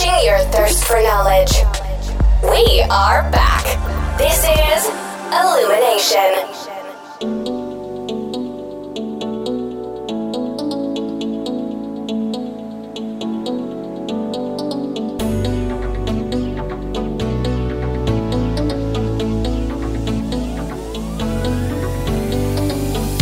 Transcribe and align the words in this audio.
quenching 0.00 0.26
your 0.26 0.38
thirst 0.50 0.84
for 0.84 1.00
knowledge. 1.02 1.52
We 2.42 2.80
are 2.82 3.28
back. 3.30 3.64
This 4.18 4.38
is 4.38 4.86
Illumination. 5.32 7.50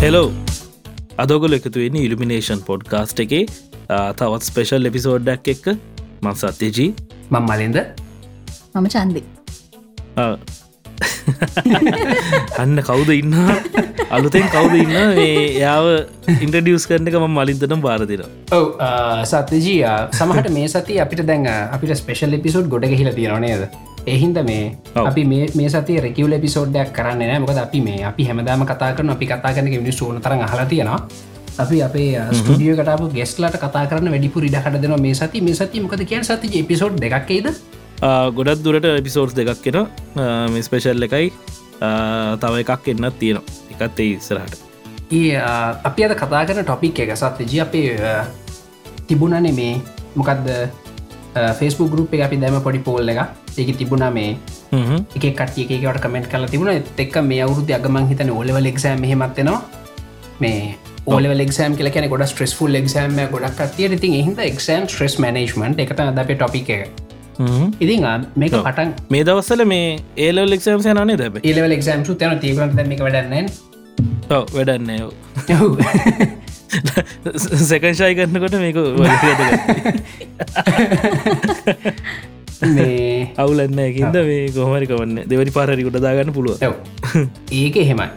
Hello 0.02 0.22
අදොගල 1.18 1.52
එකතුවෙන 1.58 1.96
Illumination 2.02 2.60
podcast 2.68 3.20
එකේ 3.24 3.40
ආ, 3.88 4.12
තවත් 4.20 4.42
special 4.50 4.88
එපිසෝඩ්ඩක් 4.90 5.48
එක්ක 5.54 5.66
මං 6.22 6.34
සත්‍යජී 6.34 6.90
මං 7.30 7.42
මලින්ද. 7.48 7.78
මම 8.74 8.86
චන්දි. 8.94 9.22
අන්න 12.62 12.78
කවුද 12.88 13.10
ඉන්න? 13.16 13.34
අලුතෙන් 14.10 14.46
කවුද 14.54 14.74
ඉන්න? 14.82 14.94
මේ 15.18 15.60
යාව 15.62 15.86
ඉන්ටඩියස් 16.44 16.86
කරන 16.90 17.10
එක 17.10 17.18
ම 17.20 17.28
මලින්තනම් 17.38 17.84
බාරදින 17.84 18.24
ඔව 18.58 18.64
සත්‍යජී 19.32 19.78
සමහට 20.18 20.50
මේ 20.56 20.66
සති 20.74 20.98
අපිට 21.04 21.22
දැන් 21.30 21.46
අපිට 21.76 21.94
ස්පේෂල් 22.02 22.38
එපිසෝඩ් 22.40 22.66
ගොඩ 22.74 22.88
හිල 23.02 23.12
තියෙනනේද 23.20 23.62
එහින්ද 24.08 24.38
මේ. 24.48 24.66
අපි 25.08 25.22
මේ 25.30 25.46
මේ 25.60 25.68
සති 25.72 26.00
රෙකවල 26.04 26.32
එපිසෝඩ්ඩයක් 26.40 26.92
කරන්න 26.98 27.24
නෑ 27.30 27.40
මොකද 27.44 27.58
අපි 27.66 27.80
මේ 27.88 28.04
අපි 28.10 28.22
හැමදාම 28.28 28.62
කතා 28.70 28.92
කරන 28.98 29.10
අපි 29.16 29.26
කතා 29.32 29.52
කරන 29.56 29.68
මිනි 29.74 29.92
සෝන 30.00 30.20
තර 30.26 30.34
හලා 30.52 30.66
තියෙනවා 30.72 31.00
අපි 31.58 31.82
අපේ 31.82 32.10
ස්ටිය 32.32 32.76
කටපු 32.78 33.10
ගෙස්ලට 33.16 33.58
කතා 33.64 33.86
කරන 33.90 34.12
වැඩිපු 34.14 34.44
ඉඩකට 34.48 34.80
දෙන 34.84 34.94
මේ 35.02 35.14
සති 35.14 35.40
මේ 35.40 35.58
සති 35.60 35.82
මොකද 35.84 36.04
කිය 36.12 36.22
සති 36.22 36.54
එපිසෝඩ් 36.62 37.00
දෙකක්කේද 37.04 37.52
ගොඩත් 38.34 38.62
දුරට 38.64 38.84
එපිසෝඩ්ස් 38.84 39.34
දෙකක් 39.34 39.62
කෙන 39.62 39.86
මේ 40.52 40.62
ස්පේෂල් 40.62 41.02
එකයි. 41.02 41.32
තව 42.42 42.54
එකක් 42.64 42.88
එන්නත් 42.88 43.18
තියෙනවා. 43.18 43.44
එකත් 43.72 44.00
ඒ 44.00 44.10
ඉස්සරහට. 44.16 44.58
ඒ 45.10 45.36
අපි 45.84 46.04
අද 46.04 46.14
කතා 46.14 46.44
කරන 46.46 46.64
ටොපික් 46.64 47.00
එක 47.00 47.16
සත්්‍යජ 47.16 47.60
අපේ 47.62 47.96
තිබුණනේ 49.06 49.52
මේ. 49.52 49.80
මොකක්ද 50.14 50.46
ෆෙස්බු 51.58 51.88
ගරුප් 51.88 52.14
එක 52.14 52.22
අපි 52.26 52.36
දැම 52.36 52.60
පොඩි 52.62 52.78
පෝල් 52.78 53.08
එක 53.08 53.20
ඒක 53.56 53.76
තිබුණා 53.76 54.10
මේ. 54.10 54.36
එක 55.16 55.34
කටියකට 55.34 56.00
කමෙන්ට් 56.00 56.30
කල 56.30 56.46
තිබුණ. 56.46 56.82
එක් 56.98 57.16
මේ 57.22 57.42
අවුරුදු 57.42 57.74
අගමන් 57.74 58.08
හිතන 58.12 58.30
ඕලවල 58.30 58.70
එක්ෂෑම් 58.72 59.02
හෙමත්වෙනවා 59.02 59.62
මේ 60.40 60.76
ඕල 61.08 61.24
එක්ෂම් 61.44 61.72
කල 61.78 61.88
කියන 61.94 62.06
ගොඩ 62.12 62.24
ස්ට්‍රෙස්ෆුල් 62.30 62.72
එක්ෂෑම 62.80 63.16
ගොඩක් 63.32 63.60
කතිය 63.60 63.86
ඉතින් 63.90 64.12
එහිද 64.14 64.38
එක්ෂම් 64.46 64.82
ට්‍රෙස් 64.86 65.14
මනේජ්මන්ට් 65.18 65.80
එක 65.84 65.90
අපේ 66.18 66.34
ටොපික්. 66.34 66.68
ඉතින් 67.80 68.04
මේක. 68.36 68.52
පටන් 68.58 68.92
මේ 69.10 69.24
දවස්සල 69.24 69.64
මේ 69.66 69.98
ඒලල් 70.18 70.52
එක්ෂම් 70.52 70.80
යනේ 70.84 71.16
දැබ 71.16 71.38
ඒලවල 71.42 71.72
එක්ෂම් 71.72 72.02
තන 72.14 72.38
තීවරට 72.40 72.86
මේක 72.86 73.00
වැඩන්න 73.00 73.48
වැඩන්න 74.54 74.90
සැකංශයි 77.64 78.14
කරන්නකොට 78.14 78.54
මේක 78.60 78.76
මේ 82.66 83.30
අවුලන්න 83.36 83.78
ඇකින්ද 83.78 84.16
මේ 84.28 84.50
කොහමරි 84.50 84.86
කවන්න 84.90 85.28
දෙවැනි 85.30 85.52
පාරරිකුට 85.52 86.00
දාගන්න 86.02 86.32
පුළුව. 86.32 86.58
ඒක 87.54 87.76
එහෙමයි. 87.76 88.08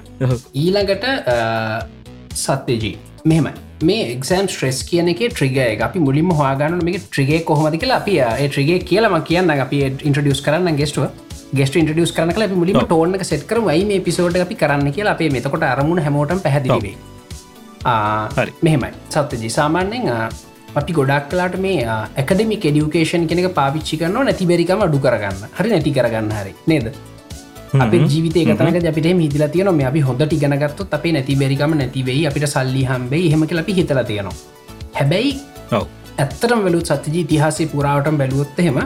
ඊළඟට 0.55 1.05
සත්‍යජී 2.35 2.97
මෙහෙමයි. 3.25 3.53
මේ 3.83 4.03
එක්ෂම් 4.13 4.47
ස්ට්‍රෙස් 4.53 4.83
කියන 4.89 5.09
එක 5.13 5.21
ට්‍රිග 5.33 5.57
එක. 5.57 5.81
අපි 5.87 5.99
මුලින්ම 6.07 6.31
හවාගන්න 6.39 6.83
මේ 6.87 7.01
ට්‍රිගේ 7.07 7.41
කොහමද 7.49 7.77
කියලා 7.81 7.99
අපි 8.01 8.17
ඒ 8.19 8.47
ට්‍රිගේ 8.47 8.79
කියලම 8.91 9.17
කියන්න 9.29 9.53
අපි 9.65 9.81
ඉන්ට්‍රඩියස් 10.09 10.41
කරන්න 10.47 10.79
ගෙස්ටුව 10.81 11.07
ගෙස්ට 11.59 11.75
ඉන්ට්‍රඩියස් 11.81 12.13
කරන 12.17 12.33
කල 12.37 12.47
මුලිම 12.61 12.79
ටෝන 12.83 13.17
සෙට 13.31 13.43
කර 13.49 13.59
යි 13.73 13.83
මේ 13.91 14.05
පිසෝඩ් 14.07 14.39
අපි 14.45 14.55
කරන්න 14.61 14.93
කියලා 14.97 15.17
අපේ 15.17 15.29
මෙතකොට 15.37 15.67
අරමුණ 15.71 16.03
හැමෝටම් 16.05 16.41
හරි. 16.47 16.79
මෙහෙමයි. 18.61 18.91
සත්‍යජී 19.17 19.53
සාමාන්‍යෙන් 19.59 20.09
අපි 20.79 20.93
ගොඩක් 20.99 21.29
කලාට 21.31 21.55
මේ 21.67 21.85
ඇකඩමි 21.91 22.57
ෙඩියුකේෂන් 22.71 23.29
කෙනෙක 23.31 23.53
පාවිච්චි 23.61 24.01
කරන 24.01 24.19
නැතිබෙරිකම 24.29 24.83
අඩු 24.87 24.99
කරගන්න. 25.07 25.41
හරි 25.57 25.69
නැති 25.73 25.97
කරගන්න 25.97 26.31
හරි. 26.41 26.53
නේද 26.67 26.91
අප 27.73 27.93
ජීවිත 27.93 28.33
තනක 28.33 28.87
අපිට 28.91 29.07
හිදිල 29.21 29.45
තියන 29.49 29.71
මේ 29.75 29.85
අපි 29.85 30.01
හොඳට 30.01 30.33
ඉගෙනගත්තු 30.33 30.87
අපේ 30.91 31.13
නැති 31.13 31.35
බැරිකම 31.35 31.75
නැතිවෙයි 31.75 32.27
අපිට 32.27 32.47
සල්ලි 32.47 32.83
හම්බේ 32.83 33.23
හෙමක 33.33 33.53
අපි 33.63 33.73
හිතල 33.73 34.01
තියෙනවා. 34.03 34.35
හැබැයි 34.93 35.31
ඇත්තරම් 36.17 36.63
වැලුත් 36.65 36.91
සත්‍යජී 36.93 37.25
තිහාසේ 37.25 37.67
පුරාවටම 37.67 38.17
බැලුවොත් 38.17 38.59
එහෙම 38.59 38.79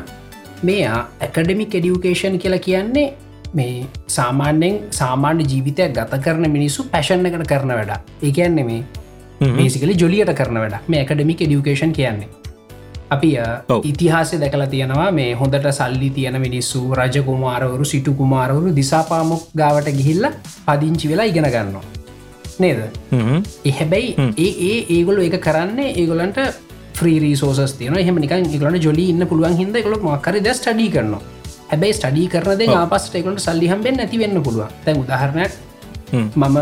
මේ 0.64 0.84
ඇකඩමි 0.88 1.66
කෙඩියුකේෂන් 1.66 2.38
කියලා 2.40 2.62
කියන්නේ 2.68 3.08
මේ 3.54 3.88
සාමාන්‍යෙන් 4.10 4.80
සාමාන්‍ය 4.92 5.44
ජීවිතයක් 5.52 5.98
ගත 5.98 6.22
කරන 6.24 6.52
මිනිස්සු 6.52 6.88
පැශන්න 6.94 7.26
එකට 7.26 7.48
කරන 7.48 7.76
වැඩ 7.80 7.94
ඒකයන්නේ 8.24 8.66
මේ 8.72 8.82
මේසිකලි 9.54 9.98
ජොලියට 9.98 10.34
කරන 10.36 10.62
වැඩ 10.64 10.76
මේ 10.88 11.02
ඇකඩමික් 11.04 11.42
ඩියුකේෂන් 11.42 11.94
කියන්නේ 12.00 12.45
අපි. 13.10 13.38
ඉතිහාසය 13.84 14.40
දැකලා 14.40 14.68
තියෙනවා 14.68 15.12
මේ 15.12 15.34
හොඳට 15.34 15.68
සල්ලි 15.72 16.10
තියෙන 16.10 16.40
මිනිස්සු 16.42 16.94
රජ 16.94 17.22
කුමාරවරු 17.26 17.86
සිටු 17.86 18.14
කුමාරවරු 18.14 18.76
දිසාපාමුක් 18.76 19.44
ගාවට 19.58 19.90
ගිහිල්ල 20.00 20.28
පදිංචි 20.68 21.10
වෙලා 21.10 21.26
ඉගෙන 21.26 21.50
ගන්නවා. 21.56 21.84
නේද? 22.60 22.80
එහැබැයි 23.66 24.16
ඒ 24.38 24.52
ඒ 24.70 24.80
ඒගොලු 24.98 25.22
එක 25.22 25.38
කරන්නේ 25.42 25.94
ඒගොලන්ට 25.94 26.40
්‍රීරිසෝස් 26.98 27.74
තියන 27.80 27.98
එහම 27.98 28.20
නික 28.20 28.36
ගලන 28.60 28.82
ජොලි 28.82 29.10
ඉන්න 29.10 29.28
පුළුවන් 29.28 29.58
හිද 29.58 29.78
කොළ 29.84 30.00
මක්කර 30.02 30.40
ද 30.40 30.54
ස්ටඩි 30.54 30.90
කරනවා. 30.90 31.22
හැබැයි 31.70 31.98
ස්ටඩි 32.00 32.28
කරනද 32.28 32.62
ආපස්ට 32.72 33.16
එකට 33.16 33.46
සල්ලිහම්බෙන් 33.48 33.98
නැති 33.98 34.20
වෙන්න 34.20 34.44
පුළුවන්. 34.44 34.70
තැන් 34.86 35.00
උදාහරණයක් 35.04 35.52
මම 36.14 36.58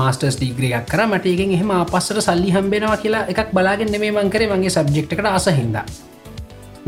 මාස්ටර්ස් 0.00 0.36
ඩීග්‍රියක් 0.40 0.84
කර. 0.92 1.00
මට 1.06 1.32
ඒකෙන් 1.32 1.54
එහෙම 1.56 1.70
අපස්සට 1.78 2.20
සල්ලි 2.26 2.50
හම්බෙනවා 2.56 2.98
කියලා 3.04 3.24
එකක් 3.32 3.50
බලාගෙන 3.56 3.96
මේ 4.04 4.12
මංකරේ 4.18 4.48
මගේ 4.52 4.74
සබ්ජෙක්්කට 4.76 5.26
අසහින්ද 5.32 5.78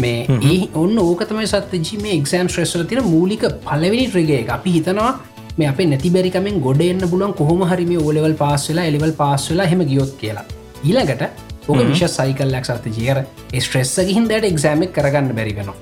මේ 0.03 0.39
ඒ 0.53 0.61
ඔන්න 0.83 0.97
ඕකතමයි 1.07 1.51
සත්ජි 1.53 2.01
මේ 2.05 2.15
එක්ෂම් 2.21 2.49
ශ්‍රෙස්වල 2.55 2.87
තින 2.93 3.03
මූලික 3.15 3.45
පලවෙනි 3.67 4.07
එක. 4.41 4.49
අපි 4.57 4.71
හිතනවා 4.77 5.13
මේ 5.59 5.69
අප 5.73 5.81
නැති 5.93 6.11
බැරිකමෙන් 6.17 6.61
ගොඩ 6.67 6.83
එන්න 6.89 7.05
බුලන් 7.13 7.35
කොහොම 7.41 7.63
හරිම 7.73 7.93
ඕලෙවල් 8.07 8.35
පාස් 8.43 8.69
වෙලා 8.71 8.87
එලිවල් 8.91 9.15
පාස් 9.23 9.51
වෙලා 9.51 9.71
හෙම 9.73 9.83
ගියොත් 9.91 10.15
කියලා. 10.23 10.47
ඊළඟට 10.85 11.23
ඕක 11.69 11.81
විශ 11.91 12.07
සයිකල්ලක් 12.17 12.67
සත්තිජියර 12.71 13.19
ස්ට්‍රෙස්සක 13.65 14.15
හින්දට 14.17 14.49
එක්ෂෑමක් 14.53 14.93
කරගන්න 14.97 15.35
බැරිවෙනවා 15.39 15.79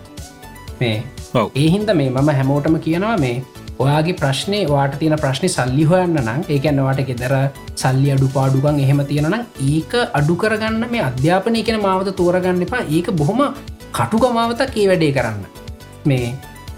මේ. 0.80 0.96
ඒහින්ද 1.62 1.90
මේ 2.00 2.10
මම 2.10 2.28
හැමෝටම 2.38 2.78
කියනවා 2.86 3.16
මේ 3.24 3.36
ඔයාගේ 3.82 4.16
ප්‍රශ්නය 4.20 4.60
වාට 4.70 4.94
තියෙන 5.00 5.16
ප්‍රශ්නි 5.24 5.48
සල්ලි 5.54 5.84
හොයන්න 5.90 6.16
නම් 6.22 6.40
ඒකැන්නවාට 6.54 7.00
ගෙදර 7.08 7.34
සල්ලි 7.82 8.08
අඩු 8.14 8.28
පාඩුගන් 8.36 8.78
එහෙම 8.84 9.00
තියෙනනම් 9.10 9.36
ඒක 9.72 9.92
අඩු 10.20 10.34
කරගන්න 10.42 10.86
මේ 10.94 11.02
අධ්‍යාපනය 11.08 11.62
කෙන 11.68 11.80
මාවත 11.86 12.10
තෝරගන්න 12.20 12.62
එපා. 12.66 12.82
ඒක 12.96 13.10
බොහොම 13.20 13.42
කටුගමාවතක් 13.98 14.78
ඒ 14.82 14.86
වැඩේ 14.90 15.12
කරන්න. 15.16 15.44
මේ 16.10 16.26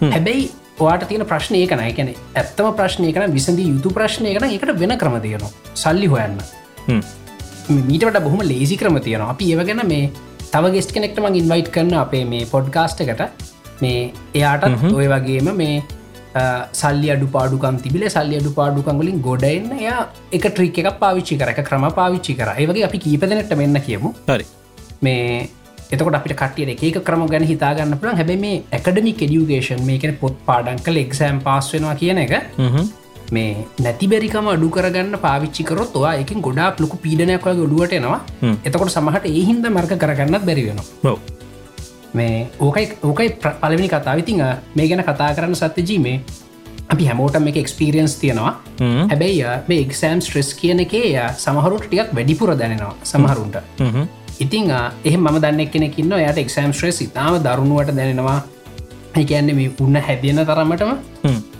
හැබැයි 0.06 0.42
ඔයාට 0.84 1.06
තියෙන 1.10 1.24
ප්‍රශ්නය 1.30 1.62
කන 1.70 1.84
එකන 1.90 2.10
ඇත්තම 2.12 2.68
ප්‍රශ්නය 2.80 3.12
කන 3.16 3.36
විසඳී 3.36 3.68
යුතු 3.74 3.92
ප්‍රශ්නය 3.98 4.34
කන 4.36 4.48
එකට 4.56 4.72
වෙන 4.82 4.96
ක්‍රම 5.02 5.16
තියෙනවා. 5.26 5.52
සල්ලි 5.84 6.10
හොයන්න. 6.14 6.36
මීටට 7.88 8.20
බොහොම 8.26 8.42
ලේසි 8.50 8.76
ක්‍රම 8.82 8.98
තියෙනවා. 9.06 9.30
අපි 9.36 9.52
ඒව 9.54 9.62
ගැන 9.70 9.82
මේ 9.92 10.10
තව 10.52 10.74
ගෙස්ට 10.76 10.92
කෙනෙක්ටම 10.98 11.30
ඉන්වයිට් 11.40 11.72
කරන්න 11.76 11.96
අපේ 12.02 12.24
මේ 12.34 12.44
පොඩ්කාස්ට 12.52 13.00
එකට. 13.06 13.48
මේ 13.82 14.12
එයාටත් 14.34 14.86
ඔය 14.98 15.08
වගේම 15.14 15.50
මේ 15.62 15.80
සල්ලි 16.80 17.10
අඩු 17.14 17.28
පාඩුකම් 17.36 17.78
තිබිල 17.84 18.04
සල්ලි 18.16 18.36
අඩු 18.40 18.52
පාඩුකංගලින් 18.58 19.22
ගොඩන්න 19.28 19.72
එයා 19.78 20.00
එක 20.38 20.44
ට්‍රික් 20.50 20.82
එකක් 20.82 20.98
පාවිච්චි 21.04 21.40
කර 21.40 21.52
එක 21.54 21.62
ක්‍රම 21.70 21.86
පාවිච්චි 22.00 22.38
කර 22.40 22.50
ඒවගේ 22.56 22.84
අපි 22.90 23.00
කීපදනට 23.06 23.56
මෙන්න 23.62 23.80
කියමු 23.88 24.12
හරි 24.28 24.46
මේ 25.06 25.48
එතකොට 25.90 26.16
අපිට 26.18 26.36
කටියට 26.40 26.82
ඒක 26.88 26.98
ක්‍රම 27.06 27.26
ගැන 27.32 27.44
හිතාගන්න 27.50 27.98
පුළන් 28.00 28.18
හැබැ 28.20 28.38
මේ 28.44 28.62
ඇකඩමි 28.78 29.12
කෙඩියුගේෂන් 29.20 29.82
මේකන 29.88 30.14
පොත් 30.22 30.36
පාඩන් 30.48 30.78
කල 30.86 31.00
එක්ෂෑම් 31.04 31.40
පාස් 31.48 31.72
වෙනවා 31.74 31.96
කියන 32.02 32.20
එක. 32.24 32.34
මේ 33.36 33.66
නැතිබැරිකම 33.84 34.48
අඩු 34.54 34.70
කරගන්න 34.76 35.18
පාවිච්චිකරොත් 35.26 35.98
ඔවා 35.98 36.14
එක 36.22 36.32
ගොඩාක් 36.46 36.80
ලොකු 36.84 36.96
පීඩනයක් 37.04 37.44
වගේ 37.48 37.66
ඔඩුවටනවා 37.66 38.20
හ්ම්. 38.42 38.56
එතකොට 38.66 38.94
සමහට 38.96 39.26
ඒහින්ද 39.34 39.66
මර්ක 39.74 39.98
කරගන්නත් 40.04 40.46
බැරි 40.48 40.64
වෙනවා 40.70 41.12
ඔව්. 41.12 41.18
මේ 42.14 42.46
ඕකයි 42.60 42.86
ඕකයි 43.02 43.28
පලවෙනි 43.60 43.88
කතා 43.88 44.14
විතිං 44.16 44.42
මේ 44.74 44.88
ගැන 44.88 45.02
කතා 45.04 45.34
කරන්න 45.34 45.54
සත්‍යජී 45.56 45.98
මේ 46.00 46.20
අපි 46.88 47.04
හැමෝටම 47.06 47.46
එක 47.48 47.56
එක්ස්පිරියන්ස් 47.56 48.14
තියෙනවා. 48.16 48.52
හැබැයි 49.08 49.44
මේ 49.68 49.80
එක්සෑම් 49.80 50.20
ස්ට්‍රෙස් 50.20 50.54
කියන 50.54 50.80
එකේ 50.80 51.12
සමහරුට 51.38 51.84
ටියක් 51.86 52.14
වැඩිපුර 52.14 52.54
දැනෙනවා 52.56 52.94
සමහරුන්ට. 53.04 53.56
ඉතිං 54.40 54.70
අ, 54.70 54.80
එහෙම 55.04 55.20
මම 55.22 55.36
දන්න 55.40 55.68
කෙනෙකින්න 55.70 56.12
යට 56.20 56.38
එක්සෑම් 56.38 56.72
ස්ට්‍රෙස් 56.72 57.00
ඉතාම 57.02 57.38
දරුණුවට 57.44 57.94
දැනෙනවා 57.96 58.38
ඒකන්නේ 59.16 59.54
මේ 59.54 59.70
උන්න 59.80 59.96
හැදියන 60.00 60.40
තරමටම. 60.46 60.92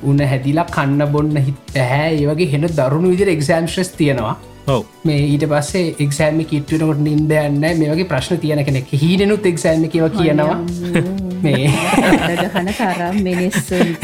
උන්න 0.03 0.21
හැදිලා 0.27 0.65
කන්න 0.67 1.07
බොන්න 1.13 1.37
හිත් 1.39 1.59
පැහැ 1.75 2.11
ඒවගේ 2.17 2.51
හෙන 2.53 2.63
දරුණු 2.71 3.11
විදිර 3.11 3.29
එක්සෑම් 3.29 3.67
ශ්‍රෙස් 3.69 3.89
තියෙනවා 3.93 4.37
මේ 5.05 5.19
ඊට 5.27 5.47
පස්සේ 5.49 5.95
එක්සෑම 5.99 6.41
කිට්ටනකොට 6.45 7.01
නින්ද 7.01 7.33
යන්න 7.35 7.61
මේ 7.61 7.91
වගේ 7.91 8.07
ප්‍රශ්න 8.07 8.39
තියෙන 8.39 8.65
කෙනෙක් 8.65 8.93
හීනනුත් 8.95 9.47
එක්සෑම 9.47 9.89
කියව 9.89 10.09
කියනවා. 10.13 10.57
මේ 11.43 11.69
ගහන 12.47 12.73
කරම් 12.75 13.23
මිනිස්සුන් 13.23 13.95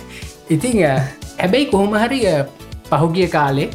ඉතිං 0.54 0.84
හැබැයි 0.84 1.66
කොහොම 1.66 1.96
හරි 1.96 2.20
පහුගිය 2.90 3.28
කාලේ 3.28 3.70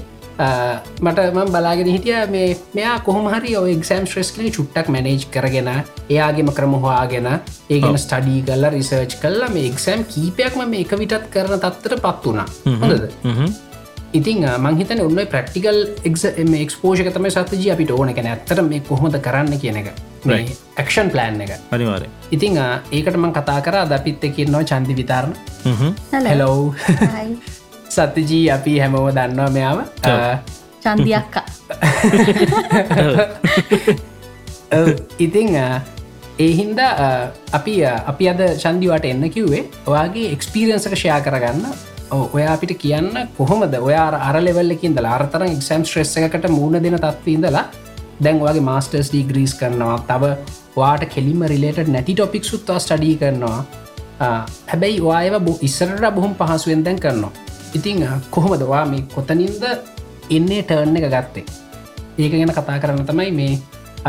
මට 1.01 1.19
ම 1.33 1.39
බලාගෙන 1.47 1.87
හිටිය 1.87 2.19
මේ 2.29 2.57
මෙයා 2.73 2.99
කොහොමහරි 3.01 3.55
ඔ 3.57 3.63
එක්ෂම් 3.67 4.05
ශ්‍රෙස් 4.07 4.31
කලි 4.31 4.51
චුට්ටක් 4.51 4.87
මැනේජ් 4.89 5.25
කරගෙන 5.29 5.69
එයාගේම 5.71 6.51
ක්‍රම 6.53 6.75
හවාගෙන 6.77 7.27
ඒගෙන 7.69 7.97
ස්ටඩී 7.99 8.43
කල්ල 8.43 8.69
රිසර්ච් 8.71 9.17
කල්ලා 9.21 9.49
මේ 9.51 9.65
එක්ෂම් 9.67 10.05
කීපයක්ම 10.07 10.63
මේ 10.65 10.85
එක 10.85 10.95
විටත් 10.97 11.31
කරන 11.33 11.57
තත්තර 11.57 11.99
පත් 11.99 12.23
වුණා 12.25 12.47
හොඳද 12.77 13.09
ඉතින් 14.13 14.45
මංහිතන 14.57 15.01
ඔන්න 15.01 15.27
ප්‍රක්ටිකල් 15.29 15.87
එක්ස්පෝෂක 16.03 17.13
තම 17.13 17.29
සතජී 17.29 17.71
අපිට 17.71 17.91
ඕන. 17.91 18.13
කැන 18.13 18.27
ඇත්තර 18.27 18.61
මේ 18.63 18.81
කොහොමද 18.81 19.19
කරන්න 19.21 19.59
කියන 19.59 19.77
එක. 19.77 19.93
ඇක්ෂන් 20.77 21.09
ප්ලෑන් 21.11 21.41
එක. 21.41 21.51
අනිවාර 21.71 22.03
ඉතිං 22.31 22.57
ඒකට 22.57 23.17
මං 23.17 23.33
කතා 23.33 23.61
කර. 23.61 23.85
ද 23.85 23.91
අපිත් 23.93 24.23
එකන්නවා 24.23 24.63
චන්දි 24.63 24.95
විතාරණ. 24.95 25.35
හෙලෝ 26.27 26.75
සතජී 27.89 28.51
අපි 28.51 28.79
හැමෝම 28.79 29.11
දන්නවා 29.11 29.49
මෙයාව. 29.49 29.79
චන්දියක්කා 30.81 31.45
ඉතිං 35.19 35.49
ඒහින්ද 36.39 36.79
අපි 37.53 37.83
අපි 37.83 38.29
අද 38.29 38.41
චන්දිවට 38.57 39.05
එන්න 39.05 39.29
කිව්වේ. 39.29 39.69
ඔයාගේ 39.85 40.31
එක්ස්පිරියන්සක 40.33 40.95
ෂයා 40.95 41.21
කරගන්න 41.21 41.65
ඔය 42.11 42.43
අපිට 42.53 42.73
කියන්න 42.81 43.27
කොහොමද? 43.37 43.73
ඔයා 43.87 44.07
අර 44.29 44.35
ලෙවල්ලකින් 44.41 44.95
ද 44.95 45.05
අර්තර 45.05 45.43
එක්ෂම් 45.45 45.83
ශ්‍රෙස්ස 45.89 46.17
එකට 46.17 46.47
මුණ 46.49 46.81
දෙන 46.83 46.97
තත්වීඉදලා 46.97 47.65
දැන් 48.23 48.39
වගේ 48.41 48.63
මාස්ටර්ස් 48.69 49.11
ඩීග්‍රීස් 49.11 49.53
කරනවා. 49.59 49.97
තව 50.09 50.23
වාට 50.75 51.05
කෙලිම 51.13 51.43
රිලේට 51.51 51.87
නැති 51.87 52.15
ටොපික් 52.15 52.43
සුත්වා 52.51 52.79
ස්ටඩී 52.79 53.15
කරනවා. 53.21 53.59
හැබැයි 54.71 54.99
වායව 55.07 55.39
බො 55.45 55.57
ඉස්සරට 55.61 56.05
බොහොම 56.17 56.33
පහසුවෙන් 56.39 56.83
දැන් 56.85 56.99
කරනවා. 56.99 57.31
ඉතිං 57.77 58.05
කොහොමදවා 58.31 58.85
මේ 58.85 59.05
කොතනින්ද 59.15 59.63
එන්නේ 60.29 60.63
ටර්න් 60.63 60.97
එක 60.97 61.09
ගත්තේ? 61.15 61.45
ඒක 62.17 62.31
ගැන 62.33 62.53
කතා 62.57 62.79
කරන්න 62.83 63.05
තමයි 63.05 63.31
මේ 63.39 63.53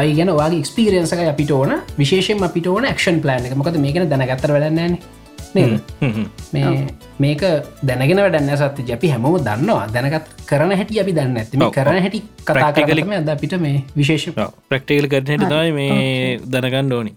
අයි 0.00 0.17
ගැන 0.19 0.32
වගේ 0.41 0.62
ක්ස්පිරියන්සක 0.67 1.23
අපිට 1.29 1.50
ඕන. 1.50 1.73
විශේෂෙන් 2.00 2.44
අපිට 2.49 2.67
ඕන 2.67 2.85
ක්ෂන් 2.97 3.20
ප්ලන් 3.25 3.47
එක. 3.47 3.55
මොකද 3.61 3.76
මේකන 3.87 4.08
දැනගත්තර 4.12 4.56
වැඩන්නන්නේ 4.56 4.91
මේ 4.91 5.20
මේක 5.55 7.43
දැනගෙන 7.88 8.20
වැඩන්න 8.25 8.52
සත්ති 8.61 8.82
ජැපි 8.91 9.08
හැමෝ 9.14 9.38
දන්නවා. 9.47 9.87
දැනගත් 9.94 10.29
කරන 10.50 10.76
හැටි 10.81 11.00
අපි 11.02 11.12
දන්න 11.19 11.41
ඇතිම 11.43 11.64
කරන 11.79 12.00
හැටි 12.05 12.20
කතා 12.44 12.70
කරලම 12.76 13.17
ඇද 13.17 13.32
අපිට 13.37 13.56
මේ 13.64 13.79
විශේෂ 13.97 14.29
ප්‍රක්ටිකල් 14.70 15.08
කරනට 15.14 15.49
තයි 15.55 15.73
මේ 15.79 16.38
දැනගන්න 16.55 16.93
ඕනි. 16.99 17.12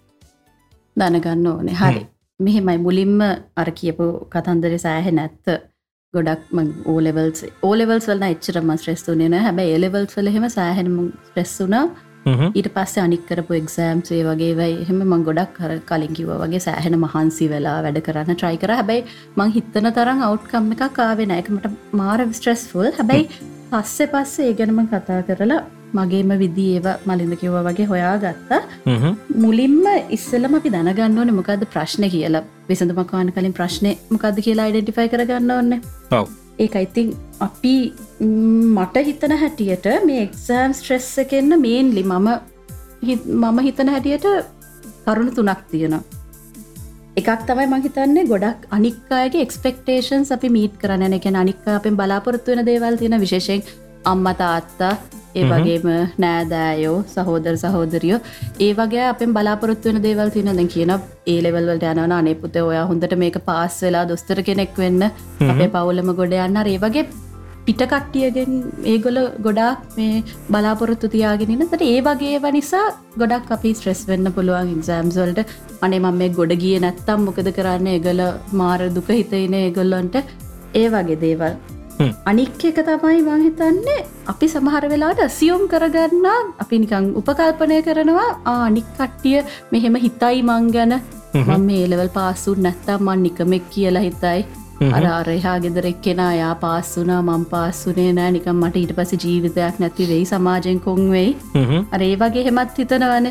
දැනගන්න 0.95 1.47
ඕනේ. 1.53 1.75
හරි. 1.83 2.01
මෙහෙමයි. 2.39 2.77
මුලින්ම 2.87 3.21
අර 3.61 3.69
කියපු 3.81 4.09
කතන්දර 4.33 4.73
සෑහ 4.85 5.11
නැත්ත 5.19 5.45
ගොඩක් 6.13 6.41
ඕලෙවල්ස් 6.93 7.39
ඕලෙවල්ස් 7.67 8.07
වල 8.09 8.23
එච්චරම 8.27 8.67
ශ්‍රෙස්තුනන 8.81 9.37
හැබැ 9.45 9.67
ඒලෙවල්ස් 9.75 10.17
වල 10.17 10.29
හෙම 10.35 10.45
සෑහෙනම 10.55 10.97
ශ්‍රෙස්සුනා 11.29 11.85
ඊට 12.25 12.69
පස්ස 12.75 12.97
අනික්කරපු 13.03 13.57
එක්සෑම්සේ 13.59 14.21
වගේ 14.27 14.67
එහෙම 14.67 14.99
මං 15.05 15.23
ගොඩක් 15.27 15.53
කර 15.59 15.71
කලින් 15.89 16.13
කිව 16.19 16.29
වගේ 16.43 16.63
සෑහෙන 16.65 16.97
මහන්සි 17.03 17.47
වෙලා 17.53 17.77
වැඩ 17.85 18.01
කරන්න 18.07 18.35
ට්‍රයි 18.35 18.59
කර. 18.63 18.73
හැබැයි 18.79 19.05
මං 19.37 19.53
හිත්තන 19.57 19.89
තරම් 19.97 20.25
අවට්කම් 20.29 20.71
එක 20.75 20.83
කාවෙන 20.99 21.33
එකමට 21.39 21.69
මාර 22.01 22.19
ස්ට්‍රෙස්ෆුල් 22.39 22.91
හැබැයි 22.99 23.29
පස්සෙ 23.71 24.07
පස්සේ 24.13 24.49
ඒ 24.49 24.59
ගැනම 24.59 24.83
කතා 24.91 25.21
කරලා 25.29 25.61
මගේම 25.97 26.31
විදි 26.43 26.67
ඒව 26.75 26.87
මලින්ද 27.09 27.35
කිව්ව 27.41 27.57
වගේ 27.67 27.89
හොයා 27.91 28.13
ගත්තා 28.23 28.61
මුලින්ම 29.43 29.83
ඉස්සලම 30.17 30.55
අපි 30.59 30.73
දැනගන්න 30.75 31.19
ඕන 31.23 31.33
මොකද 31.39 31.65
ප්‍රශ්න 31.73 32.07
කියලා. 32.15 32.43
විසඳමකවාන 32.69 33.33
කලින් 33.35 33.57
ප්‍රශ්නය 33.59 33.91
මොකද 34.13 34.39
කියලා 34.47 34.65
අයිඩෙන්ටිෆයි 34.67 35.11
කරගන්න 35.13 35.53
ඕන්න 35.57 35.73
ඒ 36.59 36.69
අයිතින් 36.79 37.13
අපි 37.39 37.75
මට 38.23 39.05
හිතන 39.07 39.35
හැටියට 39.37 39.87
මේ 40.05 40.23
එක්සෑම් 40.23 40.73
ස්ට්‍රෙස්ස 40.73 41.11
එකෙන්න්න 41.23 41.59
මේන්ලි 41.61 42.03
මම 42.03 42.27
මම 43.43 43.63
හිතන 43.67 43.93
හැටියට 43.95 44.27
කරුණු 45.05 45.31
තුනක් 45.31 45.63
තියෙන 45.71 45.95
එකක් 47.15 47.41
තමයි 47.47 47.67
මහිතන්නේ 47.73 48.25
ගොඩක් 48.25 48.69
අනික්කායගේ 48.69 49.47
එක්ස්පෙක්ටේෂන්ස් 49.47 50.31
අපි 50.31 50.53
මීට් 50.57 50.77
කරන 50.77 51.17
එක 51.19 51.27
අනික්ක 51.33 51.67
අපෙන් 51.71 51.97
බලාපොරත්තු 51.97 52.55
වෙන 52.55 52.65
දේවල් 52.65 52.97
තියෙන 52.97 53.19
විශේෂෙන් 53.19 53.67
අම්ම 54.05 54.25
තාත්තා 54.39 54.93
ඒ 55.35 55.43
වගේම 55.51 55.85
නෑදෑයෝ 56.17 56.97
සහෝදර 57.07 57.55
සහෝදරියෝ. 57.57 58.19
ඒ 58.59 58.71
වගේ 58.79 59.05
අපෙන් 59.07 59.33
බලාපොරොත්තු 59.33 59.89
වෙන 59.89 60.03
දේවල් 60.03 60.29
තියන 60.29 60.49
දැ 60.51 60.67
කියන 60.73 60.93
ඒලෙවල්වලට 61.33 61.85
යනවන 61.91 62.15
අනේ 62.19 62.35
පුත 62.35 62.55
ඔයා 62.63 62.85
හොඳට 62.91 63.15
මේක 63.23 63.39
පාස් 63.45 63.81
වෙලා 63.81 64.07
දොස්තර 64.09 64.43
කෙනෙක් 64.49 64.77
වෙන්න. 64.77 65.03
අපේ 65.51 65.69
පවුලම 65.75 66.11
ගොඩ 66.19 66.35
යන්න. 66.39 66.59
ඒ 66.65 66.77
වගේ 66.85 67.05
පිටකට්ටියගෙන් 67.67 68.53
ඒගොල 68.93 69.19
ගොඩක් 69.45 69.97
මේ 69.97 70.23
බලාපොරොත්තු 70.53 71.09
තියාගෙනන 71.13 71.61
තට 71.63 71.89
ඒ 71.91 71.99
වගේ 72.07 72.51
නිසා 72.57 72.85
ගොඩක් 73.21 73.53
අපි 73.55 73.73
ස්ට්‍රෙස් 73.77 74.01
වෙන්න 74.09 74.31
පුළුවන් 74.37 74.73
ඉක්සෑම්සල්ට 74.75 75.39
අනේ 75.81 75.99
මම 75.99 76.17
මේ 76.21 76.33
ගොඩ 76.39 76.55
ගිය 76.63 76.79
නැත්තම් 76.85 77.27
මොකද 77.27 77.51
කරන්න? 77.57 77.87
ඒගල 77.87 78.23
මාර 78.53 78.81
දුක 78.97 79.09
හිතයින 79.11 79.55
ඒගොල්ලොන්ට. 79.61 80.17
ඒ 80.73 80.87
වගේ 80.89 81.19
දේවල්. 81.23 81.55
අනික් 82.25 82.63
එක 82.69 82.79
තමයි 82.81 83.21
මහිතන්නේ 83.23 84.05
අපි 84.27 84.47
සමහර 84.47 84.85
වෙලාට 84.93 85.21
සියුම් 85.37 85.63
කරගන්න 85.73 86.27
අපි 86.63 86.79
නිකං 86.83 87.11
උපකල්පනය 87.19 87.77
කරනවා 87.87 88.29
ආනික් 88.47 88.87
කට්ටිය 88.97 89.43
මෙහෙම 89.71 89.95
හිතයි 90.05 90.43
මං 90.43 90.71
ගැන. 90.75 90.95
මම 91.35 91.63
මේ 91.69 91.85
ලෙවල් 91.89 92.11
පාසුන් 92.17 92.59
නැත්තම් 92.65 93.07
මන් 93.07 93.23
නිකමෙක් 93.23 93.65
කියලා 93.69 94.05
හිතයි 94.07 94.41
අර 94.97 95.03
අරහා 95.11 95.55
ගෙදරෙක් 95.63 96.01
කෙනා 96.05 96.33
යා 96.39 96.53
පාස්සුනා 96.63 97.21
මං 97.21 97.45
පාස්සුනේ 97.53 98.11
නෑ. 98.17 98.31
නිකම් 98.35 98.57
මට 98.63 98.75
ඊට 98.81 98.93
පස 98.99 99.13
ජීවිතයක් 99.23 99.79
නැති 99.83 100.07
වෙයි 100.11 100.25
සමාජයෙන් 100.31 100.79
කොන්වෙයි 100.85 101.31
අරේ 101.97 102.13
වගේ 102.21 102.45
හෙමත් 102.49 102.77
හිතනවන. 102.83 103.27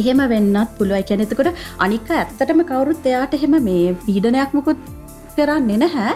එහෙම 0.00 0.20
වෙන්නත් 0.32 0.70
පුළුවයි 0.78 1.04
කැනෙතකොට 1.10 1.50
අනික 1.86 2.10
ඇත්තටම 2.18 2.60
කවුරුත් 2.70 3.06
එයාට 3.12 3.38
එහෙම 3.38 3.56
මේ 3.68 3.86
පීඩනයක්මකුත් 4.06 4.80
කරන්නේ 5.36 5.78
නැහැ. 5.84 6.14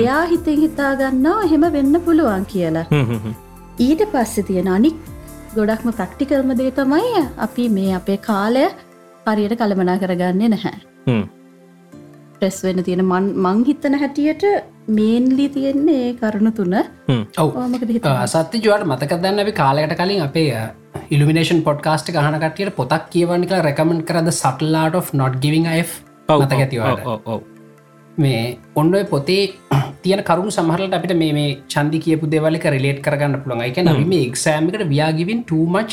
එයා 0.00 0.24
හිතෙන් 0.32 0.60
හිතාගන්නවා 0.64 1.42
එහෙම 1.48 1.66
වෙන්න 1.78 2.00
පුළුවන් 2.06 2.46
කියලා. 2.52 2.86
ඊට 3.88 4.02
පස්සෙ 4.14 4.42
තියෙන 4.48 4.68
අනික් 4.78 4.96
ගොඩක්ම 5.56 5.88
ප්‍රක්ටිකල්ම 5.98 6.50
දේ 6.58 6.72
තමයි 6.80 7.22
අපි 7.46 7.68
මේ 7.76 7.92
අපේ 8.00 8.18
කාලය 8.26 8.64
හරියට 9.26 9.54
කළමනා 9.60 9.96
කරගන්නේ 10.02 10.48
නැහැ 10.54 10.76
ප්‍රෙස් 12.42 12.60
වෙන 12.66 12.84
තියෙන. 12.84 13.04
මන් 13.06 13.32
මංහිතන 13.46 13.98
හැටියට 14.02 14.44
මේන්ලි 14.90 15.48
තියෙන්නේ 15.48 15.98
ඒ 16.02 16.12
කරුණු 16.20 16.52
තුන. 16.52 16.76
සත්‍ය 18.28 18.62
ජුවට 18.66 18.86
මතක 18.86 19.20
දන්න 19.24 19.42
අපි 19.44 19.54
කාලයට 19.60 19.94
කලින් 20.00 20.22
අපේ 20.22 20.62
ඉල්ිනේෂන් 21.10 21.62
පොඩ්කාස්ට 21.62 22.12
ගහන 22.16 22.38
කටියට 22.42 22.76
පොතක් 22.76 23.08
කියවන්න 23.14 23.46
කියලා 23.46 23.66
රැකමෙන්ට් 23.68 24.06
කරද 24.10 24.30
සටල්ලාට 24.32 24.98
of 25.00 25.14
not 25.14 25.40
giving 25.44 25.66
මතක 26.30 26.58
ඇතිවට 26.58 27.48
මේ 28.18 28.42
ඔන්න 28.76 28.92
පොතේ 29.06 29.42
තියන 30.04 30.22
කරුණු 30.24 30.52
සමහරට 30.52 30.98
අපිට 30.98 31.16
මේ 31.22 31.48
චන්දි 31.68 32.02
කියපු 32.06 32.30
දෙවලක 32.34 32.66
රිලේට් 32.66 33.00
කරගන්න 33.06 33.40
පුළුවන්. 33.44 33.64
එක 33.64 33.80
නම 33.84 34.02
මේ 34.08 34.28
එක්සෑමිකට 34.28 34.84
ව්‍යාගිවින් 34.88 35.44
ටමච් 35.44 35.90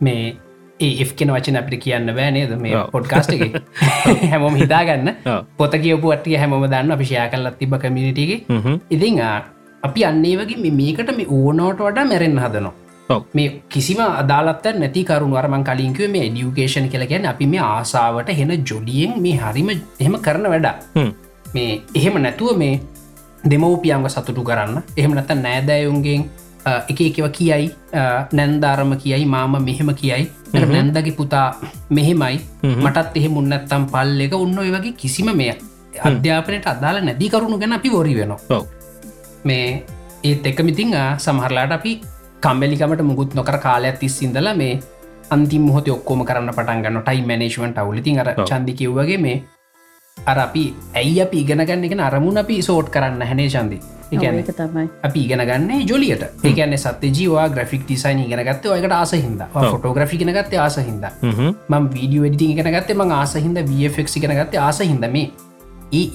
මේ 0.00 0.24
ඒ 0.80 1.04
කෙන 1.16 1.30
වචන 1.30 1.56
අපිට 1.56 1.82
කියන්න 1.82 2.14
බෑනේද 2.14 2.54
මේ 2.58 2.84
පොඩ්කාස්ට 2.92 3.32
එක? 3.32 3.58
හැමෝම 4.30 4.56
හිතාගන්න. 4.56 5.10
පොත 5.58 5.74
කියපුටිය 5.78 6.36
හැමෝම 6.36 6.64
දන්න 6.66 6.90
අපිෂයා 6.90 7.28
කල්ලත් 7.28 7.58
තිබ 7.58 7.76
කමිනිටගේ 7.78 8.40
ඉතිං 8.90 9.20
අපි 9.82 10.04
අන්නේ 10.04 10.38
වගේ 10.38 10.72
මේකට 10.72 11.12
මේ 11.16 11.26
ඕනෝට 11.30 11.78
වඩා 11.80 12.04
මැරෙන් 12.04 12.38
හදනවා. 12.38 12.74
මේ 13.34 13.62
කිසිම 13.68 14.00
අදාලත්ත 14.00 14.66
නැති 14.74 15.04
කරුණු 15.04 15.36
අරමන් 15.36 15.64
කලින්කව 15.64 16.10
මේ 16.10 16.30
ඩියුකේෂන් 16.30 16.88
කියලගැන 16.88 17.26
අපි 17.26 17.46
මේ 17.46 17.60
ආසාාවට 17.62 18.36
හෙන 18.38 18.52
ජොඩියෙන් 18.64 19.20
මේ 19.22 19.36
හරිම 19.36 19.70
එහෙම 19.70 20.16
කරන 20.20 20.50
වැඩ 20.50 20.68
මේ 21.54 21.82
එහෙම 21.94 22.22
නැතුව 22.22 22.56
මේ 22.56 22.80
දෙමවපියන්ග 23.44 24.08
සතුටු 24.08 24.42
කරන්න. 24.42 24.82
එහෙම 24.96 25.14
නැත 25.14 25.30
නෑදෑයුන්ගෙන් 25.36 26.24
එක 26.64 27.00
එකව 27.00 27.28
කියයි. 27.38 27.68
නැන්දාරම 28.32 28.96
කියයි 29.02 29.26
මාම 29.34 29.56
මෙහෙම 29.68 29.90
කියයි. 30.00 30.30
නැන්දගේ 30.54 31.16
පුතා 31.18 31.46
මෙහෙමයි. 31.90 32.40
මටත් 32.62 33.16
එහෙ 33.20 33.28
මුන්නත්තම් 33.36 33.84
පල් 33.92 34.20
එක 34.26 34.34
උන්න 34.44 34.58
ඔය 34.58 34.70
වගේ 34.76 34.96
කිසිම 35.02 35.30
මෙය 35.36 35.52
අධ්‍යාපනයට 36.08 36.66
අදාල 36.72 37.04
නැදි 37.04 37.28
කරුණු 37.28 37.58
ගැන 37.58 37.76
අපි 37.78 37.88
වොරි 37.90 38.14
වෙනවා. 38.14 38.62
මේ 39.44 39.84
ඒත් 40.24 40.46
එක 40.46 40.60
මිතිං 40.68 40.92
සමහරලාට 41.18 41.72
අපි 41.78 42.00
කම්බෙලිකමට 42.44 43.02
මුකුත් 43.02 43.34
නොකර 43.34 43.58
කාලයක් 43.58 43.98
තිස්සිින්දල 44.00 44.48
මේ 44.56 44.80
අන්ති 45.34 45.58
මොහොත 45.58 45.88
ඔක්කෝම 45.88 46.24
කරන්න 46.28 46.52
පටන් 46.56 46.82
ගන්න 46.84 47.02
ටයි 47.04 47.22
මනේශ්මට 47.28 47.78
අවුලතින් 47.82 48.20
අර 48.22 48.28
චන්දි 48.48 48.72
කිව්වගේ 48.80 49.18
මේ 49.18 49.36
අර 50.16 50.38
අපි 50.38 50.64
ඇයි 51.00 51.20
අපි 51.24 51.36
ඉගෙනගන්න 51.44 51.84
එක 51.88 51.94
අරමුණ 52.08 52.40
අපි 52.42 52.56
සෝට් 52.68 52.88
කරන්න 52.94 53.22
හැනේ 53.30 53.48
චන්දි 53.54 53.78
ඒක 54.12 54.50
තමයි. 54.56 54.88
අපි 55.02 55.20
ඉගෙන 55.24 55.42
ගන්නේ 55.48 55.80
ජොලියට. 55.86 56.22
ඒකන්න 56.44 56.76
සත්‍ය 56.78 57.10
ජීවා 57.18 57.48
ග්‍රෆික් 57.48 57.86
ටිසයින් 57.86 58.20
ඉගෙන 58.26 58.44
ගත්ත 58.48 58.72
ඔයකට 58.74 58.92
ආස 58.92 59.12
හිද 59.12 59.42
ෆොටෝග්‍රෆි 59.54 60.18
ගෙන 60.18 60.32
ගත්තේ 60.36 60.60
ආස 60.66 60.76
හිද 60.76 61.04
ම 61.68 61.88
වීඩියෝ 61.94 62.30
ඩි 62.34 62.50
ඉගෙන 62.54 62.70
ගත්තේ 62.76 62.96
ම 62.96 63.12
ආස 63.12 63.34
හිද 63.36 63.58
වෆක් 63.70 64.16
ඉගෙන 64.20 64.36
ගත්තේ 64.40 64.60
ආස 64.66 64.80
හිද 64.80 65.06
මේ 65.16 65.30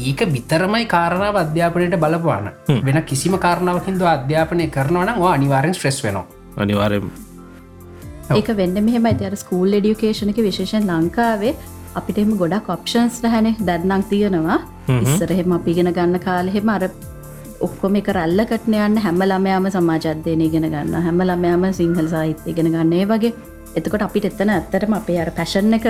ඒක 0.10 0.22
විතරමයි 0.36 0.86
කාරණාව 0.93 1.36
අධ්‍යාපනයට 1.43 1.98
බලපවාන 2.03 2.51
වෙන 2.86 3.01
කිසිම 3.10 3.38
කාරණාවකින්ද 3.46 4.05
අධ්‍යාපනය 4.13 4.67
කරනවනම් 4.77 5.25
අනිවාරෙන් 5.34 5.74
ස්ට්‍රෙස් 5.74 6.00
වෙනවා. 6.03 6.25
අනිවාරෙන් 6.58 7.12
ඒක 8.38 8.50
වෙන්න 8.62 8.79
මෙහෙම 8.88 9.05
ඇති 9.12 9.29
අර 9.29 9.36
ස්කූල් 9.43 9.77
එඩියුකේෂණක 9.79 10.41
විශේෂෙන් 10.48 10.89
ලංකාවේ 10.89 11.53
අපිට 12.00 12.19
එම 12.24 12.34
ගොඩක් 12.41 12.67
ඔප්ෂන්ස් 12.75 13.22
රැහැනේ 13.24 13.55
දැත්නං 13.69 14.03
තියෙනවා. 14.12 14.60
ඉස්සරහෙම 14.98 15.55
අපිගෙන 15.58 15.93
ගන්න 15.98 16.19
කාලෙහෙම 16.27 16.69
අර 16.75 16.84
ඔක්කොම 17.68 17.96
එක 18.00 18.10
රල්ලකටන 18.16 18.75
යන්න 18.86 19.01
හැම 19.06 19.22
ළමයාම 19.24 19.68
සමාජධ්‍යයනය 19.75 20.48
ගෙන 20.54 20.68
ගන්න 20.74 21.08
හැම 21.08 21.22
ළමයාම 21.22 21.66
සිංහල 21.80 22.08
සාහිත්‍ය 22.13 22.54
ගෙන 22.54 22.72
ගන්නේ. 22.75 23.06
වගේ 23.12 23.34
එතකොට 23.75 24.06
අපිට 24.08 24.30
එත්තන 24.30 24.54
ඇත්තරම 24.56 24.96
අපේ 25.00 25.20
අර 25.24 25.32
පැෂන් 25.39 25.74
එක 25.78 25.88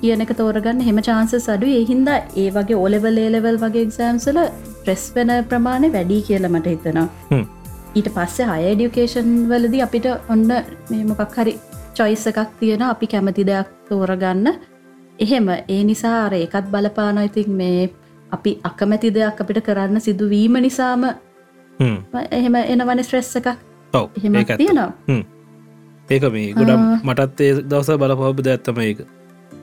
කියනක 0.00 0.32
තෝරගන්න 0.40 0.80
හෙම 0.88 0.98
චාන්ස 1.06 1.34
සඩු 1.46 1.68
එහින්ද 1.78 2.08
ඒ 2.10 2.48
වගේ 2.56 2.80
ඕලෙවල් 2.82 3.22
ඒලෙවල් 3.24 3.56
වගේ 3.64 3.86
එක්සෑම්සල 3.86 4.38
ප්‍රෙස් 4.84 5.04
වෙන 5.14 5.32
ප්‍රමාණය 5.50 5.92
වැඩි 5.94 6.18
කියලමට 6.28 6.68
හිතනවා. 6.72 7.06
ඊට 7.94 8.10
පස්සේ 8.16 8.48
හය 8.50 8.74
ඩියුකේෂන් 8.74 9.30
වලදී 9.50 9.82
අපිට 9.86 10.06
ඔන්න 10.34 10.46
මේ 10.90 11.04
මොකක් 11.10 11.38
හරි 11.38 11.54
චොයිස් 11.98 12.26
එකක් 12.30 12.50
තියෙන 12.60 12.82
අපි 12.82 13.06
කැමති 13.06 13.46
දෙයක් 13.46 13.70
තෝරගන්න. 13.88 14.46
එහෙම. 15.18 15.48
ඒ 15.74 15.82
නිසා 15.84 16.16
අර 16.26 16.34
ඒකත් 16.34 16.70
බලපාන 16.72 17.18
ඉතින් 17.24 17.50
මේ 17.52 17.90
අපි 18.30 18.52
අකමැති 18.64 19.10
දෙයක් 19.10 19.40
අපිට 19.40 19.60
කරන්න 19.62 20.00
සිදුවීම 20.00 20.60
නිසාම 20.60 21.04
එහෙම 22.30 22.54
එනවන 22.56 23.02
ස්ට්‍රෙස්ස 23.02 23.36
එකක්. 23.36 23.48
ඔව 23.94 24.06
එහෙම 24.14 24.34
තියෙනවා. 24.54 24.90
ඒක 26.08 26.24
මේ 26.30 26.50
ගොඩම් 26.54 26.82
මටත් 27.02 27.40
ඒ 27.40 27.54
දවස 27.64 27.96
බලපහබ 27.96 28.46
ඇත්තම 28.46 28.80
ඒක. 28.80 29.06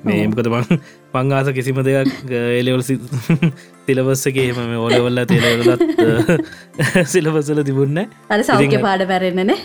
මේමකද 0.03 0.48
මං 0.50 0.79
පංආස 1.13 1.48
කිසිම 1.51 1.79
දෙයක් 1.81 2.31
එලවල් 2.31 2.84
තිලවස්සගේ 3.88 4.45
එම 4.51 4.60
මේ 4.69 4.79
ඕලවල්ල 4.79 5.19
තේලලත් 5.25 5.81
සිලවසල 7.07 7.60
තිබුන්න 7.63 7.98
අර 8.29 8.39
සෞඛ්‍ය 8.43 8.79
පාඩ 8.79 9.07
පැරෙන්නනේ 9.10 9.60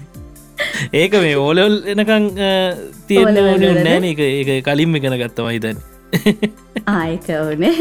ඒක 0.92 1.20
මේ 1.26 1.36
ඕලවල් 1.38 1.78
එනකං 1.94 2.28
තියෙන 3.06 3.40
නෑන 3.84 4.10
එක 4.12 4.26
ඒ 4.26 4.60
කලින්ම 4.62 5.00
ගෙන 5.00 5.18
ගත්තම 5.20 5.50
හිතන්න. 5.50 5.86
ආයක 6.86 7.28
ඕනේ. 7.30 7.72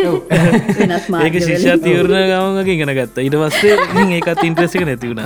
ඒක 1.25 1.38
ශිෂා 1.41 1.77
තීවරණ 1.83 2.25
ගමගේ 2.31 2.77
ගෙන 2.81 2.93
ගත්ත. 2.98 3.25
ඉට 3.25 3.38
පස්සේ 3.41 3.75
ඒකත් 4.17 4.43
ඉන්ට්‍රසික 4.45 4.86
නැති 4.86 5.12
වුණ. 5.12 5.24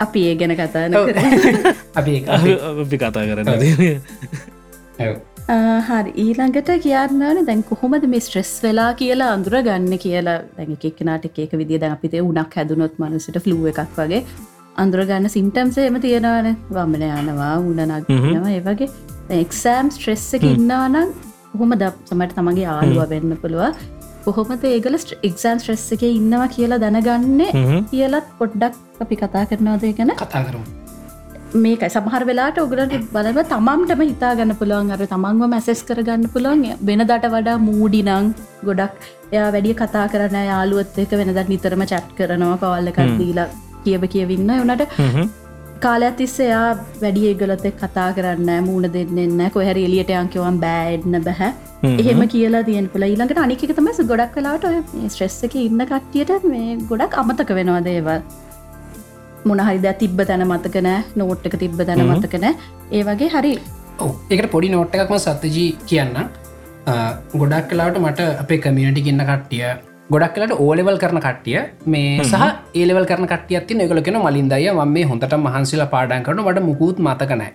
අපි 0.00 0.26
ඒ 0.30 0.34
ගැන 0.36 0.56
කතාන 0.58 0.96
අපි 2.00 2.14
අපි 2.32 2.96
කතා 2.98 3.24
කරන්න 3.28 3.48
හරි. 5.88 6.12
ඊළඟට 6.16 6.72
කියන්නන 6.82 7.46
දැන් 7.46 7.62
කොහොමද 7.70 8.08
මේ 8.14 8.24
ස්ට්‍රෙස් 8.26 8.52
වෙලා 8.64 8.90
කියලා 9.00 9.30
අඳුර 9.36 9.60
ගන්න 9.62 10.02
කියලා? 10.06 10.40
දැන් 10.56 10.76
එක්කනාට 10.80 11.30
එක 11.30 11.56
විදි 11.60 11.80
දැන් 11.80 11.96
අපිතේ 11.98 12.22
උනක් 12.22 12.58
හැදුනොත් 12.60 12.98
මනුසට 12.98 13.40
ෆ්ලුව 13.46 13.70
එකක් 13.72 13.96
වගේ 13.96 14.24
අඳුරගන්න 14.82 15.28
සිම්ටම්ස 15.34 15.76
එම 15.80 15.96
තියෙනවන. 16.04 16.48
වමන 16.76 17.04
යනවා 17.08 17.54
උඩනක්නවා 17.68 18.54
ඒවගේ 18.54 18.88
එක්සෑම් 19.42 19.90
ස්ට්‍රෙස් 19.96 20.24
එක 20.38 20.46
ඉන්නවනම් 20.48 21.10
හොම 21.60 21.74
ද 21.80 21.90
සමට 22.10 22.38
තමගේ 22.38 22.70
ආලුව 22.74 23.04
වෙන්න 23.12 23.36
පුළුව 23.42 23.82
කොහොමද 24.26 24.64
ඒගල 24.70 24.96
එක්සෑම් 25.30 25.60
ස්ට්‍රෙස් 25.62 25.84
එක 25.96 26.06
ඉන්නවා 26.10 26.48
කියලා 26.54 26.80
දැනගන්නේ 26.84 27.82
කියලත් 27.92 28.32
පොඩ්ඩක් 28.40 29.04
අපි 29.04 29.20
කතා 29.22 29.44
කරනවාදය 29.50 29.92
ගැන? 29.98 30.12
කතා 30.22 30.42
කරමු. 30.48 30.64
මේකයි. 31.54 31.90
සමහර 31.96 32.22
වෙලාට 32.30 32.58
ඔගලට 32.62 32.94
බලව 33.14 33.38
තමම්ටම 33.52 34.02
හිතාගන්න 34.04 34.54
පුළුවන්. 34.60 34.90
අර 34.94 35.02
තමන්ව 35.12 35.50
මැසෙස් 35.52 35.82
කරගන්න 35.90 36.32
පුළුවන්. 36.34 36.64
වෙන 36.88 37.04
දට 37.10 37.30
වඩා 37.34 37.58
මූඩිනං 37.68 38.34
ගොඩක් 38.68 39.06
එයා 39.34 39.50
වැඩිය 39.56 39.76
කතා 39.82 40.08
කරන 40.14 40.40
යාලුවත් 40.50 40.98
එක 41.04 41.14
වෙනදත් 41.20 41.52
නිතරම 41.52 41.86
චට් 41.92 42.18
කරනවා 42.18 42.58
කවල්ලකක් 42.64 43.00
දීලා 43.20 43.48
කියව 43.86 44.06
කියවින්න 44.14 44.54
වනට 44.58 44.84
කාලයක් 45.84 46.16
තිස්ස 46.18 46.36
එයා 46.46 46.66
වැඩිය 47.02 47.34
ගලොත 47.40 47.64
කතා 47.80 48.08
කරන්න 48.16 48.50
මූුණ 48.66 48.92
දෙන්නන්න 48.96 49.44
කොහැර 49.54 49.76
එලියට 49.84 50.12
අංකවන් 50.20 50.58
බෑඩ්න 50.64 51.16
බැහැ 51.26 51.50
එහෙම 52.02 52.22
කියලා 52.34 52.62
තියන් 52.68 52.88
පුල 52.92 53.04
ඊළඟට 53.08 53.40
අනික 53.44 53.64
තමස 53.70 54.00
ගොඩක් 54.10 54.34
කලාට 54.36 54.66
ස්ට්‍රෙස් 55.08 55.38
එක 55.48 55.56
ඉන්න 55.62 55.84
කට්ටියට 55.90 56.48
මේ 56.52 56.76
ගොඩක් 56.90 57.18
අමතක 57.22 57.50
වෙනවා 57.58 57.84
දේවල්. 57.88 58.20
මොනහරිද 59.48 59.86
තිබ්බ 60.02 60.20
තැන 60.28 60.44
මතකනෑ 60.48 61.00
නෝට් 61.20 61.48
එක 61.48 61.56
තිබ්බ 61.62 61.80
තැන 61.88 62.04
මතකන 62.06 62.46
ඒ 62.48 63.02
වගේ 63.08 63.32
හරි. 63.34 63.52
එකට 64.30 64.48
පොඩි 64.54 64.70
නෝට් 64.74 64.94
එකක්ම 64.96 65.18
සත්තජී 65.18 65.70
කියන්න 65.90 66.16
ගොඩක් 67.34 67.68
කලාට 67.72 68.00
මට 68.04 68.30
අපේ 68.44 68.62
කමියනටි 68.64 69.04
කියන්න 69.08 69.26
කට්ටිය 69.30 69.66
ගොඩක් 70.10 70.34
කලට 70.36 70.54
ඕලෙවල් 70.60 70.98
කරන 70.98 71.18
කට්ටිය. 71.18 71.60
මේ 71.86 72.20
සහ 72.22 72.42
ඒලෙවල් 72.74 73.06
කරන 73.06 73.26
කටියත්ති 73.26 73.74
එකලකෙන 73.84 74.18
මලින්දය 74.20 74.70
ම 74.70 74.92
මේ 74.92 75.04
හොඳට 75.04 75.36
මහන්සිල 75.38 75.82
පාඩන් 75.94 76.24
කරන 76.26 76.44
වට 76.44 76.64
මුකුත් 76.68 76.98
මතකනෑ 76.98 77.52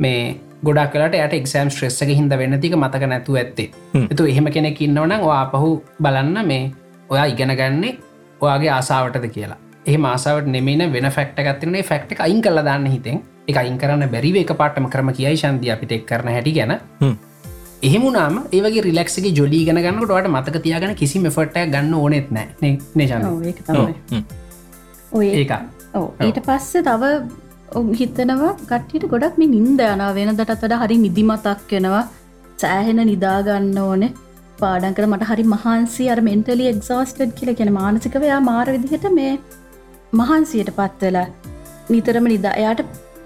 මේ 0.00 0.40
ගොඩක් 0.64 0.92
කලට 0.94 1.14
යට 1.16 1.36
එක්ෂම් 1.40 1.70
ශ්‍රෙස්සක 1.70 2.10
හිද 2.10 2.34
වෙන්න 2.40 2.60
තික 2.60 2.76
මතක 2.76 3.12
නැතු 3.12 3.36
ඇත්තේ. 3.36 3.70
එතු 4.12 4.24
එහෙම 4.24 4.48
කෙනෙක් 4.56 4.80
ඉන්නවන 4.80 5.14
වා 5.22 5.44
පහු 5.52 5.70
බලන්න 6.02 6.46
මේ 6.46 6.72
ඔයා 7.10 7.26
ඉගෙන 7.26 7.54
ගන්නේ 7.60 7.98
ඔයාගේ 8.40 8.70
ආසාාවටද 8.70 9.28
කියලා. 9.36 9.60
ඒ 9.86 9.98
මාසාවට 9.98 10.48
නෙමෙන 10.48 10.92
වෙන 10.92 11.10
ෆක්ට 11.10 11.44
ගත්තිනේ 11.46 11.82
ෆක්ට 11.82 12.20
අයින් 12.20 12.42
කල 12.42 12.64
දාන්න 12.64 12.86
හිතෙන්. 12.86 13.20
එක 13.48 13.56
අයින් 13.56 13.78
කරන්න 13.78 14.08
බැරිව 14.08 14.36
එක 14.36 14.56
පාටම 14.56 14.88
කරම 14.88 15.12
කියයි 15.12 15.36
ශන්දිය 15.36 15.72
අපිට 15.74 15.92
එක් 15.92 16.06
කරන 16.06 16.28
හැටි 16.28 16.52
ගැන 16.52 16.78
එහෙමුණම 17.82 18.38
ඒවගේ 18.50 18.82
රිලක්ගේ 18.86 19.32
ජොලි 19.38 19.58
ගන 19.66 19.80
ගන්නටට 19.84 20.28
මතක 20.28 20.62
තියාගන 20.64 20.94
කිසි 21.00 21.20
මෙෆට්ට 21.26 21.58
ගන්න 21.74 21.92
ඕනෙත් 21.94 22.30
නෑ 22.36 22.70
නේශන 22.94 23.26
ඔය 25.12 25.26
ඒක. 25.32 25.52
ඊට 26.26 26.40
පස්සේ 26.46 26.82
තව 26.82 27.12
හිතනවා 28.00 28.52
කට්ටිට 28.62 29.06
ගොඩක් 29.12 29.38
මේ 29.42 29.52
නින්ද 29.54 29.82
යනා 29.86 30.10
වෙන 30.14 30.32
දටත්තට 30.32 30.80
හරි 30.82 30.96
නිදිමතක් 31.04 31.74
වෙනවා 31.74 32.04
සෑහෙන 32.58 33.02
නිදාගන්න 33.06 33.78
ඕනේ. 33.78 34.12
පාඩන්කර 34.60 35.06
මට 35.06 35.30
හරි 35.30 35.44
මහන්සි 35.54 36.10
අර 36.12 36.20
මෙන්ටලි 36.28 36.70
එක්සෝස්ටඩ් 36.72 37.36
කියල 37.38 37.50
කියෙන 37.58 37.72
මානසිකව 37.72 38.24
යා 38.30 38.40
මාර 38.42 38.66
විදිහට 38.74 39.06
මේ 39.18 39.34
මහන්සියට 40.12 40.72
පත්වෙලා 40.78 41.26
නිතරම 41.90 42.26
නිදා 42.32 42.54
එයාට 42.62 42.82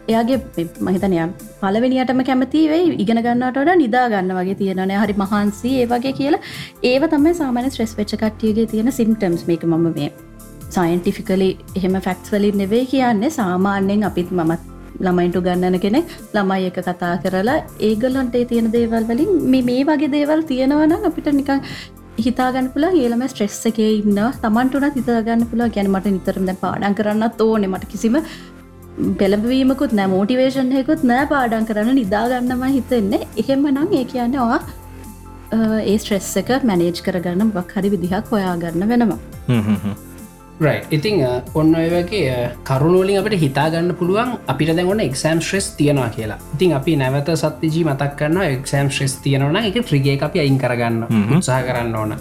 එයාගේ 0.08 0.66
මහිතනය 0.86 1.18
පලවෙනියටම 1.60 2.20
කැමති 2.28 2.62
වෙයි 2.72 2.96
ඉගෙන 3.04 3.22
ගන්නට 3.26 3.72
නිදා 3.82 4.06
ගන්න 4.12 4.34
වගේ 4.38 4.58
තියෙනනය 4.60 4.98
හරි 5.02 5.14
මහන්සි 5.22 5.70
ඒ 5.82 5.86
වගේ 5.92 6.12
කියලා. 6.20 6.42
ඒව 6.90 7.06
තම 7.12 7.28
සාමන 7.40 7.70
ස්ට්‍රෙස් 7.70 7.94
වෙච්ච 8.00 8.14
කට්ටියගේ 8.22 8.66
තියෙන 8.72 8.92
සිම්ටම්ස් 8.98 9.46
මේක 9.50 9.64
මම 9.70 9.86
මේ 9.96 10.10
සයින්ටිෆිකලි 10.76 11.50
එහෙම 11.78 11.96
ෆැක්ස් 12.08 12.34
වලින් 12.34 12.60
නෙවේ 12.62 12.84
කියන්නේ 12.92 13.32
සාමාන්‍යයෙන් 13.38 14.04
අපිත් 14.10 14.30
මමත් 14.38 14.62
ළමයින්ට 15.06 15.40
ගන්නන 15.46 15.78
කෙනෙක් 15.84 16.12
ළමයි 16.36 16.68
එක 16.70 16.78
කතා 16.88 17.14
කරලා 17.24 17.58
ඒගලන්ට 17.88 18.38
තියෙන 18.50 18.68
දේවල් 18.76 19.10
වලින් 19.10 19.32
මේ 19.54 19.64
මේ 19.70 19.82
වගේ 19.90 20.12
දේවල් 20.16 20.46
තියෙනවන 20.50 20.94
අපිට 21.10 21.28
නිකං 21.40 21.60
හිතාගන්න 22.18 22.68
පුල 22.74 22.84
ඒලම 22.88 23.22
ස්ට්‍රෙස් 23.30 23.58
එකේ 23.70 23.90
ඉන්න 23.98 24.18
තමන්ටුනත් 24.42 24.96
හිතාගන්න 25.00 25.44
පුල 25.50 25.62
ගැනමට 25.76 26.08
නිතරම 26.16 26.48
පාඩන් 26.64 26.96
කරන්න 26.98 27.24
ඕනෙ. 27.46 27.66
මට 27.72 27.88
කිසිම 27.92 28.16
පෙළබවීමකුත් 29.20 29.92
නෑ 29.98 30.08
මෝටිවේෂන්යකුත් 30.14 31.02
නෑ 31.10 31.26
පාඩන් 31.32 31.66
කරන්න 31.68 31.98
නිදාගන්නම 32.00 32.62
හිතෙන්නේ. 32.76 33.26
එහෙම 33.42 33.66
නම් 33.72 33.90
ඒ 33.98 34.04
කියන්න 34.12 34.38
වා 34.38 34.60
ඒ 35.90 35.96
ස්ට්‍රෙස් 35.98 36.30
එක 36.40 36.50
මැනේජ් 36.70 37.02
කරගන්න 37.06 37.52
බක් 37.56 37.76
හරි 37.76 37.90
විදිහක් 37.94 38.32
හොයාගන්න 38.32 38.88
වෙනවා. 38.92 39.18
ඉතිං 40.96 41.22
ඔන්න 41.60 41.74
ඔය 41.80 41.88
වගේ 41.94 42.36
කරුණෝලින් 42.68 43.18
අපට 43.20 43.34
හිතාගන්න 43.44 43.94
පුළුවන් 44.00 44.36
අපිට 44.52 44.70
දැන්වන්න 44.76 45.02
එක්ෂම් 45.06 45.40
ශ්‍රෙස් 45.46 45.70
තියෙනවා 45.78 46.10
කියලා. 46.16 46.38
ඉතින් 46.54 46.74
අපි 46.78 46.96
නැවත 47.02 47.32
සත්තිජී 47.42 47.84
මතක් 47.88 48.12
කරන්න 48.20 48.42
එක්ෂම් 48.58 48.90
ශ්‍රෙස් 48.96 49.16
තියෙනවන 49.24 49.58
එක 49.62 49.80
ත්‍රිගේ 49.88 50.18
අපි 50.28 50.44
අයින් 50.44 50.58
කරගන්න 50.62 51.02
උත්සාහ 51.38 51.62
කරන්න 51.68 51.96
ඕන. 52.02 52.14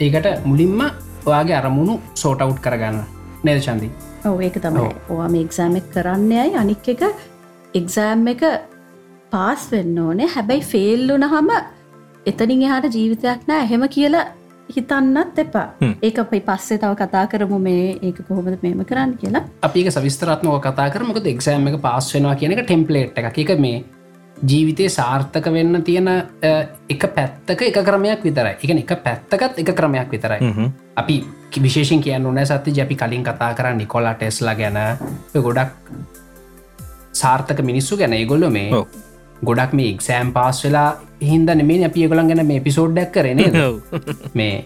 ඒකට 0.00 0.26
මුලින්ම 0.50 0.80
ඔයාගේ 1.26 1.56
අරමුණු 1.60 2.00
සෝටවුට් 2.22 2.60
කරගන්න. 2.66 2.98
නේද 3.44 3.62
චන්දී 3.68 3.92
ඔව 4.28 4.40
ඒක 4.40 4.60
තමයි. 4.66 4.90
ඕවා 5.10 5.28
මේ 5.28 5.44
එක්සෑම් 5.46 5.76
එක 5.80 5.90
කරන්නයයි 5.94 6.54
අනික් 6.62 6.88
එක 6.94 7.02
එක්සෑම් 7.80 8.26
එක 8.32 8.44
පාස් 9.30 9.66
වෙන්න 9.72 9.98
ඕනේ. 9.98 10.28
හැබැයි 10.36 10.62
ෆෙල්ලුන 10.72 11.28
හම 11.32 11.50
එතනින් 12.26 12.62
එහාට 12.62 12.94
ජීවිතයක් 12.94 13.48
නෑ. 13.48 13.62
එහෙම 13.66 13.88
කියලා 13.96 14.24
හිතන්නත් 14.76 15.38
එපා. 15.38 15.66
ඒක 16.02 16.18
අපයි 16.18 16.40
පස්සේ 16.40 16.78
තව 16.78 16.94
කතා 17.00 17.26
කරමු. 17.32 17.58
මේ 17.58 17.98
ඒක 18.02 18.22
කොහොමද 18.28 18.56
මේම 18.62 18.84
කරන්න 18.84 19.16
කියලා. 19.20 19.44
අපික 19.62 19.90
සවිස්තරත්මක 19.96 20.62
කතා 20.68 20.88
කරමක 20.94 21.20
එක්ෂෑම් 21.34 21.68
එක 21.72 21.80
පාස් 21.82 22.14
වෙනවා 22.14 22.34
කියනක 22.42 22.64
ටෙම්පලේට් 22.64 23.18
එක 23.18 23.38
එක 23.44 23.58
මේ 23.66 23.84
ජීවිතය 24.50 24.88
සාර්ථක 24.88 25.46
වෙන්න 25.52 25.82
තියෙන 25.84 26.08
එක 26.88 27.06
පැත්තක 27.14 27.62
එක 27.68 27.78
ක්‍රමයක් 27.88 28.26
විතරයි. 28.26 28.54
එක 28.62 28.70
එක 28.84 28.92
පැත්තකත් 29.04 29.58
එක 29.62 29.70
ක්‍රමයක් 29.78 30.10
විතරයි. 30.10 30.40
අපි 30.96 31.16
විශේෂෙන් 31.62 32.02
කියන්න 32.02 32.26
ඕනෑ 32.26 32.46
සත්‍ය 32.50 32.74
ජැපි 32.76 32.96
කලින් 32.96 33.24
කතා 33.24 33.54
කර 33.54 33.72
නිකොලා 33.80 34.14
ටෙස්ලා 34.14 34.54
ගැන. 34.54 34.78
ගොඩක් 35.34 35.72
සාර්ථක 37.12 37.62
මිනිස්සු 37.62 37.96
ගැන. 37.96 38.12
ඒගොල්ලො 38.12 38.50
මේ 38.50 38.84
ගොඩක් 39.44 39.72
මේ 39.72 39.90
එක්සෑම් 39.94 40.32
පාස් 40.32 40.64
වෙලා 40.64 40.88
හින්ද 41.22 41.48
නෙමේ 41.60 41.84
අපි 41.90 42.08
ගොලන් 42.08 42.28
ගැන 42.28 42.46
මේ 42.46 42.60
පිසෝඩ්ඩක් 42.60 43.12
කරන 43.12 43.40
මේ 44.34 44.64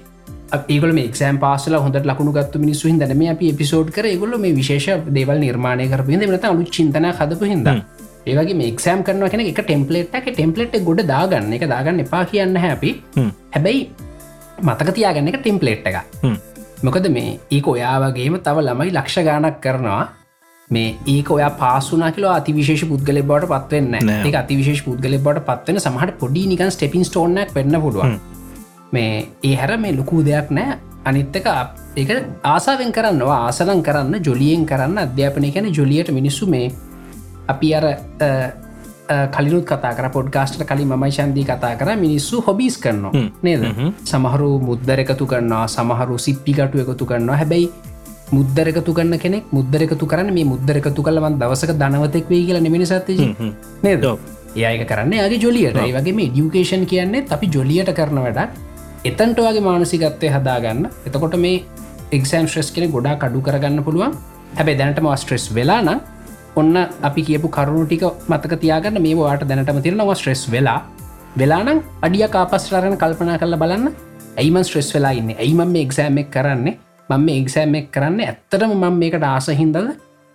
ඒගල 0.68 0.92
මේ 0.96 1.06
එක්ෂෑම් 1.08 1.38
පාසල 1.38 1.74
හොඳ 1.76 1.96
ලකුණු 2.10 2.32
ගත්තු 2.32 2.58
මිනිස්සු 2.58 2.88
හිදන 2.88 3.16
මේ 3.22 3.30
අපි 3.34 3.50
එපිසෝඩ් 3.54 3.90
කර. 3.96 4.06
ගොල 4.22 4.38
මේ 4.38 4.54
විශේෂ 4.56 5.04
දේවල් 5.16 5.38
නිර්මාණය 5.44 5.88
කරපිද 5.92 6.24
නත 6.26 6.44
අලු 6.50 6.64
චිතන 6.76 7.08
හදපු 7.18 7.44
හිද 7.52 7.68
ඒවගේ 8.32 8.58
මේ 8.60 8.68
එක්ෂෑම් 8.72 9.02
කරන 9.06 9.24
කෙන 9.32 9.44
එක 9.44 9.62
ටෙම්පලේට් 9.62 10.14
එක 10.20 10.28
ටෙම්පලේට් 10.30 10.76
ගොඩ 10.88 11.02
දාගන්න. 11.12 11.52
එක 11.56 11.66
දාගන්න 11.72 12.04
එපා 12.04 12.22
කියන්න 12.30 12.60
හැපි 12.64 12.92
හැබැයි 13.54 13.80
මතක 14.62 14.94
තියාගන්න 14.98 15.32
එක 15.32 15.40
ටෙම්පලේට් 15.42 15.90
එක 15.90 15.98
මොකද 16.84 17.10
මේ 17.10 17.34
ඒක 17.50 17.68
ඔයාවගේම 17.74 18.38
තව 18.46 18.66
ළමයි 18.66 18.94
ලක්ෂ 18.94 19.26
ගානක් 19.28 19.60
කරනවා. 19.64 20.02
මේ 20.70 20.88
ඒක 21.06 21.30
ඔයා 21.30 21.52
පාසුනා 21.60 22.10
කියල 22.14 22.26
අතිවිශේෂ 22.30 22.88
පුද්ගල 22.90 23.20
බට 23.30 23.52
පත්වන්න 23.52 24.10
ඒ 24.16 24.34
අතිවිශේෂ 24.42 24.82
පුද්ගල 24.88 25.16
බට 25.18 25.46
පත්වන 25.48 25.80
සමහට 25.80 26.18
පොඩි 26.22 26.42
නිකන් 26.50 26.74
ස්ටපින් 26.74 27.08
ස්ටෝනක් 27.08 27.54
වෙන්න 27.56 27.80
පුඩුවන් 27.84 28.18
මේ 28.92 29.14
ඒ 29.42 29.54
හැර 29.54 29.72
මේ 29.78 29.96
ලොකූ 29.96 30.20
දෙයක් 30.24 30.50
නෑ. 30.50 30.78
අනිත්තක 31.04 31.46
ඒක 31.96 32.10
ආසාවෙන් 32.44 32.92
කරන්නවා 32.92 33.38
ආසලන් 33.46 33.80
කරන්න 33.82 34.24
ජොලියෙන් 34.26 34.66
කරන්න 34.66 34.98
අධ්‍යාපනය 35.04 35.50
කැන 35.54 35.68
ජොලියට 35.72 36.10
මිනිස්සු 36.10 36.46
මේ 36.46 36.66
අපි 37.52 37.74
අර 37.78 37.84
කලිනුත් 39.34 39.64
කතා 39.68 39.92
කර 39.98 40.08
පොඩ්ගාස්ට 40.16 40.62
කලින් 40.70 40.88
මයි 41.02 41.12
ශන්දී 41.18 41.44
කතා 41.50 41.74
කර 41.80 41.90
මිනිස්සු 42.06 42.40
හොබිස් 42.46 42.74
කරනවා 42.86 43.12
නේද? 43.46 43.62
සමහරු 44.10 44.50
මුද්දර 44.70 44.98
එකතු 45.04 45.26
කරන්නවා 45.30 45.66
සමහරු 45.76 46.18
සිප්පිකටු 46.26 46.82
එකතු 46.84 47.04
කරන්නවා 47.10 47.38
හැබැයි 47.42 47.70
මුද්දර 48.36 48.66
එකතු 48.72 48.92
කරන්න 48.96 49.18
කෙනෙක් 49.22 49.44
මුද්දර 49.56 49.80
එකතු 49.86 50.06
කරන්න 50.10 50.34
මේ 50.38 50.44
මුද්දර 50.52 50.76
එකතු 50.80 51.02
කලවන් 51.06 51.38
දවසක 51.42 51.72
දනවතෙක් 51.82 52.28
වේ 52.32 52.42
කියලා 52.48 52.64
නිමිනි 52.66 52.86
සත්ති 52.90 53.16
නේද? 53.86 54.04
ඒයක 54.56 54.84
කරන්න 54.90 55.12
යාගේ 55.20 55.40
ජොලියට. 55.44 55.78
ඒ 55.84 55.92
වගේ 55.96 56.14
මේ 56.18 56.28
ඩියුකේෂන් 56.34 56.84
කියන්නේ 56.92 57.24
අපි 57.36 57.46
ජොලියට 57.56 57.92
කරන 57.98 58.20
වැඩක්. 58.26 58.50
එතන්ට 59.08 59.40
වගේ 59.46 59.64
මානසිකත්වය 59.68 60.28
හදාගන්න. 60.36 60.84
එතකොට 61.06 61.36
මේ 61.44 61.64
එක්ෂම් 62.16 62.46
ශ්‍රෙස් 62.52 62.70
කෙන 62.74 62.90
ගොඩා 62.92 63.16
කඩු 63.22 63.40
කරගන්න 63.48 63.82
පුළුවන්. 63.88 64.12
හැබැ 64.58 64.76
දැනටම 64.80 65.08
ස්ට්‍රෙස් 65.16 65.48
වෙලාන 65.56 65.88
ඔන්න 66.60 66.74
අපි 67.08 67.22
කියපු 67.28 67.48
කරුණු 67.56 67.84
ටික 67.86 68.04
මතක 68.30 68.60
තියාගන්න. 68.62 68.98
මේ 69.06 69.16
වාට 69.20 69.44
දැනටම 69.50 69.80
තිරනවා 69.86 70.18
ස්ට්‍රෙස් 70.20 70.42
වෙලා. 70.52 70.80
වෙලානම් 71.38 71.80
අඩිය 72.02 72.28
කාපස්රාරණ 72.34 72.98
කල්පනා 73.02 73.38
කරල 73.38 73.56
බලන්න. 73.62 73.88
ඇයිමන් 74.36 74.64
ස්ට්‍රෙස් 74.64 74.90
වෙලා 74.94 75.14
ඉන්න? 75.20 75.30
ඇයිම 75.36 75.62
මේ 75.74 75.82
එක්ෂෑම් 75.86 76.18
එක් 76.18 76.30
කරන්නේ? 76.30 76.74
මම 77.08 77.24
මේ 77.26 77.40
එක්සෑම් 77.42 77.74
එක් 77.74 77.88
කරන්න? 77.90 78.20
ඇත්තටම 78.22 78.72
මම 78.74 78.98
මේකට 79.02 79.24
ආස 79.24 79.48
හින්දද? 79.60 79.78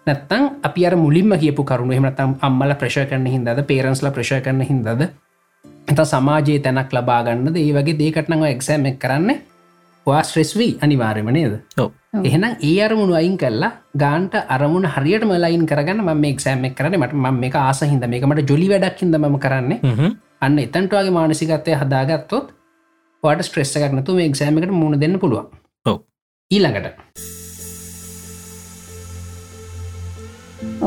නැත්තං 0.08 0.44
අපි 0.64 0.86
අර 0.88 0.96
මුලින්ම 0.96 1.34
කියපු 1.40 1.64
කරුණු 1.64 1.94
එහමනතම් 1.94 2.32
අම්මල 2.42 2.74
ප්‍රශ 2.82 3.00
කරන 3.10 3.26
හින්දද? 3.26 3.64
පේරන්ස්ල 3.70 4.10
ප්‍රශ 4.10 4.34
කරන 4.46 4.62
හින්දද? 4.62 5.08
එත 5.92 6.00
සමාජයේ 6.06 6.60
තැනක් 6.60 6.94
ලබාගන්නද 6.98 7.58
ඒ 7.58 7.72
වගේ 7.78 8.00
දේකටනව 8.02 8.46
එක්සෑම් 8.50 8.88
එක් 10.06 10.22
කරන්න 10.24 10.52
වා 10.56 10.70
අනිවාර්යම 10.86 11.30
නේද? 11.38 11.54
එහෙනම් 12.30 12.58
ඒ 12.70 12.74
අරමුණු 12.86 13.14
අයින් 13.20 13.38
කල්ලා 13.44 13.72
ගාන්ට 14.04 14.36
අරමුණ 14.56 14.88
හරියට 14.96 15.26
මලයින් 15.30 15.66
කරගන්න 15.72 16.04
ම 16.06 16.26
එක්සෑම් 16.32 16.66
එක් 16.70 16.76
කරන 16.80 16.98
මට 17.00 17.14
ම 17.22 17.40
මේ 17.44 17.52
ආස 17.62 17.82
හිද 17.94 18.06
මේකමට 18.14 18.50
ජොලි 18.52 18.68
වැඩක් 18.74 19.04
හිද 19.04 19.18
ම 19.22 19.38
කරන්නේ. 19.46 19.80
අන්න 20.46 20.60
එතන්ටවාගේ 20.66 21.16
මානසිකත්වය 21.18 21.78
හදාගත්තොත් 21.82 22.48
වාට 23.24 23.46
ස්ට්‍රෙස් 23.48 23.76
එකක්නතු 23.78 24.18
මේ 24.18 24.28
එක්සෑමකට 24.32 24.74
මුණ 24.82 25.00
දෙන්න 25.04 25.20
පුළුවන්. 25.20 25.48
ඊළඟට. 26.52 26.98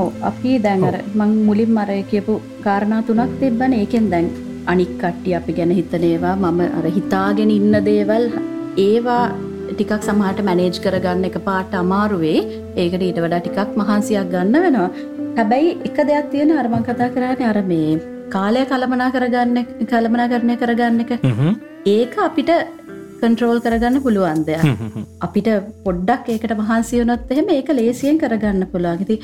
ඕ 0.00 0.08
අපි 0.30 0.52
දැන්ර 0.66 0.98
මං 1.20 1.30
මුලින් 1.46 1.72
මරය 1.78 2.02
කියපු 2.10 2.34
කාරණා 2.66 3.00
තුනක් 3.08 3.32
තිබ්බන. 3.40 3.72
ඒකෙන් 3.80 4.10
දැන් 4.12 4.28
අනික් 4.72 4.92
කට්ටි 5.00 5.34
අපි 5.38 5.56
ගැන 5.58 5.72
හිතනේවා 5.78 6.36
මම 6.42 6.60
අර 6.78 6.86
හිතාගෙන 6.98 7.50
ඉන්න 7.56 7.74
දේවල් 7.88 8.24
ඒවා 8.84 9.24
ටිකක් 9.70 9.92
සමහට 10.06 10.40
මැනේජ් 10.48 10.78
කරගන්න 10.84 11.28
එක 11.28 11.38
පාට 11.48 11.76
අමාරුවේ. 11.82 12.40
ඒකට 12.82 13.04
ඊට 13.06 13.20
වඩා 13.24 13.40
ටිකක් 13.44 13.78
මහන්සියක් 13.80 14.28
ගන්න 14.34 14.64
වෙනවා. 14.64 14.88
හැබැයි 15.38 15.70
එක 15.88 15.98
දෙයක් 16.10 16.28
තියෙන 16.34 16.52
අරමං 16.62 16.84
කතා 16.88 17.08
කරන්න 17.14 17.46
අර 17.52 17.60
මේ 17.70 17.94
කාලය 18.34 18.64
කළමනා 18.72 19.10
කරගන්න 19.14 19.58
කළමනා 19.92 20.28
කරණය 20.32 20.56
කරගන්න 20.62 21.00
එක. 21.04 21.12
ඒක 21.94 22.14
අපිට 22.28 22.52
කන්ට්‍රෝල් 23.22 23.58
කරගන්න 23.64 23.98
පුළුවන් 24.06 24.44
දෙයක්. 24.48 24.64
අපිට 25.26 25.50
පොඩ්ඩක් 25.86 26.30
ඒකට 26.36 26.56
මහන්සියනොත් 26.62 27.34
එහෙම 27.34 27.52
ඒක 27.56 27.74
ලේසියෙන් 27.80 28.22
කරගන්න 28.22 28.70
පුළුවන්ගති 28.72 29.16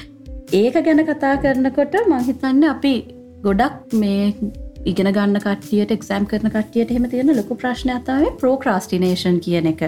ඒක 0.60 0.76
ගැන 0.86 1.00
කතා 1.08 1.34
කරනකොට 1.44 1.94
මහිතන්න 2.12 2.64
අපි 2.74 2.94
ගොඩක් 3.44 3.96
මේ 4.00 4.34
ඉගෙන 4.84 5.12
ගන්න 5.12 5.40
කටියට 5.40 5.92
එක්සෑම් 5.92 6.26
කරන 6.26 6.50
කටියට 6.50 6.90
එහෙම 6.90 7.08
තියෙන 7.10 7.36
ලොකු 7.36 7.56
ප්‍රශ්නයතාව 7.56 8.24
ප්‍රෝක්‍රස්ටිනේෂන් 8.40 9.38
කියන 9.40 9.66
එක. 9.66 9.84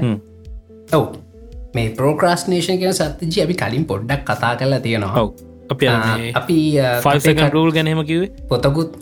ඔව. 0.92 1.16
මේ 1.74 1.90
ප්‍රෝක්‍රස්නේෂන් 1.92 2.78
කියන 2.78 2.94
සත්තිජි 2.94 3.42
අපි 3.44 3.54
කලින් 3.54 3.85
පොඩ්ඩක් 3.85 4.24
කතා 4.24 4.54
කරලා 4.57 4.80
තියෙනවා. 4.80 5.26
අපි 5.70 5.87
අපි 6.35 6.59
ෆල් 7.02 7.72
ගැනීම 7.72 8.04
කිවේ 8.04 8.30
පොතකුත් 8.48 8.98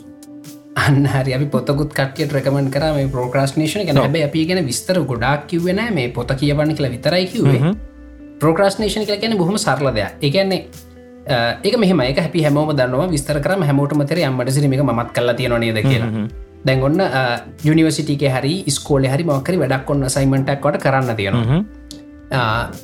අන්න 0.77 1.05
හරි. 1.05 1.33
අපි 1.33 1.45
පොතකුත් 1.47 1.93
කටියට 1.93 2.33
රකමන් 2.33 2.71
කර 2.71 2.87
මේ 2.93 3.09
ප්‍රෝක්‍රස්නේෂන 3.09 3.85
ගැන 3.85 3.97
හැබ 3.97 4.17
අපි 4.23 4.45
ගැන 4.45 4.65
විස්තර 4.65 5.01
ගොඩක් 5.03 5.47
කිවෙන 5.47 5.83
මේ 5.93 6.07
පොත 6.09 6.33
කියවන්න 6.35 6.73
කියලා 6.73 6.95
විතරයි 6.95 7.27
කිවේ 7.27 7.75
ප්‍රෝක්‍රස්නේෂන් 8.39 9.05
කල 9.05 9.21
ගැන 9.21 9.37
බොහම 9.37 9.57
සරල 9.57 9.93
දෙයක් 9.93 10.17
ඒක 11.27 11.75
මෙහම 11.79 12.01
එක 12.01 12.19
හැපි 12.19 12.43
හැමෝම 12.45 12.71
දන්නවා 12.79 13.07
විස්තර 13.11 13.39
කරම 13.45 13.63
හැමෝට 13.69 13.93
මතර 13.95 14.19
අම්මට 14.29 14.51
සිරීමක 14.51 14.83
මත් 14.83 15.09
කල්ලා 15.15 15.35
තියෙන 15.39 15.59
නේද 15.59 15.79
කියලා. 15.83 16.27
දැන් 16.65 16.83
ඔන්න 16.83 16.99
යනිවසිටික 17.69 18.23
හරි 18.35 18.53
ස්කෝල 18.75 19.07
හරි 19.13 19.23
මක්කරි 19.23 19.57
වැඩක් 19.63 19.89
ඔන්න 19.89 20.09
සයිමටක් 20.09 20.61
කොට 20.61 20.77
කරන්න 20.85 21.15
තියෙනවා. 21.15 21.63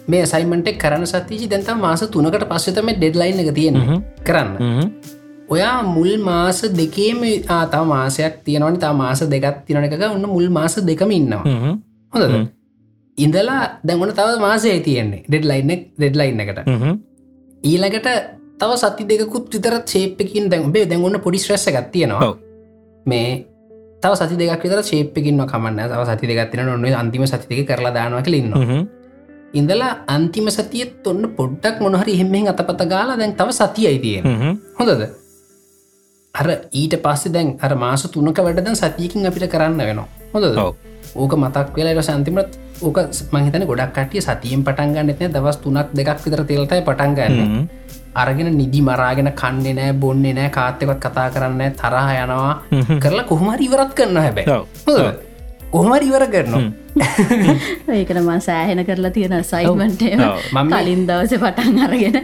මේ 0.07 0.25
සයිමට 0.25 0.69
කරන 0.83 1.05
සතිජි 1.11 1.49
දැන්ත 1.51 1.71
මාස 1.85 2.03
තුනකට 2.15 2.45
පස්සතම 2.51 2.91
ඩෙඩ්ලයින් 2.95 3.39
එක 3.43 3.51
තියෙන 3.59 3.75
කරන්න. 4.27 4.51
ඔයා 5.49 5.75
මුල් 5.95 6.11
මාස 6.29 6.61
දෙකේම 6.79 7.21
ආතාව 7.57 7.85
මාසයක් 7.93 8.39
තියෙනවනි 8.45 8.79
තා 8.85 8.93
මාස 8.93 9.19
දෙකත් 9.33 9.59
තියන 9.67 9.83
එක 9.83 9.99
ඔන්න 10.11 10.25
මුල් 10.35 10.47
මාස 10.49 10.79
දෙකම 10.91 11.11
ඉන්නවා. 11.11 11.43
හොඳ 12.13 12.47
ඉඳලා 13.17 13.61
දැන්වන 13.87 14.15
තව 14.17 14.39
මාසය 14.47 14.79
තියෙන්නේ. 14.87 15.23
ඩෙඩ්ලයින්න 15.27 15.71
ඩෙඩ්ලයින්න 15.97 16.43
එකට 16.45 16.59
ඊළඟට 17.63 18.07
තව 18.59 18.71
සති 18.75 19.03
දෙකුත් 19.09 19.45
විතර 19.53 19.75
ශේපකින් 19.85 20.49
දැන්බේ 20.51 20.85
දැන්ගන්න 20.85 21.19
පොඩි 21.23 21.39
ශ්‍රෙස්ස 21.39 21.67
එකක් 21.67 21.91
තියෙනවා. 21.91 22.35
මේ 23.05 23.45
තව 24.01 24.11
සති 24.15 24.35
දෙක් 24.37 24.63
විතර 24.63 24.83
ශේපකින්න 24.83 25.43
කමන්න. 25.45 25.79
තව 25.91 26.01
සති 26.09 26.27
දෙගත්තින 26.27 26.65
නොන්න 26.65 26.85
අන්තිම 26.93 27.25
සතික 27.25 27.67
කරලා 27.67 27.93
දානවා 27.93 28.23
කලන්න 28.23 28.87
ඉඳලා 29.53 29.91
අන්තිම 30.07 30.47
සතියත් 30.49 31.07
ඔන්න 31.07 31.23
පොඩ්ඩක් 31.37 31.81
මොනහරි 31.81 32.13
එහෙමෙන් 32.13 32.47
අතපත 32.47 32.81
ගාලා 32.85 33.17
දැන් 33.17 33.33
තව 33.33 33.49
සතියයි 33.51 33.99
තියෙන 33.99 34.23
හොඳද? 34.79 35.03
අර 36.35 36.47
ඊට 36.71 36.95
පස්සේ 37.03 37.33
දැන් 37.33 37.57
අර 37.61 37.75
මාස 37.75 38.03
තුනක 38.13 38.39
වැඩදන් 38.45 38.75
සතියකින් 38.75 39.27
අපිට 39.27 39.51
කරන්න 39.51 39.77
වෙනවා. 39.79 40.07
හොඳ 40.33 40.45
ඕක 41.15 41.33
මතක් 41.35 41.75
වෙලා 41.75 42.01
සන්තිමට 42.01 42.53
ඕක 42.81 42.97
මහිතන 43.33 43.65
ගොඩක් 43.69 43.93
කටිය 43.95 44.21
සතියෙන් 44.21 44.63
පටන්ගන්න 44.63 45.09
එන 45.13 45.33
දවස් 45.35 45.57
තුනක් 45.63 45.93
දෙකක් 45.93 46.19
විතර 46.25 46.43
තෙල්තයි 46.49 46.81
පටන්ගන්න 46.87 47.69
අරගෙන 48.15 48.51
නිදි 48.57 48.81
මරාගෙන 48.81 49.31
කන්නේ 49.41 49.73
නෑ 49.79 49.93
බොන්නේ 50.03 50.33
නෑ 50.33 50.49
කාත්තකත් 50.49 50.99
කතා 51.05 51.29
කරන්න 51.33 51.73
තරහ 51.81 52.07
යනවා. 52.23 52.53
කරලා 53.03 53.25
කොහොමරි 53.31 53.65
ඉවරත් 53.65 53.91
කරන්න 53.97 54.21
හැබැ 54.25 54.45
කොහොමරි 55.73 56.05
ඉවර 56.09 56.25
කරනවා. 56.33 56.63
ඒකට 57.97 58.21
මා 58.29 58.39
සෑහෙන 58.47 58.81
කරලා 58.87 59.13
තියෙන 59.17 59.35
සයිමන්ට 59.43 60.01
මම 60.53 60.71
කලින් 60.73 61.03
දවස 61.09 61.35
පටන් 61.43 61.77
අරගෙන 61.85 62.17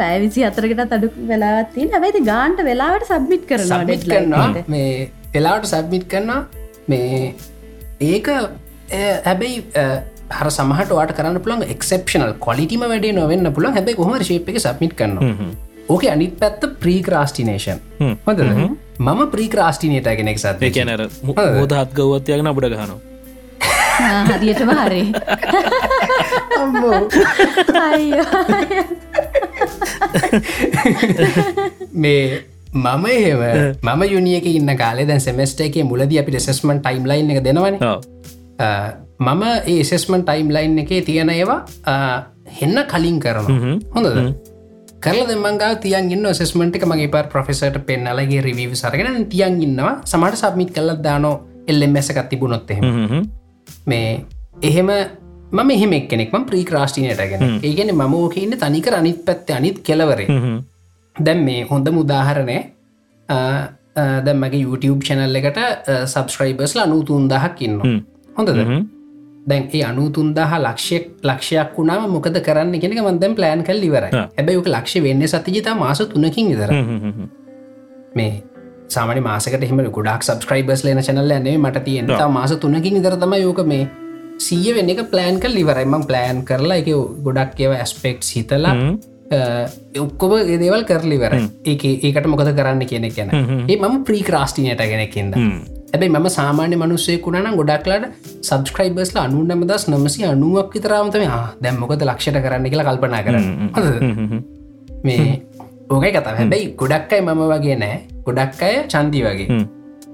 පැවිසි 0.00 0.46
අතරකට 0.48 0.96
අඩු 0.98 1.12
වෙලාත්තිය 1.28 1.86
ඇැති 1.90 2.24
ගාන්ට 2.30 2.64
වෙලාවට 2.70 3.12
සබ්මිට් 3.12 3.46
කරනවා 3.52 3.84
කරනවා. 4.06 4.48
මේ 4.66 4.90
වෙලාවට 5.34 5.70
සබ්මිට් 5.72 6.08
කරනවා. 6.08 6.42
මේ 6.88 7.34
ඒක 8.00 8.28
හැබැයි 9.26 9.56
හර 10.38 10.48
සමහට 10.56 10.94
වාට 10.98 11.12
කරන්න 11.18 11.40
පුළන් 11.46 11.66
එක්සප්ෂනල් 11.74 12.32
කොලිටිම 12.46 12.82
වැඩේ 12.92 13.12
නොවෙන්න 13.18 13.52
පුළන් 13.58 13.74
හැබයි 13.78 13.98
කොහම 14.00 14.14
ශේප 14.30 14.48
එක 14.52 14.58
සබ්මිට් 14.64 14.94
කරනවා. 15.00 15.50
ඕක 15.92 16.04
අනිත් 16.14 16.34
පැත්ත 16.40 16.62
ප්‍රීක්‍රාස්ටිනේෂන් 16.82 17.78
හොඳ 18.26 18.40
මම 18.98 19.20
ප්‍රීක්‍රාස්ටිනයට 19.36 20.10
ගෙනෙක් 20.18 20.38
සත් 20.42 20.72
කැනර 20.76 21.06
හෝද 21.28 21.72
හත් 21.78 21.90
ගවත්යගෙන 22.00 22.50
අපට 22.52 22.68
ගහනවා. 22.74 22.98
හරියටම 24.28 24.70
හරි. 24.82 25.02
මේ 32.04 32.22
මම 32.72 33.06
එහෙම 33.16 33.42
මම 33.82 34.02
යුනිියක 34.14 34.46
ඉන්න 34.46 34.72
කාලේ 34.78 35.06
දැන් 35.10 35.20
සෙමස්ට 35.26 35.60
එක 35.66 35.76
මුලද 35.90 36.16
අපිට 36.22 36.40
සෙස්මන් 36.46 36.78
ටයිම් 36.86 37.04
ලයින් 37.10 37.30
එක 37.34 37.42
දෙනවන 37.44 37.76
මම 39.20 39.42
ඒ 39.66 39.82
සෙස්මන් 39.84 40.22
ටයිම් 40.22 40.48
ලයින් 40.56 40.78
එකේ 40.78 41.02
තියෙන 41.02 41.30
ඒවා 41.30 41.60
හෙන්න 42.60 42.78
කලින් 42.92 43.20
කරනවා. 43.20 43.76
හොඳද? 43.94 44.18
කරල 45.00 45.22
දෙමංගා 45.28 45.74
තියන් 45.84 46.10
ඉන්න 46.12 46.34
සෙස්මට 46.34 46.76
එක 46.76 46.84
මගේ 46.86 47.08
පර් 47.08 47.28
ප්‍රොෆෙසට 47.34 47.78
පෙන්නලගේ 47.86 48.42
රිවීව 48.48 48.74
සරගෙන 48.74 49.26
තියන් 49.26 49.62
ඉන්නවා. 49.62 49.94
සමට 50.04 50.42
සබමිත් 50.42 50.74
කල්ලත් 50.76 51.02
දානෝ 51.02 51.34
එල්ලෙම් 51.66 51.92
මැසකත් 51.92 52.28
තිබුණොත් 52.30 52.70
එහෙම. 52.70 53.26
මේ 53.86 54.24
එහෙම 54.62 54.90
මම 55.52 55.70
එහෙම 55.70 55.92
කෙනෙක්ම 56.10 56.44
ප්‍රීක්‍රාෂ්ටිනයටගෙන 56.50 57.42
ඒගෙන 57.62 57.94
මම 57.94 58.14
ඕකඉන්න 58.14 58.58
තනිකර 58.58 58.94
අනිත් 58.94 59.24
පැත්ත 59.24 59.50
අනිත් 59.50 59.78
කෙලවරේ 59.82 60.28
දැම් 61.16 61.44
මේ 61.48 61.66
හොඳ 61.70 61.88
මුදාහරණය 61.90 62.58
දැම්මගේ 64.26 64.60
YouTube 64.60 65.00
චැනල් 65.08 65.40
එකට 65.40 65.60
සබස්ක්‍රයිබර්ස්ල 66.06 66.82
අනුතුන්දහක් 66.84 67.62
ඉන්න 67.66 67.78
හොඳද? 68.36 68.50
දැන් 69.46 69.64
ඒ 69.72 69.82
අනුතුන්දහ 69.84 70.40
ලක්ෂයක් 70.58 71.04
ලක්ෂයක් 71.22 71.76
වුණාම 71.76 72.10
මොකද 72.10 72.36
කරන්න 72.40 72.74
කෙනෙක 72.76 73.02
මන්දැම් 73.02 73.34
ප්ලෑන් 73.34 73.64
කල් 73.64 73.82
ඉවර 73.82 74.06
හැබැයි 74.12 74.62
ක 74.62 74.68
ලක්ෂ 74.68 75.02
වෙන්න 75.02 75.26
සතිජතා 75.26 75.74
මාස 75.74 76.02
තුනකින් 76.06 76.52
ඉදර 76.54 76.72
මේ 78.14 78.32
සාමනි 78.88 79.20
මාසකට 79.20 79.64
එහම 79.66 79.80
ගොඩක් 79.90 80.22
සබස්ක්‍රයිබර්ස් 80.22 80.84
ලන 80.84 81.02
චනල්ල 81.02 81.34
නේ 81.40 81.56
මට 81.58 81.84
තියෙන 81.84 82.12
මාස 82.30 82.54
තුනකින් 82.56 83.00
ඉදරතම 83.00 83.34
යෝක 83.38 83.62
මේ 83.66 83.88
සීය 84.38 84.74
වෙන්න 84.74 84.92
එක 84.92 85.06
ප්ලෑන් 85.12 85.40
කල් 85.40 85.56
ඉවරයිම 85.62 85.96
ප්ලෑන් 86.10 86.44
කරලා 86.44 86.82
එක 86.82 86.92
ගොඩක් 87.24 87.64
ඒව 87.64 87.78
ඇස්පෙක්් 87.78 88.22
හිතලා 88.30 88.76
ඔක්කොම 89.98 90.32
දේවල් 90.60 90.84
කරලිවර 90.84 91.34
ඒ 91.34 91.76
ඒකට 92.04 92.26
මොකද 92.26 92.50
කරන්න 92.52 92.86
කියන 92.86 93.10
ගැන. 93.10 93.30
ඒ 93.68 93.76
මම 93.78 94.00
ප්‍රීක්‍රාස්ටිනයට 94.04 94.82
ගෙනෙකින්ද 94.84 95.36
ඇබයි 95.94 96.08
ම 96.14 96.26
සාමාන්‍ය 96.36 96.76
මනුස්සයකුණන 96.82 97.48
ගොඩක්ලට 97.60 98.04
සබස්ක්‍රයිබර්ස්ල 98.48 99.18
අනු 99.24 99.40
නමදස් 99.48 99.84
නමසි 99.92 100.20
අනුවක් 100.32 100.68
විතරාමතම 100.76 101.24
දැම්මොකද 101.64 102.02
ලක්ෂට 102.08 102.38
කරන්න 102.44 102.66
කියලා 102.72 102.86
කල්පනා 102.88 103.22
කරන්න? 103.26 103.46
මේ 105.06 105.24
ඕකයි 105.94 106.12
කතා 106.16 106.34
හැබැයි 106.40 106.66
ගොඩක් 106.82 107.12
අයි 107.16 107.22
මම 107.26 107.42
වගේ 107.52 107.76
නෑ. 107.82 107.96
ගොඩක් 108.26 108.62
අය 108.68 108.76
චන්දී 108.92 109.22
වගේ. 109.26 109.48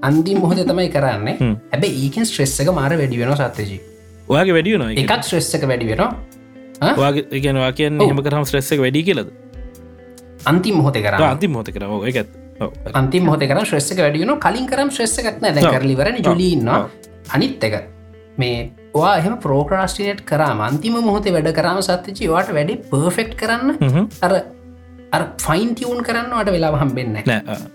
අන්දි 0.07 0.31
මොහොද 0.41 0.59
තමයි 0.71 0.89
කරන්න. 0.95 1.27
හැබැ 1.73 1.91
ඒකෙන් 2.05 2.25
ස්ට්‍රෙස්සක 2.29 2.73
මාර 2.79 2.91
වැඩි 3.01 3.21
වෙන 3.21 3.35
සත්තජී 3.41 3.79
ඔයාගේ 4.33 4.55
වැඩිය 4.57 4.77
න 4.79 4.83
එකක් 5.03 5.13
ස්ට්‍රෙස්සක 5.27 5.63
වැඩි 5.73 5.85
වෙනවා. 5.91 6.11
ගෙනවා 7.45 7.71
කියන්න 7.77 8.01
හම 8.09 8.19
කරම් 8.25 8.43
ස්ට්‍රෙස්සක 8.49 8.81
වැඩි 8.85 9.05
කියලද? 9.09 9.29
අන්ති 10.49 10.69
මොහොත 10.79 10.97
කර 11.05 11.15
අන්ති 11.29 11.47
මොත 11.55 11.69
කර. 11.75 11.83
එකත් 12.09 12.29
අන්ති 12.93 13.19
මොහත 13.21 13.43
කර 13.43 13.61
ශ්‍රෙස්සක 13.65 13.99
වැඩියන 13.99 14.33
කලින් 14.39 14.67
කරම් 14.67 14.89
ශ්‍රෙස්සකත්න 14.89 15.47
දැ 15.51 15.71
කරලිවරන 15.75 16.19
ජුලීන්නවා 16.23 16.81
අනිත් 17.33 17.63
එක 17.63 17.77
මේ 18.37 18.59
වා 18.95 19.15
එහම 19.21 19.39
පෝක්‍රස්ටිනට් 19.39 20.21
කරම 20.25 20.61
අන්තිම 20.63 20.99
මොහොතේ 20.99 21.33
වැඩ 21.37 21.49
කරම 21.53 21.81
සත්්‍යචි 21.81 22.29
වාට 22.29 22.53
වැඩි 22.53 22.77
පර්ෆෙක්් 22.91 23.33
කරන්න 23.41 24.07
අර 24.21 24.33
අර 25.11 25.21
ෆයින් 25.43 25.69
තියවුන් 25.75 26.01
කරන්නට 26.03 26.49
වෙලා 26.55 26.79
හම්බෙන්න 26.81 27.13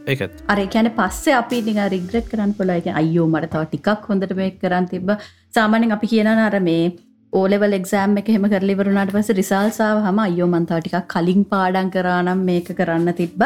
ඒකත්. 0.06 0.42
අර 0.48 0.58
කියන 0.66 0.90
පස්සේ 0.98 1.34
අපි 1.34 1.62
නිග 1.68 1.80
රිග්‍රෙට් 1.94 2.28
කරන්න 2.28 2.52
පුලයික 2.58 2.90
අයෝ 2.94 3.26
මට 3.28 3.52
තව 3.54 3.64
ටිකක් 3.66 4.10
හොඳට 4.10 4.36
මේ 4.40 4.50
කරන්න 4.58 4.90
තිබ 4.92 5.14
සාමානෙන් 5.54 5.96
අපි 5.96 6.06
කියන 6.06 6.28
අර 6.28 6.60
මේ 6.60 6.84
ඕලෙවල් 7.32 7.74
එක්සෑම් 7.76 8.16
එක 8.20 8.26
හෙම 8.34 8.46
කරලිවරුණට 8.52 9.12
පස 9.14 9.28
රිසල්සාාව 9.38 9.98
හම 10.06 10.18
අයෝ 10.24 10.48
මන්තාටික 10.54 10.96
කලින් 11.14 11.42
පාඩන් 11.52 11.92
කරනම් 11.94 12.40
මේක 12.48 12.68
කරන්න 12.80 13.12
තිබ්බ. 13.20 13.42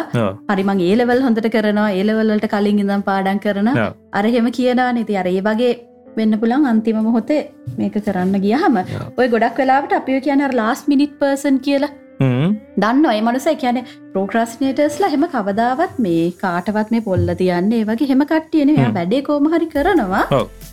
හරිමං 0.51 0.81
ඒලෙවල් 0.87 1.21
හොඳට 1.27 1.49
කරනවා 1.57 1.91
ඒලෙවල්ලට 1.99 2.49
කලින් 2.55 2.81
ඉඳම් 2.85 3.05
පාඩන් 3.11 3.43
කරන 3.45 3.71
අරහෙම 4.13 4.49
කියනා 4.59 4.89
නති 4.95 5.21
අර 5.23 5.29
ඒ 5.29 5.43
වගේ 5.49 5.71
වෙන්න 6.17 6.39
පුළන් 6.43 6.67
අන්තිම 6.73 6.99
මොහොතේ 7.01 7.41
මේක 7.79 8.01
කරන්න 8.01 8.43
ගියහම 8.47 8.81
ඔය 9.17 9.29
ගොඩක් 9.29 9.63
වෙලාට 9.63 9.97
අපිය 10.01 10.19
කියන 10.21 10.45
ලාස් 10.53 10.83
මිනිට් 10.89 11.15
පර්සන් 11.21 11.59
කියලා 11.61 11.93
දන්න 12.21 13.07
ඔය 13.11 13.19
මනුස 13.27 13.47
කියන 13.63 13.79
ප්‍රෝක්‍රස්නේටස්ලා 14.13 15.11
හෙම 15.15 15.25
කවදාවත් 15.35 15.99
මේ 16.07 16.23
කාටවත් 16.43 16.95
මේ 16.95 17.05
පොල්ල 17.09 17.35
තියන්නේ 17.41 17.83
වගේ 17.91 18.09
හෙම 18.13 18.25
කට්ටියන. 18.31 18.73
වැඩේ 18.97 19.23
කෝමහරි 19.29 19.69
කරනවා. 19.75 20.25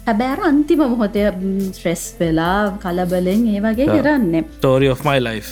හැබෑර 0.08 0.40
අන්තිම 0.50 0.84
මොහොතය 0.94 1.28
ස්ට්‍රෙස් 1.76 2.06
වෙලා 2.22 2.56
කලබලෙන් 2.86 3.44
ඒ 3.56 3.60
වගේ 3.68 3.88
කරන්නේ. 3.94 4.44
තෝරි 4.66 4.90
of 4.96 5.04
my 5.10 5.20
life. 5.30 5.52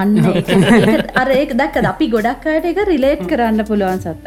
අන්න 0.00 0.18
අර 1.22 1.28
ඒක 1.38 1.54
දක්ක 1.60 1.86
අපි 1.92 2.06
ගොඩක් 2.16 2.46
අයට 2.52 2.68
එක 2.72 2.82
රිලේට් 2.90 3.24
කරන්න 3.32 3.66
පුළුවන් 3.70 4.00
සත් 4.04 4.20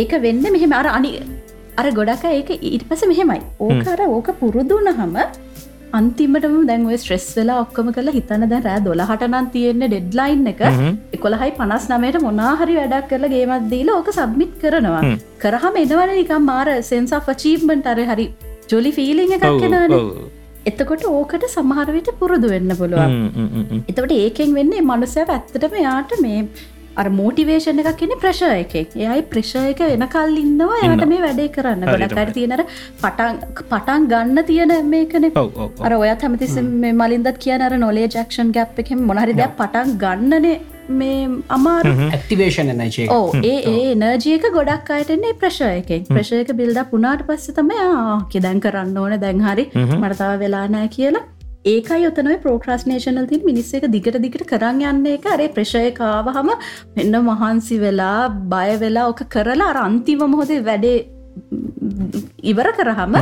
ඒක 0.00 0.12
වෙන්න 0.26 0.44
මෙහෙම. 0.56 0.72
අර 0.80 0.86
අනි 0.98 1.12
අර 1.80 1.86
ගොඩක් 2.00 2.24
ඒක 2.36 2.50
ඊට 2.60 2.84
පස 2.90 3.08
මෙහෙමයි. 3.12 3.40
ඕකර 3.66 4.00
ඕක 4.08 4.28
පුරුදුන 4.40 4.92
අන්තිමටම 5.92 6.56
දැන්ව 6.68 6.90
ස්ට්‍රෙස් 7.00 7.26
වෙලා 7.36 7.58
ඔක්කම 7.64 7.88
කළ 7.96 8.10
හිතන 8.16 8.46
දැ 8.52 8.60
රෑ 8.66 8.80
දොලහටනන් 8.86 9.50
තියෙන්නේ 9.54 9.88
ඩෙඩ්ලයින් 9.92 10.46
එක 10.52 10.62
එකොළහයි 11.16 11.52
පනස් 11.58 11.86
නමයට 11.92 12.18
මොනාහරි 12.26 12.76
වැඩක් 12.80 13.08
කරලා 13.12 13.32
ගේමත් 13.34 13.68
දීල 13.72 13.90
ඕක 13.96 14.10
සබ්මිට් 14.12 14.54
කරනවා. 14.62 15.02
කරහම 15.38 15.76
එනවන 15.82 16.14
නිකම් 16.20 16.46
මාර 16.50 16.68
සෙන්සා 16.90 17.20
ෆචීම්බන්ට 17.28 17.90
අර 17.92 18.00
හරි 18.12 18.26
ජොලි 18.72 18.92
ෆීලිං 18.98 19.36
එකක් 19.38 19.46
කෙනන 19.62 19.94
එතකොට 20.66 21.04
ඕකට 21.08 21.44
සමහරවිට 21.56 22.10
පුරුදු 22.20 22.48
වෙන්න 22.54 22.76
පුළුවන්. 22.80 23.12
එතවට 23.90 24.16
ඒකෙන් 24.22 24.56
වෙන්නේ 24.58 24.86
මනුසය 24.90 25.20
ඇත්තටම 25.26 25.76
යාට 25.82 26.16
මේ 26.24 26.40
අර 27.00 27.06
මෝටිවේෂණ 27.16 27.80
එකක් 27.82 27.98
කෙනෙ 28.02 28.14
ප්‍රශය 28.22 28.50
එකෙක් 28.60 28.94
එයයි 28.98 29.24
ප්‍රශයක 29.32 29.80
වෙනකල් 29.90 30.38
ඉන්නවා 30.44 30.78
යට 30.84 31.04
මේ 31.10 31.24
වැඩේ 31.24 31.50
කරන්න. 31.56 31.84
ගොඩකට 31.92 32.32
තියෙනර 32.36 32.62
පටන් 33.02 33.42
පටන් 33.72 34.08
ගන්න 34.12 34.46
තියෙන 34.50 34.72
මේකන. 34.94 35.28
අර 35.86 35.92
ඔයත් 35.98 36.24
හැමතිස 36.26 36.56
මේ 36.84 36.94
මලින්දත් 37.02 37.42
කියන 37.44 37.66
අර 37.68 37.76
නොලේ 37.84 38.08
ජක්ෂන් 38.08 38.54
ගැප් 38.56 38.80
එකෙම 38.84 39.04
මොනහරි 39.10 39.36
දෙයක් 39.42 39.54
පටන් 39.60 39.94
ගන්නනේ 40.04 40.56
මේ 40.98 41.28
අමාර. 41.58 41.84
ඇක්ටිවේෂන 42.08 42.74
නචේ 42.78 43.08
ඕ 43.18 43.30
ඒ 43.52 43.54
ඒ 43.74 43.94
නර්ජයක 44.02 44.50
ගොඩක් 44.58 44.92
අයටන්නේ 44.98 45.38
ප්‍රශයකෙන් 45.44 46.10
ප්‍රශයක 46.10 46.56
බිල්ඩ 46.60 46.82
පුනාට 46.92 47.28
පස්ස 47.30 47.56
තම 47.60 47.72
කෙදැන් 48.34 48.66
කරන්න 48.66 49.00
ඕන 49.04 49.16
දැන්හරි 49.24 49.70
මරතාව 50.02 50.38
වෙලානෑ 50.44 50.92
කියලා 50.98 51.26
ඒකයි 51.66 52.06
ඔතනයි 52.08 52.36
ප්‍රෝක්‍රස්නේෂනල් 52.42 53.26
තින් 53.30 53.42
මිනිස්ස 53.46 53.70
එක 53.78 53.86
දිගට 53.88 54.18
දිගට 54.24 54.44
කරන්න 54.50 54.82
යන්න 54.90 55.10
එක 55.12 55.26
අරේ 55.32 55.48
ප්‍රශයකාවහම 55.50 56.50
මෙන්න 56.96 57.18
මහන්සි 57.22 57.78
වෙලා 57.80 58.20
බය 58.52 58.70
වෙලා 58.78 59.06
ඕක 59.10 59.22
කරලා 59.28 59.70
අර 59.72 59.78
අන්තිම 59.82 60.24
මොහොදේ 60.26 60.62
වැඩේ 60.62 60.96
ඉවර 62.44 62.68
කරහම 62.72 63.16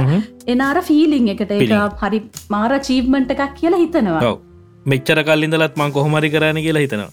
එනාර 0.46 0.82
ෆීලිං 0.82 1.30
එකට 1.34 1.54
එක 1.58 2.00
හරි 2.02 2.20
මාර 2.50 2.72
චීව්මන්ට 2.80 3.34
එකක් 3.36 3.54
කියලා 3.60 3.82
හිතනවා. 3.84 4.32
මෙච්චර 4.86 5.20
කල්ලින්දලත් 5.22 5.76
මං 5.76 5.94
කොහොමරි 5.98 6.30
කරන 6.30 6.60
කියලා 6.60 6.84
හිතනවා. 6.86 7.10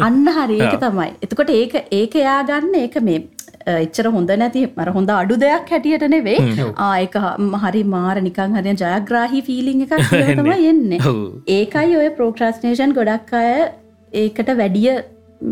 අන්න 0.00 0.24
හරි. 0.28 0.60
ඒක 0.60 0.78
තමයි. 0.84 1.10
එතකොට 1.24 1.52
ඒක 1.52 1.76
ඒක 1.92 2.16
එයා 2.16 2.40
ගන්න 2.44 2.78
ඒක 2.78 2.96
මේ 3.02 3.20
එච්චර 3.74 4.06
හොඳ 4.10 4.32
නැති 4.36 4.64
මර 4.68 4.88
හොඳ 4.92 5.12
අඩු 5.12 5.36
දෙයක් 5.38 5.70
හැටියට 5.70 6.06
නෙවේ 6.08 6.38
ආයක 6.84 7.18
හරි 7.64 7.84
මාර 7.86 8.16
නිකං 8.20 8.56
හරය 8.56 8.74
ජයග්‍රාහි 8.76 9.42
ෆිලිං 9.42 9.84
එකක් 9.84 9.94
තම 10.38 10.50
එන්නේ. 10.64 10.98
ඒකයි 11.50 11.94
ඔය 11.98 12.10
ප්‍රෝක්‍රස්නේෂන් 12.12 12.94
ගොඩක් 12.94 13.32
අය 13.34 13.54
ඒකට 14.12 14.52
වැඩිය 14.56 14.98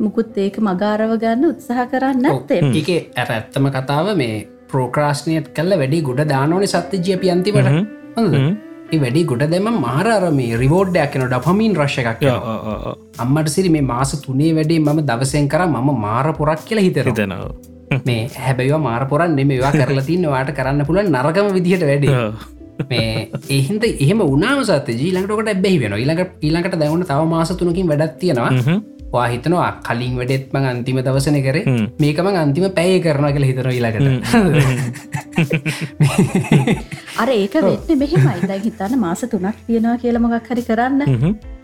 මුකුත් 0.02 0.38
ඒක 0.38 0.58
මගාරව 0.60 1.16
ගන්න 1.18 1.48
උත්සාහ 1.48 1.86
කරන්න 1.86 2.26
ඇත්තේ 2.26 2.60
ඒක 2.72 2.92
ඇර 3.16 3.32
ඇත්තම 3.32 3.68
කතාව 3.72 4.12
මේ 4.16 4.44
ප්‍රෝක්‍රාස්නයත් 4.68 5.52
කල්ල 5.52 5.76
වැඩි 5.76 6.00
ගොඩ 6.02 6.24
දානෝනි 6.26 6.68
සත්්‍යජය 6.68 7.18
පියන්තිවට 7.18 7.70
වැඩි 8.94 9.22
ගොඩ 9.24 9.46
දෙම 9.48 9.70
මාරර 9.78 10.26
මේ 10.32 10.58
රිවෝඩ්ඩයක් 10.58 11.12
කියන 11.12 11.28
ඩපමින් 11.28 11.78
රශ 11.78 11.98
එකක් 12.04 12.26
අම්මට 13.18 13.48
සිරි 13.50 13.70
මේ 13.70 13.84
මාස 13.84 14.18
තුනේ 14.20 14.52
වැඩේ 14.54 14.80
මම 14.80 15.00
දවසෙන් 15.04 15.48
කර 15.48 15.66
මම 15.68 15.96
මාර 16.00 16.32
පොරක් 16.34 16.62
කියලා 16.64 16.86
හිතරෙනවා 16.86 17.75
මේ 18.08 18.20
හැබැව 18.46 18.76
මාර 18.88 19.02
පොරන් 19.12 19.36
නෙමවා 19.38 19.72
කරලා 19.72 20.06
තින්න 20.10 20.26
වාට 20.34 20.50
කරන්න 20.58 20.86
පුළන් 20.90 21.08
නරගම 21.14 21.48
විදිහට 21.56 21.86
වැඩ. 21.90 22.06
මේ 22.90 23.30
එහින්ද 23.56 23.84
එහෙම 23.92 24.20
උනාම 24.34 24.60
සත 24.64 24.88
ජීලකට 25.00 25.62
බැහි 25.64 25.78
වෙන 25.82 25.96
ඊළඟ 26.00 26.22
ඊළඟට 26.46 26.78
දැවුණ 26.82 27.08
තව 27.10 27.20
මාස 27.34 27.50
තුනකින් 27.62 27.88
වැඩත් 27.92 28.18
තියෙනවා. 28.20 28.52
වා 29.14 29.26
හිතනවා 29.32 29.70
කලින් 29.86 30.14
වැඩෙත්ම 30.20 30.56
අන්තිම 30.70 30.98
දවසන 31.06 31.36
කර. 31.46 31.58
මේකම 32.02 32.28
අන්තිම 32.44 32.64
පැය 32.78 32.92
කරන 33.04 33.26
කළ 33.34 33.46
හිතන 33.50 33.68
ඊලකට 33.74 34.06
අර 37.22 37.28
ඒක 37.40 37.54
වෙන්න 37.66 37.98
මෙහෙමයි. 38.02 38.40
දැ 38.50 38.60
හිතන්න 38.66 38.98
මාස 39.04 39.22
තුනක් 39.34 39.56
තියෙනවා 39.66 39.96
කියලමගක් 40.02 40.48
හරි 40.50 40.62
කරන්න 40.70 41.00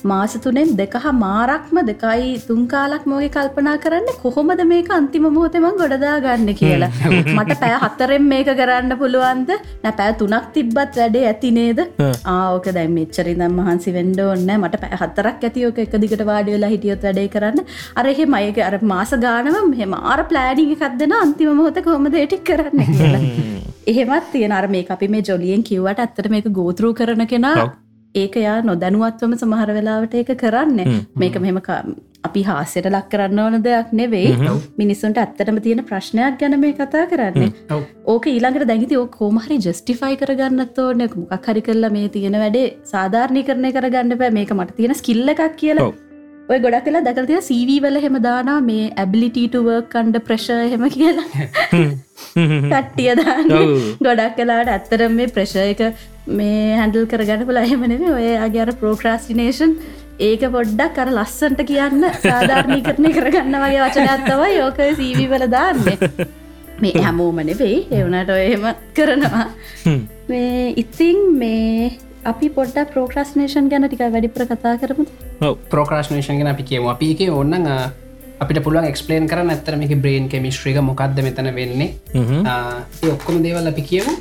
මාස 0.05 0.35
තුනෙන් 0.37 0.77
දෙක 0.77 0.95
හා 0.95 1.13
මාරක්ම 1.15 1.77
දෙකයි 1.89 2.31
තුන්කාලක් 2.47 3.05
මෝගේ 3.07 3.31
කල්පනා 3.31 3.77
කරන්න 3.85 4.09
කොහොමද 4.23 4.63
මේක 4.67 4.91
අන්තිම 4.91 5.27
මොහොතම 5.29 5.67
ගොඩදා 5.81 6.15
ගන්න 6.25 6.51
කියලා. 6.55 6.91
මට 7.37 7.59
පෑ 7.61 7.79
හත්තරෙන් 7.85 8.25
මේක 8.33 8.51
කරන්න 8.53 8.97
පුළුවන්ද? 9.03 9.51
නැ 9.85 9.93
පෑ 9.93 10.17
තුනක් 10.21 10.49
තිබ්බත් 10.55 10.99
වැඩේ 10.99 11.25
ඇතිනේද 11.31 11.81
ආෝක 12.27 12.67
දැයි 12.71 12.93
මෙච්චරිදම් 12.97 13.57
මහන්සි 13.59 13.95
වෙන්ඩ 13.99 14.23
ඔන්න 14.27 14.51
මට 14.57 14.83
පැ 14.83 15.01
හත්තරක් 15.03 15.47
ඇතියෝක 15.49 15.83
එක 15.85 15.97
දිකට 16.05 16.25
වාඩි 16.31 16.57
වෙලා 16.57 16.73
හිටියොත් 16.75 17.07
වැඩේ 17.09 17.29
කරන්න. 17.29 17.63
අරහෙ 17.97 18.27
මයක 18.27 18.59
අර 18.69 18.79
මාස 18.95 19.15
ගානව 19.27 19.61
මෙහෙම 19.71 19.95
ආර 20.03 20.21
ප්ලෑඩිං 20.25 20.75
එකක් 20.77 20.99
දෙෙන 20.99 21.17
අන්තිම 21.21 21.55
මොහොත 21.61 21.83
කොහොමද 21.87 22.21
ඒටික් 22.23 22.45
කරන්න 22.45 22.91
කියලා. 22.91 23.23
එහෙමත් 23.87 24.33
තියෙන 24.33 24.53
අර 24.53 24.67
මේ 24.69 24.85
අපි 24.89 25.09
මේ 25.09 25.23
ජොලියෙන් 25.23 25.63
කිව්වට 25.63 26.05
ඇත්තට 26.05 26.31
මේක 26.31 26.53
ගෝතරූ 26.53 26.93
කරන 26.95 27.27
කෙනා 27.27 27.57
ඒක 28.15 28.35
යා 28.45 28.57
නොදැනුවත්වම 28.71 29.35
සමහර 29.41 29.71
වෙලාවට 29.77 30.15
ඒක 30.21 30.33
කරන්න. 30.43 30.81
මේක 31.23 31.39
මෙහෙම 31.45 31.61
අපි 32.29 32.43
හාස්‍යයට 32.49 32.89
ලක් 32.91 33.09
කරන්න 33.13 33.39
ඕන 33.45 33.57
දෙයක් 33.67 33.93
නෙවෙයි. 34.01 34.37
මිනිස්සුන්ට 34.83 35.19
ඇත්තටම 35.23 35.59
තියෙන 35.65 35.83
ප්‍රශ්නයක් 35.91 36.39
ගැන 36.43 36.59
මේ 36.65 36.77
කතා 36.81 37.07
කරන්නේ. 37.13 37.51
ඕක 38.13 38.31
ඊළඟට 38.35 38.69
දැඟති 38.71 39.01
ඕ 39.01 39.09
කෝමහරි 39.19 39.59
ජස්ටිෆයි 39.67 40.21
කරගන්නත් 40.23 40.79
ඕන. 40.85 41.05
මොකක් 41.17 41.51
හරි 41.53 41.65
කරලා 41.69 41.93
මේ 41.99 42.09
තියෙන 42.17 42.39
වැඩේ 42.45 42.69
සාධාරණය 42.95 43.45
කරණය 43.49 43.73
කරගන්න 43.79 44.19
බෑ. 44.23 44.33
මේක 44.39 44.57
මට 44.59 44.77
තියෙන 44.81 44.95
ස්කිල්ල 45.03 45.35
එකක් 45.35 45.57
කියලා. 45.65 45.91
ඔය 46.51 46.59
ගොඩක් 46.63 46.87
කලා 46.87 47.05
දැකතිය 47.09 47.43
සීවී 47.51 47.81
වල 47.83 48.01
හෙම 48.07 48.17
දානා 48.29 48.61
මේ 48.71 48.87
ඇබිලිටීටුව 49.03 49.69
කණ්ඩ 49.93 50.25
ප්‍රශය 50.29 50.63
හෙම 50.73 50.89
කියලා 50.97 51.29
කට්ටිය 52.35 53.17
දාන්න 53.21 53.51
ගොඩක් 54.07 54.37
කලාට 54.39 54.73
ඇත්තර 54.75 55.09
මේ 55.17 55.33
ප්‍රශය 55.39 55.67
එක 55.73 55.83
මේ 56.39 56.77
හැඩල් 56.81 57.09
කරගන්න 57.11 57.49
පුල 57.49 57.59
එහෙමනෙම 57.65 58.07
ඔය 58.13 58.29
අගේර 58.47 58.73
ප්‍රෝක්‍රස්ටිනේෂන් 58.83 59.75
ඒක 60.29 60.45
පොඩ්ඩක් 60.55 60.95
කර 60.99 61.11
ලස්සන්ට 61.17 61.65
කියන්න 61.71 62.07
සාධාරණී 62.23 62.85
කරණය 62.87 63.11
කරගන්න 63.17 63.59
වගේ 63.65 63.83
වචනත්තව 63.85 64.43
යෝක 64.59 64.81
සීවි 65.01 65.27
වල 65.33 65.47
දාන්න. 65.57 65.83
මේ 66.83 67.03
හැමෝමන 67.07 67.53
වෙයි 67.59 67.83
එවනට 67.99 68.31
එහෙම 68.37 68.65
කරනවා. 68.97 69.45
මේ 70.31 70.73
ඉතිං 70.83 71.19
මේ 71.43 71.91
අපි 72.31 72.53
පොඩ්ඩ 72.57 72.93
ප්‍රෝක්‍රස්නේෂන් 72.93 73.71
ගැන 73.73 73.89
ටික 73.89 74.05
වැඩිපුර 74.15 74.47
කතා 74.53 74.77
කරමු. 74.83 75.09
ප්‍රෝක්‍රස්නේෂන් 75.73 76.39
ගැන 76.39 76.53
අපි 76.55 76.69
කියමු. 76.71 76.93
අපි 76.95 77.11
එක 77.15 77.27
ඔන්න 77.35 77.59
අපිට 78.45 78.63
පුළුවන් 78.67 78.89
එක්ස්පලේන් 78.91 79.29
කරන්න. 79.33 79.53
ඇත්තර 79.55 79.77
මේක 79.81 79.95
බ්‍රේන් 80.05 80.29
කෙමිස්ට්‍රික 80.35 80.79
මොකක්ද 80.91 81.23
මෙතන 81.27 81.51
වෙන්නේ? 81.59 81.89
ඒ 82.15 83.11
ඔක්කොම 83.15 83.43
දේවල් 83.47 83.73
අපි 83.73 83.83
කියමු. 83.91 84.13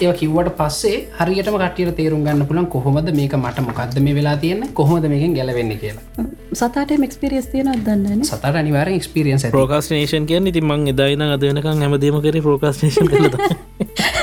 ඒ 0.00 0.12
කිව්වට 0.20 0.52
පස්සේ 0.60 0.98
හරියටම 1.20 1.58
කටියට 1.62 1.96
තේරුම් 2.00 2.24
ගන්න 2.26 2.46
පුළන් 2.50 2.68
කොහොමද 2.76 3.10
මේක 3.20 3.34
මට 3.42 3.66
මොකක්ද 3.68 3.98
මේ 4.06 4.16
වෙලා 4.20 4.36
තියන්න? 4.44 4.68
කොහොමද 4.80 5.08
මේකින් 5.14 5.36
ගැලවෙන්න 5.38 5.74
කියලා. 5.82 6.26
සතට 6.60 6.98
එක්ස්පිරියස් 7.06 7.46
තියෙන 7.52 7.68
දන්න 7.86 8.24
සතට 8.26 8.54
අනිවාර 8.62 8.88
එක්ස්පිරියන්ස් 8.94 9.44
ප්‍රෝකාස්නේෂන් 9.54 10.26
කිය 10.30 10.40
ඉති 10.50 10.60
මං 10.70 10.88
එදායින 10.92 11.22
අදනකම් 11.26 11.84
හැමදීම 11.84 12.18
කර 12.24 12.40
ප්‍රෝකාස්නේෂන් 12.46 13.06
කළ 13.12 13.28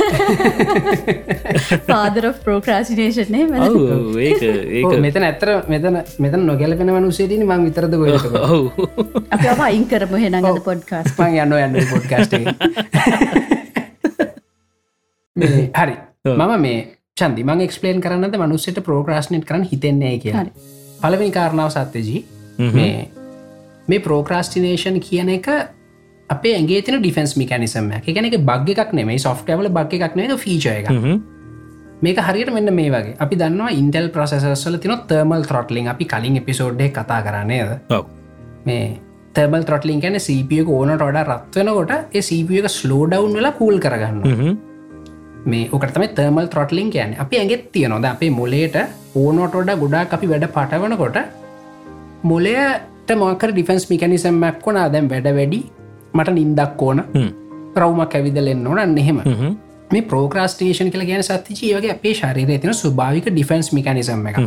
පාදර 1.90 2.26
ප්‍රෝක්‍රාසිනේෂනේ 2.44 3.44
මෙතන 5.00 5.24
ඇතර 5.24 5.50
මෙතන 5.68 6.00
මෙතන 6.20 6.42
නොගැලපෙන 6.46 6.94
වනුසේටන 6.94 7.44
මං 7.46 7.68
විතරද 7.68 7.94
ගො 7.96 8.06
අප 9.32 9.62
අයින් 9.62 9.86
කරම 9.88 10.18
හෙනඟද 10.18 10.64
පොඩ්කාස් 10.64 11.14
පන් 11.18 11.38
යන්න 11.38 11.54
යන්න 11.60 11.92
පොඩ්කාස්ට 11.92 12.34
හරි. 15.74 15.96
මම 16.26 16.62
මේ 16.62 16.80
චන්දි 17.18 17.44
මං 17.44 17.62
එක්ස්පලේන් 17.62 18.02
කරන්නද 18.02 18.36
මනුස්සට 18.38 18.82
ප්‍රෝග්‍රස්නට් 18.82 19.46
කරන්න 19.46 19.66
හිතෙන්නේ 19.66 20.18
කිය 20.20 20.34
පලවෙනි 21.02 21.32
කාරණාව 21.32 21.70
සත්‍යජී. 21.72 22.26
මේ 22.74 23.10
මේ 23.88 24.00
ප්‍රෝක්‍රස්ටිනේෂන් 24.00 25.00
කියන 25.00 25.30
එක 25.30 25.48
අපේ 26.30 26.54
ඇගේ 26.56 26.82
තින 26.82 26.98
ඩිෆන්ස් 26.98 27.34
මිකනිසම 27.38 27.90
එකන 27.96 28.30
එක 28.30 28.38
බග් 28.44 28.76
එකක් 28.76 28.94
නෙමේ 28.94 29.18
සොෆ්ටවල 29.20 29.70
බග් 29.72 30.00
එකක් 30.00 30.16
නේද 30.16 30.36
ෆීච 30.38 30.68
එක 30.68 30.92
මේක 32.02 32.20
හරියට 32.20 32.54
මෙන්න 32.54 32.74
මේ 32.74 32.90
වගේ. 32.90 33.16
අපි 33.18 33.36
දන්නවා 33.36 33.72
ඉන්ටල් 33.72 34.08
ප්‍රසෙසල 34.10 34.78
තින 34.78 34.96
තර්මල් 35.08 35.44
ත්‍රොටලින් 35.44 35.88
අපි 35.88 36.06
කලින් 36.06 36.40
එපිසෝඩ්ඩ 36.42 36.88
කතා 36.92 37.20
කරන්නේද 37.22 37.72
මේ 38.66 38.86
තර්මල් 39.36 39.64
ත්‍රොටලින් 39.64 40.00
ගැන 40.00 40.20
සපියක 40.20 40.70
ඕනට 40.70 41.02
ොඩ 41.02 41.20
රත්වෙනකොට 41.24 41.94
ඒ 42.12 42.22
සපියක 42.22 42.68
ස්ලෝඩවන්් 42.70 43.34
වෙලා 43.34 43.54
කූල් 43.54 43.80
කරගන්න 43.80 44.58
මේ 45.46 45.70
ඕකටම 45.72 46.06
තර්මල් 46.14 46.48
ත්‍රොටලින් 46.48 46.92
කියන 46.92 47.16
අපි 47.18 47.40
ඇගෙත් 47.40 47.66
තියනොද 47.72 48.06
අපේ 48.06 48.32
මොලේට 48.32 48.78
ඕනොටොඩ 49.16 49.74
ගොඩා 49.78 50.06
අපි 50.12 50.28
වැඩ 50.28 50.48
පටවනකොට 50.52 51.18
මොලයට 52.26 53.18
මොකර 53.18 53.52
ඩිෆන්ස් 53.52 53.90
මිකනිසම්මක් 53.90 54.66
වනා 54.66 54.88
දැම් 54.90 55.08
වැඩ 55.08 55.34
වැඩි 55.34 55.64
මට 56.14 56.34
නින්දක් 56.34 56.82
ඕන. 56.82 57.02
රවමක් 57.78 58.14
ඇවිදලෙන්න 58.16 58.68
ඕන. 58.68 58.98
එහෙම. 58.98 59.22
මේ 59.92 60.04
ප්‍රෝක්‍රස්ටේෂන් 60.12 60.90
කළ 60.92 61.06
ගැන 61.08 61.24
සත්තිචීවගේ 61.24 61.92
අපේ 61.94 62.14
ශරීරය 62.14 62.58
තින 62.60 62.74
ස්භාවික 62.74 63.30
ඩිෆන්ස් 63.32 63.72
මිකනිසම් 63.74 64.26
එක 64.28 64.40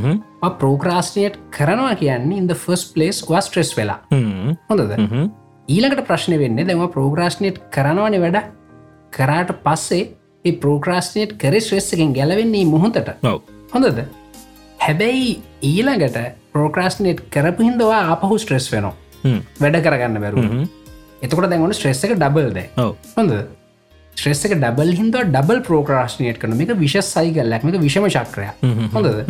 ප්‍රෝක්‍රස්ටේට් 0.58 1.38
කරනවා 1.50 1.94
කියන්නේ 2.00 2.38
ඉන්ද 2.38 2.54
ෆස් 2.54 2.82
පලේස් 2.94 3.22
වා 3.28 3.40
ස්ට්‍රෙස් 3.40 3.70
වෙලා. 3.76 4.00
හොඳද? 4.68 4.92
ඊළඟට 5.68 6.06
ප්‍රශ්න 6.08 6.36
වෙන්න 6.38 6.60
දෙම 6.68 6.82
ප්‍රෝග්‍රස්නේට් 6.96 7.60
කරනවන 7.74 8.18
වැඩ. 8.24 8.40
කරාට 9.12 9.52
පස්සේ 9.64 10.10
ඒ 10.44 10.52
ප්‍රෝක්‍රස්නේට් 10.52 11.36
කර 11.40 11.56
ශ්‍රෙස්සකෙන් 11.60 12.12
ගැලවෙන්නේ 12.18 12.66
මුහොතට. 12.66 13.08
හොඳද? 13.74 14.02
හැබැයි 14.80 15.30
ඊළඟට 15.62 16.18
ප්‍රෝක්‍රස්නේට් 16.52 17.24
කරපු 17.30 17.62
හින්දවා 17.62 18.02
ආපහු 18.12 18.38
ස්ට්‍රෙස් 18.38 18.68
වෙනවා. 18.72 18.94
වැඩ 19.60 19.80
කරගන්න 19.86 20.20
බැරු 20.20 20.44
එතකොට 21.22 21.50
දැන්වන 21.50 21.74
ස්ට්‍රෙස් 21.76 22.04
එක 22.06 22.14
ඩබල්ද 22.16 22.58
හොඳ 23.16 23.34
ශ්‍රෙස් 24.16 24.44
එක 24.46 24.54
ඩබල් 24.56 24.94
හින්ද 24.98 25.16
ඩබල් 25.16 25.60
ප්‍රෝක්‍රශ්නයට 25.66 26.40
කන 26.40 26.56
මේක 26.56 26.72
විශස් 26.80 27.12
සයි 27.16 27.34
කල්ලක්මක 27.36 27.76
විෂම 27.84 28.08
ශක්‍රය 28.08 28.48
හොඳද? 28.94 29.20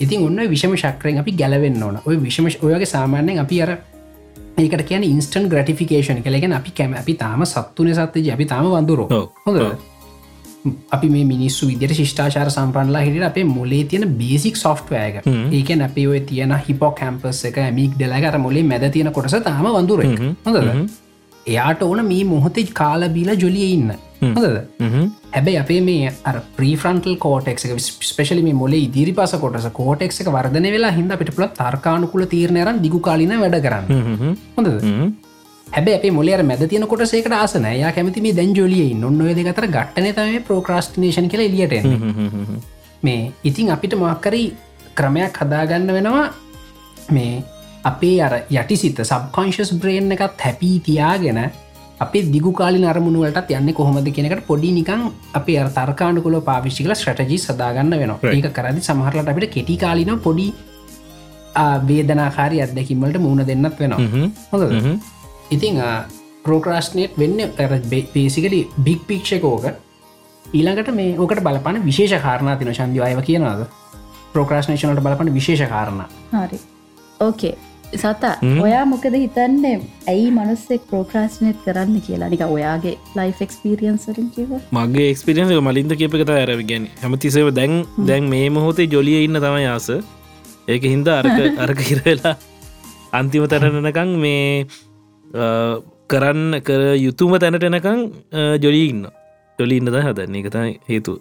ඉතින් 0.00 0.26
ඔන්න 0.26 0.42
විෂම 0.50 0.74
ශක්‍රයෙන් 0.76 1.22
අපි 1.22 1.36
ගැලවෙන්න 1.38 1.82
ඕන. 1.82 2.02
ඔය 2.06 2.18
විෂම 2.26 2.50
ඔයගේ 2.50 2.88
සාමාන්‍යයෙන් 2.88 3.42
අපි 3.44 3.62
අර 3.62 3.76
ඒකට 4.58 4.84
කියන 4.88 5.06
ඉන්ස්ටන් 5.06 5.48
ග්‍රටිෆිකේෂන් 5.52 6.22
කලගෙන 6.26 6.58
අපි 6.58 6.74
කැම 6.76 6.98
අපි 7.00 7.14
තාම 7.22 7.46
සත්තුන 7.46 7.94
සත්්‍යජ 7.94 8.34
අපි 8.34 8.46
තාම 8.46 8.68
වඳුරෝ. 8.74 9.08
හොඳ 9.46 9.58
අපි 10.92 11.08
මේ 11.08 11.24
මිනිස්සු 11.24 11.66
විදිර 11.66 11.94
ශිෂ්ඨාචාර 11.94 12.50
සම්පන්ලා 12.50 13.02
හිට 13.02 13.24
අපේ 13.28 13.44
මොලේ 13.44 13.84
තියෙන 13.84 14.04
බේසික් 14.18 14.56
සොෆ්ටවෑක 14.56 15.22
ඒකන 15.26 15.82
අපේ 15.82 16.06
ඔය 16.08 16.20
තියෙන 16.28 16.54
හිපෝ 16.66 16.90
කැම්පස් 17.00 17.44
එක 17.50 17.58
මික් 17.78 17.96
දෙලාගර 17.98 18.38
මොලේ 18.38 18.62
මැද 18.64 18.86
තියෙන 18.92 19.12
කොටස 19.12 19.38
තාම 19.48 19.66
වඳුර 19.68 20.04
හොඳද 20.46 20.68
එයාට 21.46 21.82
ඕන 21.82 22.04
මේ 22.12 22.24
මොහොතේ 22.24 22.66
කාල 22.80 23.08
බීලා 23.16 23.38
ජොලිය 23.42 23.68
ඉන්න. 23.76 23.92
හොදද 24.36 24.56
හැබැයි 25.34 25.58
අපේ 25.62 25.80
මේ 25.88 26.12
අර 26.30 26.36
ප්‍රීෆ්‍රන්ටල් 26.56 27.16
කෝටෙක් 27.24 27.64
එක 27.66 27.80
ස්පේශලි 28.10 28.42
මේ 28.48 28.54
මොලේ 28.62 28.84
ඉදිරි 28.86 29.12
පස 29.18 29.34
කොටස 29.44 29.68
කෝටෙක් 29.80 30.14
එක 30.22 30.30
වර්ධන 30.36 30.68
වෙලා 30.76 30.94
හිද 30.98 31.12
අපිට 31.16 31.34
පුල 31.36 31.48
තර්කානුකුල 31.60 32.24
තීරණයරන් 32.34 32.82
දිගු 32.86 33.00
කාලින 33.08 33.34
වැඩ 33.44 33.58
කරන්න. 33.66 34.36
හොඳද? 34.56 34.70
හැබැ 35.66 35.96
අප 35.98 36.04
මොලේ 36.18 36.42
මැද 36.42 36.66
තියන 36.72 36.86
කොටසේකට 36.92 37.34
ආසන 37.38 37.66
යා 37.82 37.92
කැමති 37.96 38.24
මේ 38.26 38.36
දැන් 38.38 38.54
ජොලිය 38.60 38.92
නොන්න 38.94 39.18
දෙකතර 39.38 39.66
ගට්ටන 39.76 40.12
තම 40.18 40.44
ප්‍රෝක්‍රස්ටිනේෂන් 40.48 41.32
කියල 41.32 41.46
එලියට 41.48 41.74
මේ 43.02 43.32
ඉතින් 43.44 43.74
අපිට 43.74 43.98
මක්කරී 44.02 44.46
ක්‍රමයක් 44.94 45.38
හදාගන්න 45.42 45.92
වෙනවා. 45.96 46.26
මේ 47.10 47.42
අපේ 47.84 48.16
අර 48.22 48.34
යටිසිත 48.50 49.02
සබ්කොංශස් 49.02 49.74
බ්‍රේන් 49.74 50.14
එකත් 50.14 50.46
හැපී 50.46 50.76
තියාගෙන 50.86 51.40
අපේ 52.00 52.22
දිගුකාලි 52.34 52.78
නරමුණුවලට 52.78 53.50
යන්න 53.50 53.72
කොහොමද 53.74 54.08
කෙනෙකට 54.16 54.46
පොඩි 54.46 54.72
නිකං 54.72 55.08
අපේ 55.34 55.58
අර 55.58 55.70
තර්කාණකුල 55.70 56.38
පාවිශ්ිකල 56.40 56.94
ස්ට්‍රටජි 56.94 57.38
සදාගන්න 57.38 57.94
වෙන 58.02 58.14
ඒක 58.32 58.48
කරදි 58.58 58.84
සමහරලට 58.88 59.32
අපිට 59.32 59.54
කෙටි 59.56 59.76
කාලින 59.76 60.18
පොඩි 60.18 60.48
වේදනාකාරි 61.88 62.62
අත්දැකිමට 62.64 63.18
මුණ 63.18 63.46
දෙන්නත් 63.46 63.78
වෙනවා. 63.80 63.98
හොඳ 64.52 65.00
ඉතිං 65.50 65.80
ප්‍රෝක්‍රස්නේට් 66.44 67.18
වෙන්න 67.18 67.38
පේසිකලි 68.14 68.60
බික් 68.84 69.06
පික්ෂකෝක 69.06 69.66
ඊළඟට 70.44 70.94
මේ 70.94 71.18
ඕකට 71.18 71.42
බලපන 71.42 71.82
විශේෂ 71.84 72.22
කාරණ 72.22 72.58
තින 72.58 72.74
ශන්දිවායව 72.74 73.22
කියනවාද? 73.22 73.66
ප්‍රෝක්‍රස්නේෂනට 74.32 75.02
බලපන 75.02 75.34
විශේෂ 75.34 75.68
කාරණ. 75.68 76.06
හරි. 76.32 76.58
ඕකේ 77.20 77.54
සතා 77.94 78.32
ඔයා 78.62 78.84
මොකද 78.86 79.14
හිතන්නේ? 79.14 79.74
ඇයි 80.08 80.30
මනුස්සෙක් 80.30 80.86
ප්‍රෝක්‍රස්නට් 80.90 81.58
කරන්න 81.64 82.00
කියලා? 82.06 82.28
නික 82.28 82.44
ඔයාගේ 82.46 82.94
ලයිෆ 83.18 83.42
එක්ස්පිරියන්සරින් 83.46 84.30
කිව 84.36 84.54
මගේ 84.72 85.08
එක්ස්පිරියන්ස 85.10 85.52
මලින්ද 85.68 85.96
කියපක 86.00 86.32
ඇරව 86.36 86.62
ගැන 86.70 86.88
හැමතිසව 87.02 87.50
දැන් 87.58 87.74
දැන් 88.08 88.30
මේ 88.34 88.48
මොහොතේ 88.50 88.88
ජොලිය 88.94 89.24
ඉන්න 89.24 89.42
තමයි 89.46 89.68
ආස. 89.74 89.88
ඒක 90.68 90.82
හින්ද 90.84 91.08
අරක 91.08 91.38
අරක 91.64 91.82
හිරවෙලා 91.90 92.36
අන්තිම 93.12 93.44
තරණනකං 93.46 94.14
මේ 94.24 94.46
කරන්න 96.08 96.60
කර 96.68 96.84
යුතුම 96.98 97.34
තැනට 97.42 97.66
එනකං 97.68 98.00
ජොලී 98.64 98.86
ඉන්න 98.92 99.02
ජොලි 99.58 99.76
ඉන්නද 99.80 99.98
හදන්නේ 99.98 100.42
එකතයි 100.44 100.72
හේතු 100.88 101.18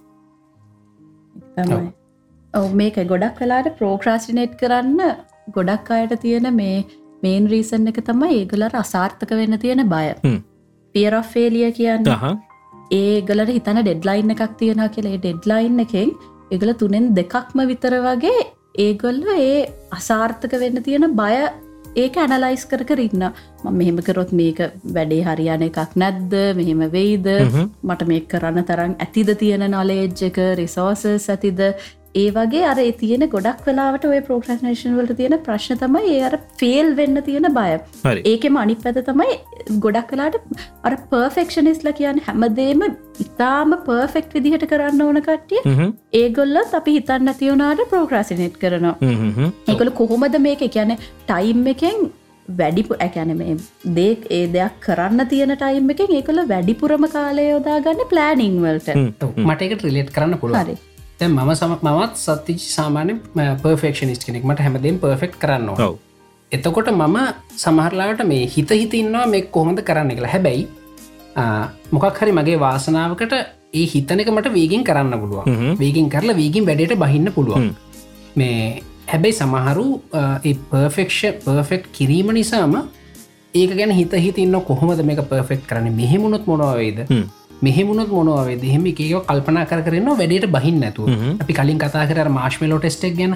ඔව්. 2.54 2.70
මේක 2.74 2.96
ගොඩක් 3.12 3.44
වෙලාට 3.44 3.70
ප්‍රෝක්‍රාසිනේට් 3.80 4.56
කරන්න 4.62 5.00
ගොඩක් 5.58 5.92
අයට 5.98 6.16
තියෙන 6.22 6.48
මේ 6.56 6.78
මේන් 7.24 7.50
රීසන් 7.54 7.92
එක 7.92 8.00
තමයි 8.06 8.40
ඒගලට 8.40 8.78
අසාර්ථක 8.84 9.36
වෙන්න 9.42 9.60
තියෙන 9.66 9.84
බය. 9.94 10.08
පියරෆේලිය 10.96 11.72
කියන්න 11.80 12.12
හහ 12.14 12.32
ඒගලට 12.92 13.54
හිතන 13.56 13.82
ඩෙඩ්ලයින් 13.82 14.36
එකක් 14.36 14.58
තියෙන 14.60 14.86
කියලේ. 14.96 15.18
ඩෙඩ්ලයින් 15.18 15.84
එකෙන් 15.86 16.16
එගල 16.52 16.74
තුනෙන් 16.76 17.12
දෙකක්ම 17.16 17.66
විතර 17.68 17.98
වගේ 18.08 18.48
ඒගොල්ල 18.78 19.22
ඒ 19.34 19.60
අසාර්ථක 19.92 20.58
වෙන්න 20.60 20.84
තියෙන 20.84 21.16
බය 21.16 21.36
ඒක 21.96 22.18
ඇනලයිස් 22.18 22.64
කර 22.66 22.84
කරන්න 22.90 23.24
ම 23.64 23.78
මෙහෙම 23.78 23.98
කරොත් 24.00 24.32
මේක 24.32 24.60
වැඩේ 24.96 25.24
හරියන 25.24 25.66
එකක් 25.68 25.96
නැද්ද? 25.96 26.36
මෙහෙම 26.56 26.84
වෙයිද? 26.92 27.28
මට 27.84 28.08
මේ 28.08 28.22
කරන්න 28.26 28.68
තරම් 28.70 28.94
ඇතිද 28.98 29.32
තියෙන 29.42 29.66
නොලේජ්ජක 29.72 30.38
රිසෝසස් 30.56 31.30
ඇතිද 31.30 31.60
ඒ 32.16 32.30
වගේ 32.36 32.64
අර 32.70 32.78
ඒ 32.84 32.92
තියෙන 33.02 33.24
ගොඩක් 33.34 33.62
වෙලාවට 33.68 34.06
ඔය 34.10 34.20
ප්‍රෝක්‍රස්නේෂන් 34.28 34.96
වලට 34.98 35.18
තියෙන 35.20 35.36
ප්‍රශ්න 35.48 35.80
තමයි 35.84 36.14
ඒ 36.16 36.22
අර 36.30 36.36
ෆේල් 36.62 36.94
වෙන්න 37.00 37.22
තියෙන 37.28 37.48
බය. 37.58 37.72
ඒකෙම 38.32 38.58
අනි 38.58 38.76
පැත 38.76 39.00
තමයි 39.10 39.38
ගොඩක් 39.86 40.08
කලාට 40.12 40.38
අර 40.84 40.94
පර්ෆෙක්ෂනිස්ල 41.12 41.92
කියන්න 42.00 42.22
හැමදේම 42.28 42.84
ඉතාම 43.26 43.76
පර්ෆෙක්් 43.88 44.32
විදිහට 44.36 44.68
කරන්න 44.72 45.02
ඕන 45.08 45.22
කට්ටිය. 45.22 45.62
ඒගොල්ලත් 46.14 46.76
අපි 46.82 46.98
හිතන්න 46.98 47.28
නැතිවුණට 47.30 47.86
ප්‍රෝක්‍රසිනෙට් 47.94 48.58
කරනවා. 48.58 48.96
ඒකොල 49.68 49.94
කොහොමද 50.02 50.42
මේක? 50.48 50.60
කියන 50.72 50.92
ටයිම් 51.28 51.66
එකෙන් 51.68 52.12
වැඩිපු 52.48 52.96
ඇැන 53.00 53.34
මේ 53.40 53.56
දේ 53.96 54.14
ඒ 54.38 54.46
දෙයක් 54.56 54.78
කරන්න 54.86 55.28
තියෙන 55.34 55.56
ටයිම් 55.58 55.90
එකෙන් 55.96 56.16
ඒකොල 56.20 56.44
වැඩිපුරම 56.54 57.08
කාලය 57.18 57.50
යොදා 57.50 57.80
ගන්න 57.82 58.10
ප්ලෑනිං 58.14 58.62
වලට. 58.64 58.96
හ්ම්. 58.96 59.12
මට 59.48 59.62
එක 59.68 59.78
ට්‍රිලෙට් 59.78 60.16
කරන්න 60.16 60.40
පුළුවන් 60.42 60.90
තැන් 61.22 61.34
මම 61.34 61.52
සම 61.56 61.74
මත් 61.88 62.14
සත්තිචි 62.18 62.68
සාමාන්‍ය 62.70 63.14
පර්ෆෙක්ෂනිස් 63.64 64.22
කෙනෙක් 64.26 64.44
මට 64.44 64.66
හැමදෙන් 64.66 64.96
පර්ෆෙක්් 65.00 65.34
කරන්න 65.42 65.70
ඕන. 65.72 65.82
ඔව් 65.82 65.96
එතකොට 66.52 66.90
මම 66.92 67.18
සමහරලාට 67.56 68.22
මේ 68.26 68.46
හිත 68.48 68.72
හිතන්නවා 68.74 69.26
මේ 69.34 69.42
කොහොඳ 69.56 69.82
කරන්න 69.90 70.12
කියලා 70.12 70.32
හැබැයි 70.36 70.64
මොකක් 71.92 72.22
හරි 72.22 72.32
මගේ 72.40 72.60
වාසනාවකට 72.60 73.36
ඒ 73.74 73.86
හිතනක 73.86 74.32
මට 74.36 74.54
වීගින් 74.54 74.84
කරන්න 74.84 75.20
පුළුවන්. 75.22 75.46
වීගින් 75.80 76.10
කරලා 76.10 76.36
වීගින් 76.36 76.66
වැඩට 76.66 76.96
බහින්න 77.04 77.32
පුළුවන්. 77.38 77.68
මේ 78.36 78.82
හැබැයි 79.12 79.38
සමහරු 79.42 79.86
පර්ෆෙක්ෂ 80.72 81.22
පර්ෆෙක්් 81.46 81.86
කිරීම 81.98 82.34
නිසාම 82.40 82.76
ඒක 83.54 83.76
ගැන 83.80 83.94
හිත 84.00 84.18
හිතන්න 84.26 84.58
කොහොමද 84.64 85.06
මේක 85.12 85.22
පර්ෆෙක්් 85.30 85.62
කරන 85.70 85.92
මෙහෙමුණොත් 86.02 86.46
මොනවේද. 86.48 87.00
මෙහෙමුණොත් 87.62 88.10
මොනවේ 88.10 88.58
දෙහෙම 88.62 88.86
එකක 88.92 89.02
කල්පනා 89.30 89.66
කර 89.70 89.82
කරන්න 89.88 90.10
වැඩට 90.22 90.48
බහින්න 90.56 90.80
නැතු. 90.84 91.04
අපි 91.42 91.54
කලින් 91.60 91.80
කතා 91.84 92.06
කර 92.10 92.30
මාශ්මලෝ 92.38 92.80
ටෙස්ටක් 92.80 93.18
ගැන. 93.20 93.36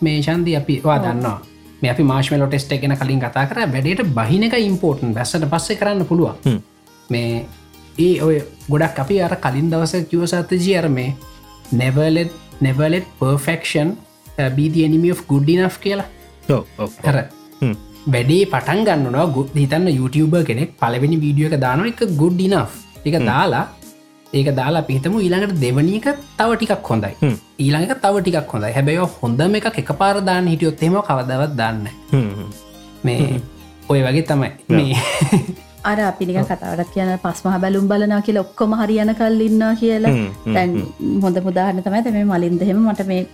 මේ 0.00 0.18
ශන්දී 0.26 0.56
අපි 0.60 0.80
වා 0.84 0.98
දන්නවා. 1.04 1.38
මේ 1.82 1.90
අපි 1.94 2.04
මාශ්මලෝ 2.10 2.48
ටෙස්ට 2.52 2.74
ගැන 2.82 2.96
කලින් 3.00 3.20
කතා 3.24 3.46
කර. 3.50 3.58
වැඩට 3.74 4.12
බහින 4.18 4.42
එක 4.48 4.54
ඉම්පෝර්ටන් 4.68 5.14
බැස්සට 5.16 5.48
පස්සේ 5.54 5.76
කරන්න 5.80 6.06
පුළුවන්. 6.10 6.62
මේ 7.10 7.46
ඒ 7.98 8.14
ඔය 8.26 8.36
ගොඩක් 8.70 9.02
අපි 9.04 9.20
අර 9.26 9.34
කලින් 9.46 9.70
දවස 9.72 10.06
කිවසත්තජී 10.10 10.76
අර 10.82 10.88
මේ 10.88 11.10
නැවලෙත් 11.80 12.30
නැවලෙත් 12.60 13.06
පර්ෆෙක්ෂන් 13.20 13.90
බීති 14.56 14.84
එනිමි 14.86 15.10
of 15.12 15.26
ගුඩ්ඩිනක් 15.30 15.80
කියලා. 15.84 16.08
හර. 17.06 17.18
වැඩේ 18.14 18.44
පටන් 18.52 18.84
ගන්නවා. 18.86 19.26
ගුත් 19.34 19.50
හිතන්න 19.62 19.90
YouTube 19.98 20.44
කෙනෙක් 20.52 20.78
පලවෙනි 20.80 21.18
වීඩියෝ 21.24 21.50
එක 21.52 21.60
දාන 21.66 21.84
එක 21.90 22.00
ගුඩ් 22.22 22.40
ඉනෆ් 22.46 22.78
එක 23.06 23.16
දාලා 23.30 23.64
ඒක 24.32 24.48
දාලා 24.58 24.82
පිහිතම 24.88 25.14
ඊළඟට 25.18 25.60
දෙවනීක 25.62 26.06
තව 26.38 26.50
ටිකක් 26.56 26.90
හොඳයි. 26.90 27.14
හ්ම්. 27.22 27.36
ඊළඟ 27.62 27.86
තව 28.02 28.14
ටිකක් 28.20 28.52
හොඳයි. 28.52 28.72
හැබැයි 28.76 29.08
හොඳම 29.22 29.54
එක 29.58 29.66
එක 29.82 29.90
පාරදාන්න 30.02 30.50
හිටියොත්තෙම 30.52 30.94
කවදවත් 31.08 31.52
දන්න 31.60 31.86
හ්ම් 32.12 32.28
හ්ම්. 32.36 32.48
මේ 33.04 33.40
ඔය 33.90 34.00
වගේ 34.06 34.24
තමයි. 34.30 34.50
මේ 34.68 34.94
අර 35.90 35.98
අපිනික 36.06 36.38
කතාවට 36.44 36.90
කියන 36.94 37.12
පස්මහ 37.22 37.56
බැලුම් 37.62 37.86
බලනා 37.90 38.22
කියල 38.22 38.38
ඔක්කොම 38.44 38.74
හරියන 38.80 39.12
කල්ලින්න 39.20 39.62
කියලා. 39.82 40.16
දැන් 40.54 40.70
හොඳ 41.22 41.38
පුදාහන 41.46 41.82
තමයි 41.86 42.02
තම 42.04 42.18
මලින් 42.32 42.58
දෙහෙම 42.60 42.82
මට 42.86 43.06
මේ 43.10 43.26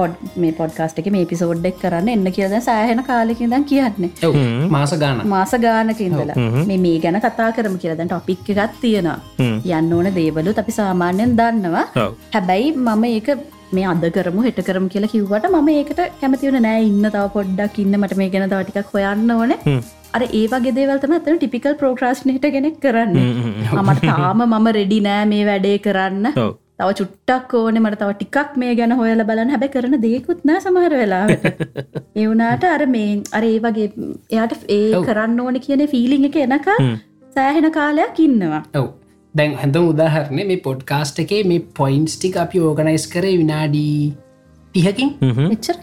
පොඩ් 0.00 0.16
මේ 0.44 0.56
පොඩ්කාස්ට 0.60 1.00
එක 1.02 1.10
මේ 1.16 1.28
පිසෝඩ්ඩෙක් 1.32 1.78
කරන්න 1.84 2.10
එන්න 2.14 2.32
කියද 2.38 2.56
සෑහෙන 2.68 3.02
කාලෙකින් 3.10 3.52
දන් 3.54 3.64
කියන්නේ. 3.70 4.68
මාස 4.74 4.92
ගාන 5.04 5.22
මාස 5.34 5.54
ගානක 5.66 6.02
ඉඳලා. 6.08 6.36
හ්ම්. 6.40 6.66
මේ 6.70 6.80
මේ 6.86 6.98
ගැන 7.04 7.20
කතා 7.26 7.52
කරම 7.58 7.78
කියලදැන් 7.84 8.10
ටොපික් 8.12 8.50
එකත් 8.56 8.76
තියෙනවා. 8.82 9.18
යන්න 9.78 9.94
ඕන 9.98 10.10
දේවලුත් 10.18 10.60
අපි 10.64 10.76
සාමාන්‍යයෙන් 10.80 11.38
දන්නවා. 11.40 11.86
ඔව්. 12.04 12.12
හැබැයි 12.34 12.74
මම 12.76 13.04
ඒක 13.14 13.30
මේ 13.76 13.86
අද 13.92 14.04
කරමු 14.16 14.44
හෙට 14.46 14.60
කරම 14.68 14.86
කියලා 14.94 15.12
කිව්වට 15.14 15.48
මම 15.52 15.68
ඒකට 15.76 16.00
කැමතිවන 16.20 16.60
නෑ. 16.66 16.84
ඉන්න 16.90 17.10
තව 17.14 17.24
පොඩ්ඩක් 17.36 17.80
ඉන්න. 17.84 17.98
මට 18.02 18.20
මේ 18.22 18.30
ගැන 18.34 18.48
තවටිකක් 18.54 18.94
හොයන්න 18.94 19.36
ඕන. 19.36 19.54
හ්ම්. 19.66 19.82
අර 20.16 20.22
ඒවගේ 20.40 20.74
දේවල්තම 20.78 21.14
ඇතන 21.18 21.38
ටිපිකල් 21.38 21.76
ප්‍රෝක්‍රස්්නට 21.82 22.50
ගෙනෙක් 22.56 22.80
කරන්න. 22.86 23.20
මට 23.84 24.00
තාම 24.10 24.42
මම 24.48 24.72
රෙඩි 24.78 25.00
නෑ 25.08 25.30
මේ 25.34 25.46
වැඩේ 25.50 25.78
කරන්න. 25.86 26.34
ඔව් 26.46 26.50
තව 26.80 26.90
චුට්ටක් 26.94 27.54
ඕන 27.54 27.80
මට 27.82 28.00
තව 28.00 28.10
ටිකක් 28.14 28.56
මේ 28.56 28.74
ගැන 28.76 28.96
හොයල 29.00 29.24
බලන්න 29.24 29.52
හැබැ 29.54 29.70
කරන 29.70 29.98
දෙකුත් 30.04 30.40
නෑ 30.44 30.60
සමහර 30.60 30.94
වෙලාට 30.94 31.44
එවුනාට 32.16 32.66
අර 32.74 32.86
මේ 32.94 33.10
අර 33.32 33.44
ඒ 33.44 33.58
වගේ 33.60 33.88
එයාට 34.30 34.56
ඒ. 34.70 35.02
කරන්න 35.02 35.40
ඕන 35.40 35.60
කියන 35.60 35.84
ෆීලිං 35.88 36.26
එක 36.30 36.40
එනක. 36.46 36.72
සෑහෙන 37.36 37.70
කාලයක් 37.72 38.18
ඉන්නවා 38.20 38.62
ඔව් 38.74 38.88
දැන් 39.34 39.54
හැඳ 39.56 39.76
උදාහරණය 39.82 40.46
මේ 40.46 40.64
පොඩ්කාස්ට් 40.64 41.22
එකේ 41.24 41.42
මේ 41.44 41.66
පොයින්ස් 41.78 42.16
ටික 42.16 42.40
අපි 42.44 42.62
ඕගනයිස් 42.62 43.06
කරේ 43.08 43.36
විනාඩී 43.36 43.94
තිහකින්. 44.74 45.08
එච්චර 45.46 45.76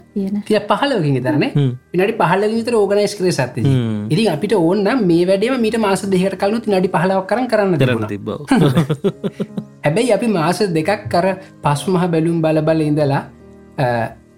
තිය 0.46 0.60
පහලකින් 0.70 1.16
තරන 1.24 1.42
හ්ම්. 1.46 1.72
විනාඩි 1.92 2.14
පහල 2.20 2.44
විතර 2.52 2.74
ඕගනයිස් 2.74 3.14
කරේ 3.18 3.32
සත්ති. 3.32 3.64
ඉතින් 4.10 4.30
අපිට 4.34 4.54
ඕන්න 4.54 4.88
මේ 5.06 5.26
වැඩේම 5.26 5.60
මීට 5.60 5.78
මාස 5.78 6.04
දෙහට 6.06 6.38
කලු 6.42 6.60
නඩි 6.68 6.92
පහලාවක් 6.94 7.26
කරන 7.26 7.50
කරන්න 7.52 7.76
කරන්න 7.76 8.08
තිබුණා. 8.08 8.08
තිබ්බ 8.08 9.18
හැබැයි 9.84 10.14
අපි 10.14 10.30
මාස 10.38 10.62
දෙකක් 10.78 11.04
කර 11.12 11.26
පස්මහ 11.62 12.08
බැලුම් 12.14 12.40
බලබල 12.40 12.82
ඉඳලා 12.86 13.22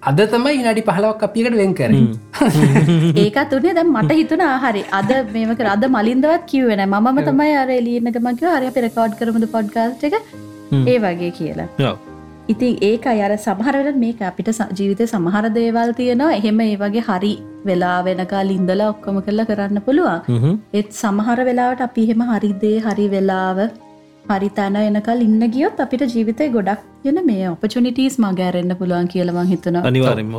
අද 0.03 0.21
තමයි 0.35 0.59
ඉනඩි 0.61 0.87
පහලාවක් 0.91 1.25
අපිකට 1.29 1.57
වෙන් 1.63 1.75
කර. 1.75 1.91
ඒකත් 3.25 3.57
උනේ 3.59 3.75
දැම් 3.79 3.95
මට 3.95 4.21
හිතුන 4.21 4.45
හරි. 4.67 4.85
අද 4.93 5.11
මේක 5.33 5.67
අද 5.77 5.91
මලින්දවත් 5.97 6.47
කිව්වෙන 6.53 6.87
මම 6.89 7.25
තමයි 7.31 7.57
අර 7.63 7.69
එලියනකමක 7.81 8.47
හරි 8.51 8.77
පෙරකෝඩ් 8.79 9.19
කරමුද 9.21 9.51
පොඩ්කාස්ට 9.57 10.07
එක. 10.11 10.23
ඒ 10.73 10.99
වගේ 10.99 11.35
කියලා. 11.41 11.69
ඔව් 11.91 12.10
ඉතින් 12.53 12.79
ඒක 12.89 13.07
අර 13.27 13.33
සමහරවෙල 13.45 13.99
මේක 14.05 14.21
අපිට 14.29 14.49
ජීවිතය 14.79 15.05
සමහර 15.13 15.45
දේවල් 15.57 15.91
තියෙනවා 15.99 16.37
එහෙම 16.39 16.61
ඒ 16.65 16.77
වගේ 16.83 17.05
හරි 17.09 17.33
වෙලා 17.69 17.99
වෙනකා 18.07 18.43
ලින්දලා 18.51 18.89
ඔක්කොම 18.95 19.19
කරලා 19.27 19.49
කරන්න 19.51 19.81
පුළුවන්. 19.87 20.59
ඒත් 20.79 20.91
සමහර 21.03 21.39
වෙලාවට 21.49 21.85
අපි 21.89 22.05
එහෙම 22.07 22.23
හරිදේ 22.31 22.77
හරි 22.87 23.07
වෙලාව 23.15 23.61
හරි 24.31 24.49
තැන 24.59 24.79
එනකල් 24.81 25.27
ඉන්න 25.27 25.43
ගියොත් 25.57 25.83
අපිට 25.85 26.05
ජීවිතය 26.15 26.49
ගොඩක් 26.57 27.11
යන 27.11 27.21
මේ 27.29 27.45
ඔපචනිටස් 27.55 28.17
මගෑරෙන්න්න 28.25 28.79
පුළුවන් 28.81 29.11
කියලවන් 29.15 29.53
හිතනවා 29.53 29.85
අනිවාරෙන්ම. 29.91 30.33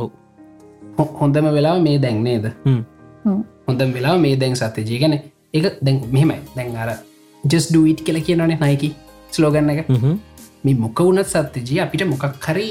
හොඳම 1.20 1.48
වෙලාව 1.58 1.78
මේ 1.86 1.98
දැන්නේද 2.04 2.50
හ්ම්. 2.66 2.82
හ්ම්. 3.24 3.40
හොඳ 3.68 3.86
වෙලා 3.96 4.18
මේ 4.26 4.34
දැන් 4.42 4.58
සත්‍යජී 4.62 5.00
ගැන 5.04 5.16
එක 5.18 5.64
දැන් 5.86 6.02
මෙහෙමයි 6.16 6.40
දැන් 6.58 6.76
අර 6.84 6.90
ජෙස් 7.44 7.70
ඩුවීට් 7.70 8.04
කියල 8.08 8.20
කියනනේ 8.28 8.60
නයිකි 8.64 8.92
ස්ලෝගන්න 9.36 9.72
එක 9.74 9.82
හ්ම් 9.88 10.02
හ්ම්. 10.04 10.20
මේ 10.64 10.74
මොක 10.76 11.00
වුණත් 11.00 11.26
සත්‍යජී 11.26 11.80
අපිට 11.80 12.04
මොකක් 12.06 12.24
හරි 12.46 12.68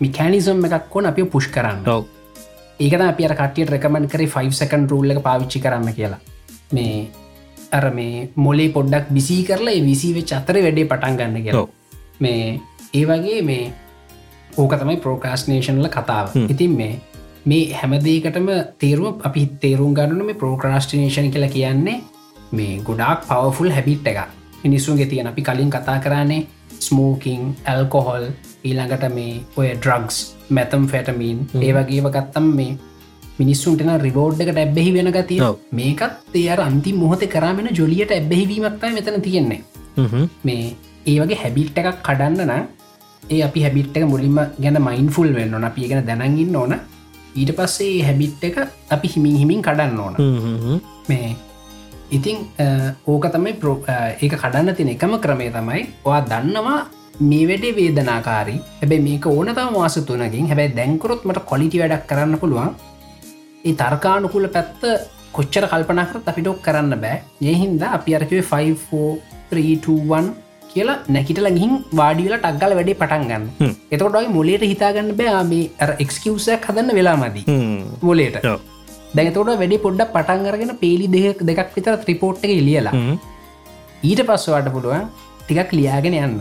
මිකෑනිසම් 0.00 0.64
එකක් 0.68 0.96
ඕන 0.96 1.06
අපි 1.06 1.24
පුෂ් 1.24 1.48
කරන්න. 1.48 1.82
ඒකද 2.80 3.02
අපි 3.02 3.24
අර 3.24 3.34
කටියට 3.34 3.70
රැකමන් 3.70 4.08
කරේ 4.08 4.28
5 4.28 4.52
සකන් 4.52 4.88
රූල්ල 4.88 5.20
පාවිච්චි 5.20 5.60
කරන්න 5.60 5.94
කියලා. 5.94 6.20
මේ 6.72 7.08
අර 7.72 7.90
මේ 7.90 8.28
මොලේ 8.36 8.70
පොඩ්ඩක් 8.70 9.10
බිසි 9.10 9.42
කරලා 9.44 9.74
ඒ 9.74 9.84
විසි 9.84 10.14
වෙච් 10.14 10.32
අතර 10.32 10.58
වැඩේ 10.58 10.86
පටන් 10.86 11.18
ගන්න 11.18 11.42
කියලා. 11.42 11.62
ඔව්. 11.62 11.68
මේ 12.20 12.60
ඒ 12.94 13.04
වගේ 13.04 13.42
මේ 13.42 13.72
ඕක 14.56 14.74
තමයි 14.74 14.96
ප්‍රෝකාස්නේෂන්ල 14.98 15.88
කතාව. 15.88 16.36
ඉතින් 16.46 16.76
මේ 16.76 16.94
මේ 17.46 17.72
හැමදේකටම 17.72 18.48
තේරුව 18.78 19.24
අපි 19.24 19.42
තේරුම් 19.60 19.94
ගන්නන 19.94 20.26
මේ 20.26 20.40
ප්‍රෝක්‍රස්ටිනේෂන් 20.42 21.30
කියලා 21.30 21.50
කියන්නේ 21.50 21.98
මේ 22.52 22.78
ගොඩක් 22.84 23.26
පවෆුල් 23.28 23.70
හැබිට් 23.70 24.06
එක 24.06 24.18
මිනිස්සුන්ගේ 24.64 25.06
තියෙන 25.06 25.26
අපි 25.26 25.42
කලින් 25.42 25.70
කතා 25.70 25.98
කරන්නේ 26.00 26.46
ස්මෝකින් 26.80 27.42
ඇල්කොහොල් 27.64 28.24
ඊළඟට 28.64 29.08
මේ 29.16 29.34
ඔය 29.56 29.68
ඩ්‍රග්ස් 29.74 30.18
මැතම් 30.50 30.84
ෆැටමීන් 30.92 31.38
ඒ 31.62 31.72
වගේව 31.76 32.08
ගත්තම් 32.16 32.46
මේ 32.58 32.72
මිනිස්සුන්ටන 33.38 33.92
රිබෝඩ් 34.04 34.40
එකට 34.42 34.60
ඇබ්බෙහි 34.62 34.92
වෙන 34.96 35.10
ගතිය. 35.16 35.40
මේකත් 35.72 36.36
එයාර 36.40 36.60
අන්ති 36.60 36.92
මොහොත 37.02 37.22
කරාමෙන 37.34 37.68
ජොලියට 37.78 38.14
ඇබ්බෙහිවීමක්තයි 38.16 38.92
මෙතන 38.96 39.22
තියෙන්නේ. 39.22 39.60
මේ 40.44 40.64
ඒ 41.06 41.16
වගේ 41.20 41.40
හැබිට් 41.42 41.78
එකක් 41.80 41.98
කඩන්න 42.08 42.40
නම් 42.46 42.64
ඒ 43.30 43.40
අපි 43.48 43.64
හැබිට් 43.64 43.96
එක 43.98 44.06
මුලින්ම 44.12 44.38
ගැන 44.62 44.80
මයින් 44.86 45.10
ෆුල් 45.16 45.30
වෙන්න 45.38 45.54
ඕන 45.54 45.68
අපි 45.70 45.88
ගැන 45.90 46.06
දැනගන්න 46.06 46.56
ඕන 46.62 46.74
ඊට 47.34 47.52
පස්සේ 47.58 48.02
හැබිට් 48.08 48.44
එක 48.48 48.56
අපි 48.90 49.08
හිමින් 49.14 49.36
හිමින් 49.42 49.62
කඩන්න 49.62 50.00
ඕන. 50.00 50.14
මේ 51.08 51.36
ඉතිං 52.16 52.36
ඕක 53.06 53.24
තමයි 53.34 53.52
ඒක 54.22 54.34
කඩන්න 54.42 54.76
තින 54.78 54.88
එකම 54.94 55.12
ක්‍රමේ 55.24 55.50
තමයි 55.56 55.82
ඔයා 56.04 56.22
දන්නවා 56.30 56.80
මේ 57.20 57.44
වැඩේ 57.50 57.74
වේදනාකාරී. 57.78 58.58
හැබැයි 58.80 59.02
මේක 59.08 59.26
ඕනතම 59.26 59.68
මාස 59.76 59.96
තුනකින්. 60.08 60.46
හැබැයි 60.50 60.76
දැංකරොත් 60.78 61.22
මට 61.28 61.44
කොලිටි 61.50 61.80
වැඩක් 61.82 62.04
කරන්න 62.10 62.38
පුළුවන්. 62.42 62.70
ඒ 63.68 63.74
තර්කානුකුල 63.80 64.48
පැත්ත 64.56 64.80
කොච්චර 65.36 65.64
කල්පනකරත් 65.72 66.28
අපිටොක් 66.30 66.60
කරන්න 66.66 66.92
බෑ. 67.04 67.16
ඒහින්ද 67.50 67.82
අපි 67.96 68.10
අරකිවේ 68.18 68.46
54321 68.52 70.32
කියලා 70.72 70.96
නැකිටල 71.14 71.48
ගිහින් 71.58 71.72
වාඩියල 72.00 72.34
ටක්ගල 72.38 72.72
වැඩේ 72.78 72.98
පටන් 73.02 73.24
ගන්න. 73.28 73.44
එතකොටයි 73.92 74.28
මොලේට 74.38 74.64
හිතාගන්න 74.72 75.12
බෑ 75.20 75.44
මේ 75.52 75.70
අර 75.84 75.90
එක්ස්කිවසයක් 76.06 76.62
හදන්න 76.70 76.94
වෙලා 76.98 77.16
මදී. 77.20 77.44
මොලේට 78.08 78.36
දැතොට 79.14 79.54
වැඩි 79.54 79.78
පොඩ්ඩ 79.78 80.12
පටන්ගරගෙන 80.12 80.76
පේලි 80.76 81.06
දෙක 81.08 81.42
දෙකක් 81.42 81.74
විතර 81.76 81.96
ත්‍රිපෝට් 82.04 82.44
එක 82.44 82.52
ලියලා 82.60 82.94
ඊට 84.02 84.22
පස්සවාට 84.22 84.70
පුළුවන් 84.72 85.08
ටිකක් 85.40 85.72
ලියාගෙන 85.72 86.14
යන්න. 86.16 86.40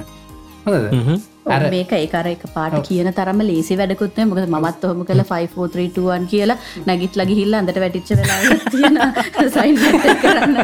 හොඳද? 0.65 1.25
අර 1.47 1.61
මේක 1.71 1.91
ඒකර 1.91 2.27
එක 2.27 2.43
පාට 2.53 2.75
කියන 2.87 3.09
තරම 3.13 3.41
ලේසි 3.41 3.77
වැඩකුත්න 3.79 4.27
මොකද 4.29 4.49
මත් 4.49 4.83
ඔහොම 4.83 5.05
කළ 5.07 5.23
543ටුවන් 5.23 6.27
කියලා 6.27 6.57
නැගිත් 6.85 7.15
ලගි 7.15 7.37
හිල්ල 7.39 7.57
අඳට 7.59 7.79
වැටිච්ච 7.83 8.11
වෙලා 8.19 8.57
තියෙන 8.67 8.99
සයින් 9.55 9.79
කරන්න 10.23 10.59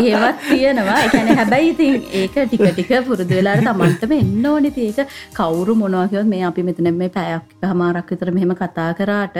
ඒවත් 0.00 0.42
තියෙනවා. 0.42 0.98
එකැන 1.06 1.32
හැබැයි 1.36 1.70
ඉතින් 1.70 1.96
ඒක 2.12 2.36
ටික 2.42 2.66
ටික 2.68 2.92
පුරුදු 3.06 3.30
වෙලාට 3.30 3.64
තමන්තම 3.64 4.18
එන්න 4.18 4.50
ඕනිති 4.52 4.90
ඒක 4.90 5.16
කවුරු 5.32 5.74
මොනවාකවත් 5.76 6.26
මේ 6.26 6.44
අපි 6.44 6.66
මෙතන 6.68 6.92
මේ 6.96 7.10
පැයක් 7.10 7.66
හමාරක් 7.72 8.10
විතර 8.10 8.34
මෙහෙම 8.36 8.54
කතා 8.56 8.90
කරාට 8.94 9.38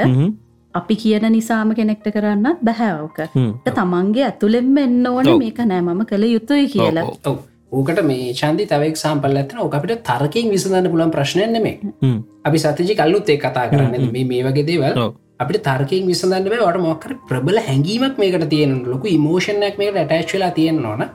අපි 0.75 0.95
කියන 0.97 1.27
නිසාම 1.33 1.75
කෙනෙක්ට 1.75 2.07
කරන්නත් 2.15 2.63
බැහැවක 2.69 3.19
තමන්ගේ 3.71 4.29
ඇතුළෙෙම 4.29 4.79
එන්න 4.79 5.07
ඕන 5.07 5.33
මේක 5.39 5.59
නෑ 5.65 5.83
මම 5.83 6.07
කළ 6.07 6.25
යුතුයි 6.29 6.69
කියලා. 6.69 7.05
ඔව. 7.27 7.37
ඕකට 7.73 8.01
මේ 8.05 8.33
චන්දි 8.35 8.67
තවක් 8.71 8.97
සම්පල් 8.97 9.37
ඇතන 9.41 9.61
ඕකට 9.65 9.93
තරකින් 10.09 10.51
විසඳන්න 10.51 10.91
පුලන් 10.93 11.11
ප්‍රශ්නයනෙමේ 11.11 11.77
අපි 12.45 12.59
සතජි 12.59 12.97
කල්ලුත් 12.97 13.29
ඒ 13.29 13.39
කතා 13.39 13.69
කරන්න. 13.69 14.11
මේ 14.13 14.25
මේ 14.25 14.43
වගේ 14.43 14.67
දේවල් 14.67 15.15
අපිට 15.39 15.63
තර්කින් 15.63 16.07
විසඳන්න 16.07 16.49
බෑ. 16.51 16.61
වට 16.61 16.83
මොක්කර 16.83 17.17
ප්‍රබල 17.29 17.61
හැඟීමක් 17.69 18.19
මේකට 18.19 18.49
තියෙන 18.49 18.75
ලොකු 18.87 19.07
ඉමෝෂණයක් 19.09 19.79
මේකට 19.79 20.01
ඇටච්වෙලා 20.13 20.51
තියෙන 20.51 20.87
ඕන. 20.87 21.07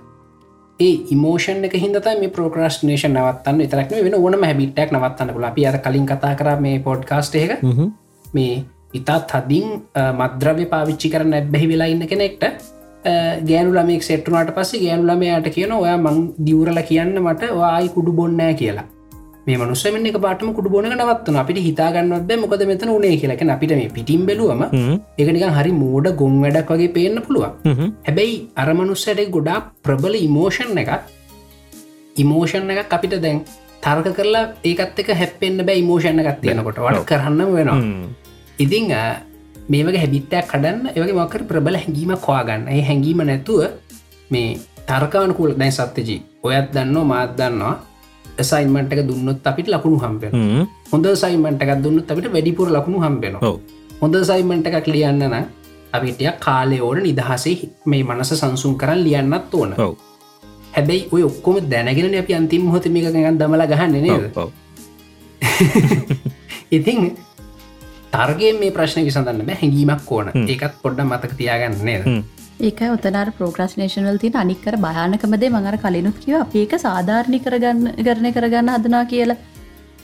ඒ 0.80 0.96
ඉමෝෂන් 1.12 1.64
එක 1.66 1.74
හිදත 1.76 2.12
මේ 2.20 2.34
ප්‍රෝක්‍රස්ටනේෂන් 2.36 3.16
නවත්තන්න 3.16 3.64
විතරක්න 3.64 4.04
වෙන 4.06 4.16
ඕනම 4.16 4.44
හැබිටක් 4.44 4.92
නවත්තන්න 4.92 5.34
පුල 5.36 5.48
අපි 5.52 5.66
අර 5.68 5.78
කලින් 5.80 6.06
කතා 6.08 6.36
කර 6.36 6.60
මේ 6.66 6.80
පොඩ්කාස්ට 6.80 7.36
එක. 7.36 7.60
මේ 8.34 8.54
ඉතා 8.94 9.20
තදින් 9.32 9.66
මද්‍රව්‍ය 10.20 10.66
පාවිච්චි 10.74 11.10
කරන්න 11.14 11.34
ඇබැහි 11.40 11.68
වෙලා 11.72 11.90
ඉන්න 11.94 12.06
කෙනෙක්ට 12.12 12.46
ගෑනු 13.50 13.74
ළමෙක් 13.76 14.04
සෙට්ටුනාට 14.08 14.54
පස්සේ 14.56 14.86
ගෑනු 14.86 15.10
ළමයාට 15.10 15.50
කියන 15.58 15.74
ඔයා 15.82 15.98
මං 15.98 16.18
දියවරල 16.46 16.80
කියන්න 16.88 17.20
මට 17.26 17.52
වායි 17.60 17.90
කුඩු 17.98 18.12
බොන්නෑ 18.20 18.56
කියලා. 18.62 18.86
මේ 19.48 19.58
මනුස්සමෙන් 19.60 20.08
එක 20.10 20.18
පාටම 20.26 20.50
කුඩු 20.58 20.70
බොන 20.74 20.88
නවත්වන 20.90 21.38
අපිට 21.42 21.60
හිතාගන්නවත් 21.68 22.26
බෑ 22.30 22.40
මොකද 22.42 22.64
මෙතන 22.72 22.90
උනේ 22.96 23.16
කියලක 23.22 23.44
අපිට 23.56 23.72
මේ 23.80 23.94
පිටිම් 23.96 24.26
බැලුවම 24.28 24.64
එකනික 25.22 25.46
හරි 25.58 25.72
මෝඩ 25.84 26.10
ගොන් 26.22 26.36
වැඩක් 26.44 26.74
වගේ 26.74 26.92
පේන්න 26.98 27.22
පුළුවන්. 27.28 27.54
හැබැයි 28.08 28.36
අරමනුස්සට 28.64 29.22
ගොඩා 29.36 29.60
ප්‍රබල 29.86 30.16
ඉමෝෂන් 30.28 30.82
එක 30.84 30.92
ඉමෝෂන් 32.24 32.74
එක 32.76 32.96
අපිට 32.98 33.16
දැන් 33.26 33.44
තර්ක 33.86 34.10
කරලා 34.18 34.46
ඒකත් 34.72 35.00
එක 35.04 35.14
හැපෙන්න්න 35.22 35.66
බෑ 35.70 35.78
ඉමෝෂණ 35.84 36.26
එකත් 36.26 36.42
තියෙනකොට. 36.42 36.82
වට 36.88 37.06
කරන්න 37.12 37.54
වෙනවා 37.58 37.80
ඉතිං 38.60 38.92
මේ 39.70 39.84
වගේ 39.84 40.02
හැබිත්තයක් 40.04 40.46
කඩන්න 40.46 40.90
ඒවගේ 40.90 41.16
මකර 41.16 41.44
ප්‍රබල 41.44 41.76
හැඟීම 41.76 42.12
කවාගන්න 42.18 42.68
ඒ 42.68 42.82
හැඟීම 42.82 43.22
නැතුව 43.24 43.62
මේ 44.32 44.58
තර්කානකුල 44.88 45.54
දැන් 45.56 45.72
සත්්‍යජී 45.72 46.20
ඔයත් 46.44 46.68
දන්නවා 46.74 47.10
මාත් 47.12 47.32
දන්නවා 47.38 47.76
සයින්මට 48.42 48.94
එක 48.94 49.02
දුන්නත් 49.08 49.44
අපිට 49.44 49.68
ලකුණු 49.68 50.00
හම්බෙන 50.00 50.32
හොඳ 50.92 51.08
සයිමට 51.16 51.62
එකක් 51.62 51.74
දුන්නත් 51.84 52.12
අපිට 52.12 52.28
වැඩිපුර 52.32 52.68
ලකුණු 52.70 53.00
හම්බෙන 53.00 53.40
හොඳ 54.02 54.16
සයිමට 54.24 54.68
එකක් 54.70 54.88
ලියන්න 54.88 55.24
නම් 55.24 55.46
අපිටය 55.92 56.30
කාලය 56.40 56.80
ඕන 56.80 57.02
නිදහසේ 57.02 57.70
මේ 57.86 58.04
මනස 58.04 58.32
සංසුන් 58.34 58.78
කරන්න 58.78 59.04
ලියන්නත් 59.04 59.54
ඕන. 59.54 59.72
හැබැයි 60.74 61.08
ඔය 61.12 61.24
ඔක්කොම 61.24 61.58
දැනගෙන 61.64 62.16
අපි 62.16 62.34
අන්තිම 62.34 62.70
හොතමික 62.70 63.10
දමල 63.40 63.64
ගහන්න 63.68 63.96
නේද? 63.98 64.38
ඉතින් 66.72 67.18
තර්ගේ 68.14 68.52
මේ 68.60 68.76
ප්‍රශ්න 68.76 69.06
විසඳන්න 69.08 69.46
බෑ 69.48 69.58
හැඟීමක් 69.62 70.12
ඕන. 70.12 70.32
ඒකත් 70.46 70.78
පොඩ්ඩ 70.84 71.06
මතක 71.06 71.38
තියාගන්නේද 71.40 72.08
ඒක 72.62 72.80
ඔතනර 72.88 73.30
ප්‍රෝග්‍රස්නේෂනල් 73.38 74.18
තින 74.20 74.36
අනික්කර 74.36 74.76
භයානකමදේ 74.86 75.50
මඟර 75.50 75.78
කලිනුත් 75.84 76.18
කිව 76.24 76.42
අප 76.42 76.56
ඒක 76.56 76.74
සාධාරණි 76.80 77.40
කරගන්න 77.46 77.94
කරණය 78.00 78.32
කරගන්න 78.38 78.74
හදනා 78.76 79.06
කියලා. 79.06 79.38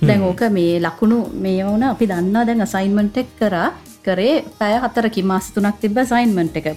දැන් 0.01 0.23
ඕක 0.29 0.41
මේ 0.51 0.79
ලකුණු 0.79 1.19
මේ 1.43 1.65
වුන 1.65 1.83
අපි 1.85 2.07
දන්නා 2.07 2.45
දැන් 2.47 2.61
අසයින්මටෙක් 2.61 3.27
කරා 3.39 3.67
කරේ 4.05 4.35
පැය 4.59 4.75
හතරකි 4.83 5.23
මාස 5.31 5.47
තුනක් 5.55 5.79
තිබ 5.83 5.97
සයින්මට 6.11 6.57
එක. 6.61 6.67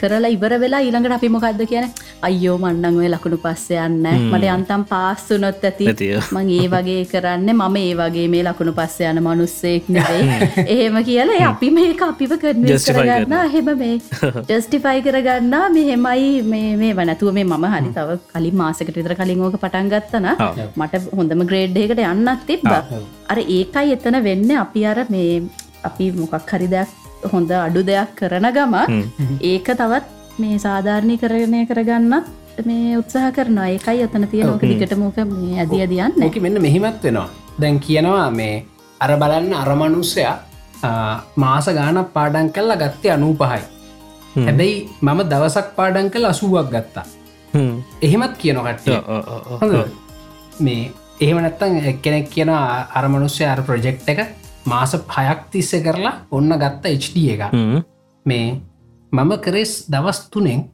කරලා 0.00 0.32
ඉවර 0.36 0.54
වෙලා 0.64 0.82
ඊළඟට 0.86 1.16
අපි 1.18 1.28
මොකක්ද 1.36 1.62
කියන 1.72 1.86
අයෝ 2.28 2.56
මන්නං 2.62 3.00
ඔය 3.02 3.08
ලකුණු 3.14 3.38
පස්ස 3.44 3.66
යන්න 3.86 4.06
මට 4.32 4.50
අන්තම් 4.56 4.84
පාස්සුනොත් 4.92 5.64
ඇති. 5.70 5.90
මං 6.36 6.50
ඒ 6.58 6.68
වගේ 6.74 7.04
කරන්න 7.12 7.48
මම 7.56 7.76
ඒ 7.82 7.94
වගේ 8.00 8.26
මේ 8.34 8.44
ලකුණු 8.48 8.76
පස්ස 8.78 9.06
යන 9.10 9.22
මනුස්සෙක් 9.26 9.88
නෙවේ 9.96 10.50
එහෙම 10.66 11.00
කියලා 11.10 11.50
අපි 11.50 11.70
මේ 11.78 11.94
අපිව 12.10 12.32
කරන 12.42 12.64
කරගන්න. 12.86 13.36
හෙම 13.54 13.70
මේ 13.82 13.94
ජස්ටිෆයි 14.50 15.04
කරගන්න. 15.06 15.56
මෙහෙමයි 15.76 16.28
මේ 16.52 16.76
මේ 16.82 16.92
වනැතුව 16.98 17.32
මේ 17.38 17.46
මම 17.50 17.66
හරි 17.74 17.90
තව 17.96 18.18
කලින් 18.34 18.56
මාසකට 18.62 18.94
විතර 18.98 19.14
කලින් 19.20 19.42
ඕක 19.46 19.56
පටන් 19.62 19.90
ගත්තන 19.92 20.28
මට 20.80 21.02
හොඳම 21.18 21.42
ග්‍රේඩ්ඩයකට 21.50 22.04
යන්නත් 22.10 22.46
තිබ්බ. 22.50 22.70
අර 23.30 23.38
ඒකයි 23.38 23.96
එතන 23.96 24.16
වෙන්න. 24.28 24.50
අපි 24.64 24.80
අර 24.92 24.98
මේ 25.14 25.42
අපි 25.88 26.04
මොකක් 26.20 26.50
හරි 26.52 26.68
දෙයක් 26.74 26.88
හොඳ 27.32 27.50
අඩු 27.66 27.80
දෙයක් 27.90 28.10
කරන 28.18 28.46
ගම 28.56 28.74
ඒක 29.52 29.68
තවත් 29.80 30.04
මේ 30.42 30.58
සාධාරණය 30.66 31.16
කරණය 31.22 31.60
කරගන්නත් 31.70 32.26
මේ 32.68 32.96
උත්සාහ 33.00 33.32
කරනවා. 33.36 33.68
ඒකයි 33.74 34.04
අතන 34.06 34.24
තියෙනක 34.32 34.62
දිකට 34.70 34.94
මොක 35.02 35.18
මේ 35.32 35.58
ඇදිය 35.62 35.84
දියන්න 35.92 36.22
එක 36.28 36.36
මෙන්න 36.44 36.62
මෙහිමත් 36.66 37.02
වෙනවා. 37.04 37.28
දැන් 37.60 37.80
කියනවා 37.86 38.30
මේ 38.38 38.64
අර 39.00 39.10
බලන්න 39.22 39.52
අරමනුස්සයා 39.62 40.34
මාස 41.36 41.66
ගානක් 41.78 42.08
පාඩන් 42.16 42.48
කල්ලා 42.56 42.80
ගත්තේ 42.82 43.12
අනූ 43.16 43.32
පහයි 43.40 43.62
හැබැයි 44.46 44.76
මම 45.02 45.20
දවසක් 45.32 45.68
පාඩන් 45.78 46.10
කල් 46.14 46.24
අසුවක් 46.32 46.68
ගත්තා. 46.74 47.06
එහෙමත් 48.06 48.34
කියනකට 48.40 48.86
මේ 50.66 50.82
එහෙම 51.20 51.38
නැත්තන් 51.44 51.80
එක්කෙනෙක් 51.92 52.28
කියන 52.34 52.50
අරමනුස්්‍ය 52.98 53.44
අර 53.44 53.60
ප්‍රජෙක්් 53.68 53.98
එක 54.12 54.20
මාස 54.70 54.92
පයක් 55.06 55.40
තිස්ස 55.52 55.72
කරලා 55.84 56.14
ඔන්න 56.30 56.52
ගත්ත 56.62 56.84
HD 56.96 57.16
එක. 57.34 57.42
මේ 58.26 58.60
මම 59.12 59.32
කරෙස් 59.40 59.88
දවස් 59.88 60.28
තුනෙන් 60.30 60.70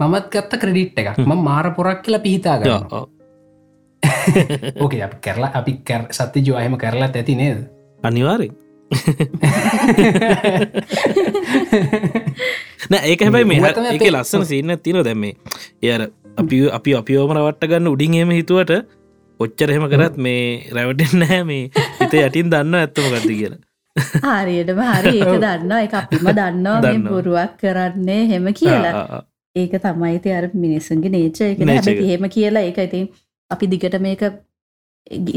මමත් 0.00 0.30
ගත්ත 0.32 0.58
ක්‍රඩිට් 0.58 0.98
එකක්. 0.98 1.18
ම 1.20 1.32
මාර 1.40 1.74
පොරක් 1.74 2.02
කියලා 2.02 2.20
පිහිතා 2.20 2.58
ගන්න 2.60 2.82
ඕකේ 4.76 5.02
අප 5.06 5.20
කරලා 5.20 5.50
අපි 5.54 5.80
සත්‍ය 6.12 6.40
ජවායම 6.42 6.76
කරලා 6.76 7.10
ඇති 7.10 7.34
නේද? 7.34 7.58
අනිවාරෙන් 8.02 8.52
නෑ 12.90 13.10
ඒක 13.10 13.22
හැබයි 13.22 13.44
මේ 13.44 13.72
ඒක 13.92 14.06
ලස්සන 14.06 14.44
සින්න 14.44 14.78
තින 14.78 14.96
දැම්මේ 15.00 15.34
එයට 15.84 16.12
අපි 16.36 16.70
අපි 16.70 16.94
අපිෝම 16.94 17.32
රවට්ට 17.34 17.66
ගන්න 17.66 17.88
උඩින් 17.88 18.14
එම 18.20 18.30
හිතුවට 18.30 18.86
ඔච්චර 19.40 19.70
එහෙම 19.72 19.86
කරත් 19.92 20.16
මේ 20.26 20.42
රැවටෙන් 20.76 21.14
නෑ 21.22 21.40
මේ 21.50 21.70
හිත 22.00 22.14
යටින් 22.20 22.50
දන්න 22.52 22.74
ඇත්තම 22.80 23.08
ගති 23.14 23.34
කියලා. 23.40 23.60
හරියටම 24.24 24.80
හරි. 24.90 25.14
ඒක 25.20 25.40
දන්න 25.44 25.72
එක 25.84 25.94
අපිම 26.00 26.28
දන්නවා. 26.38 26.94
බොරුවක් 27.10 27.56
කරන්නේ 27.62 28.22
හෙම 28.32 28.50
කියලා. 28.60 29.22
ඒක 29.56 29.78
තමයිති 29.84 30.34
අර 30.38 30.50
මිනිස්සුන්ගේ 30.64 31.14
නේච 31.16 31.40
එක 31.52 32.04
හෙම 32.10 32.28
කියලා 32.36 32.66
ඒක 32.68 32.82
ඉතින් 32.88 33.08
අපි 33.50 33.70
දිගට 33.72 33.98
මේක 34.08 34.22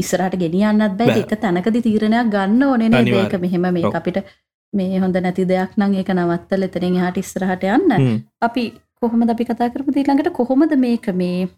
ඉස්සරට 0.02 0.36
ගෙනියන්නත් 0.42 0.98
බෑ. 0.98 1.18
එක 1.22 1.32
තැනකදි 1.46 1.82
තීරණයක් 1.86 2.30
ගන්න 2.36 2.62
ඕනෙන 2.68 2.94
ඒක 3.00 3.40
මෙහෙම 3.44 3.66
මේ 3.78 3.96
අපිට 4.00 4.22
මේ 4.72 4.98
හොඳ 5.02 5.16
නැති 5.24 5.44
දෙයක් 5.52 5.72
නං 5.78 5.94
ඒක 6.00 6.10
නවත්තල 6.16 6.66
එතරින් 6.68 7.00
හට 7.04 7.24
ඉස්සරහට 7.24 7.64
යන්න. 7.76 8.22
අපි 8.48 8.64
කොහොමද 9.00 9.30
අපි 9.34 9.44
කතා 9.48 9.72
කරපු 9.74 9.92
ඊළඟට 9.96 10.32
කොහොමද 10.40 10.72
මේක 10.84 11.06
මේ 11.22 11.48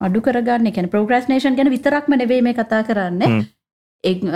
අඩු 0.00 0.20
කරගන්න. 0.20 0.66
එකන 0.66 0.88
ප්‍රෝග්‍රස්නේෂන් 0.88 1.56
ගැන 1.56 1.70
විතරක්ම 1.70 2.16
නෙවේ 2.16 2.42
මේ 2.42 2.54
කතා 2.54 2.82
කරන්න. 2.84 3.44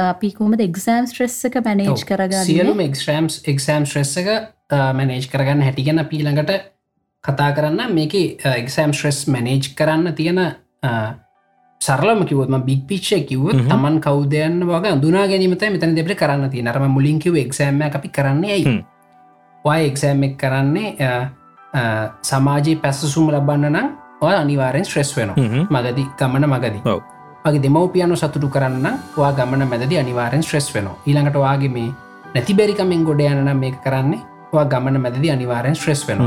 අපි 0.01 0.33
කොමද 0.33 0.61
එක්සෑම් 0.61 1.07
ස්ට්‍රෙස් 1.07 1.39
එක 1.45 1.61
මැනේජ් 1.65 2.05
කරගන්න? 2.05 2.45
සියලුම 2.45 2.81
එක්ස්ට්‍රම්ස් 2.81 3.41
එක්සෑම් 3.47 3.87
ස්ට්‍රෙස් 3.87 4.17
එක 4.17 4.29
මැනේජ් 4.71 5.29
කරගන්න 5.29 5.63
හැටිගැන 5.63 6.05
පීළඟට 6.07 6.71
කතා 7.25 7.51
කරන්න. 7.53 7.95
මේක 7.95 8.15
එක්සෑම් 8.53 8.93
ස්ට්‍රෙස් 8.93 9.27
මැනේජ් 9.29 9.75
කරන්න 9.77 10.15
තියෙන 10.15 10.41
සරලම 11.81 12.27
කිවත්ම 12.27 12.57
බික් 12.63 12.87
පිච්ච 12.87 13.13
කිව 13.25 13.45
තමන් 13.53 14.01
කවදයන්න 14.01 14.65
වගේ 14.65 14.93
අඳුනා 14.93 15.27
ගැනීමත 15.27 15.63
මෙතන 15.67 15.95
දෙපට 15.97 16.17
කරන්න 16.17 16.51
තිය 16.51 16.63
නරම 16.63 16.89
මුලින් 16.91 17.19
කිව 17.19 17.37
එක්සෑම 17.37 17.83
අපි 17.83 18.09
කරන්නේ 18.11 18.53
ඇයි 18.53 18.77
වයි 19.65 19.87
එක්සෑම් 19.87 20.23
එක් 20.23 20.37
කරන්නේ 20.37 21.13
සමාජයේ 22.23 22.81
පැසසුම් 22.83 23.31
ලබන්න 23.31 23.73
නම් 23.73 24.00
ඔය 24.21 24.35
අනිවාරෙන් 24.35 24.85
ස්ට්‍රෙස් 24.85 25.17
වෙන 25.17 25.33
මගදී 25.71 26.07
ගමන 26.19 26.45
මගදී. 26.47 26.83
වගේ 27.45 27.63
දෙමවපියනු 27.63 28.17
සතුටු 28.17 28.49
කරන්න 28.49 28.87
වා 29.17 29.33
ගමන 29.33 29.65
මැදදි 29.69 29.99
අනිවාරෙන් 29.99 30.43
ශ්‍රෙස් 30.43 30.75
වෙන 30.75 30.89
ඊළඟට 31.07 31.39
වාගේ 31.39 31.69
මේ 31.69 31.93
නැති 32.35 32.55
බැරිකමෙන් 32.55 33.05
ගොඩ 33.05 33.21
යනනම් 33.21 33.57
මේ 33.57 33.73
කරන්නේ 33.85 34.21
වා 34.53 34.65
ගමන 34.65 35.01
මැදදි 35.01 35.31
අනිවාරෙන් 35.31 35.75
ශ්‍රෙස් 35.75 36.03
වෙන 36.09 36.21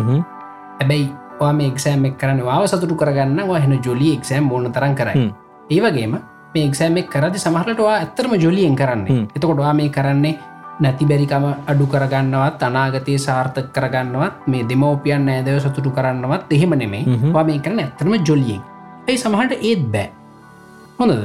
හැබැයි 0.80 1.10
මේ 1.52 1.68
එක්ෂෑම් 1.68 2.06
එක් 2.06 2.18
කරන 2.18 2.42
වාව 2.46 2.66
සතුටු 2.68 2.96
කරගන්න 2.96 3.40
හෙන 3.64 3.80
ජොලි 3.86 4.14
එක්ෂෑම් 4.18 4.52
ඕන 4.52 4.72
තරන් 4.72 4.96
කරයි. 4.96 5.34
ඒවගේම 5.70 6.18
මේ 6.56 6.66
එක්ෂෑම් 6.68 6.98
එක් 6.98 7.10
කරදි 7.10 7.40
සමහටවා 7.40 7.96
ඇත්තරම 8.00 8.34
ජොලියෙන් 8.40 8.76
කරන්නේ. 8.76 9.28
එතකොටවා 9.36 9.74
මේ 9.74 9.90
කරන්නේ 9.90 10.40
නැති 10.86 11.06
බැරිකම 11.12 11.46
අඩු 11.72 11.86
කරගන්නවත් 11.94 12.64
අනාගතය 12.70 13.18
සාර්ථක 13.26 13.68
කරගන්නවත් 13.76 14.48
මේ 14.54 14.64
දෙමෝපියන් 14.72 15.28
නෑදව 15.30 15.60
සතුටු 15.66 15.92
කරන්නවත් 15.98 16.56
එහෙම 16.58 16.74
නෙමේ 16.82 17.04
වා 17.36 17.46
මේ 17.50 17.60
කරන 17.68 17.84
ඇත්තරම 17.84 18.16
ජොලියෙන්. 18.30 18.64
ඇයි 19.08 19.22
සමහට 19.24 19.54
ඒත් 19.70 19.86
බෑ. 19.94 20.08
හොඳද? 21.00 21.22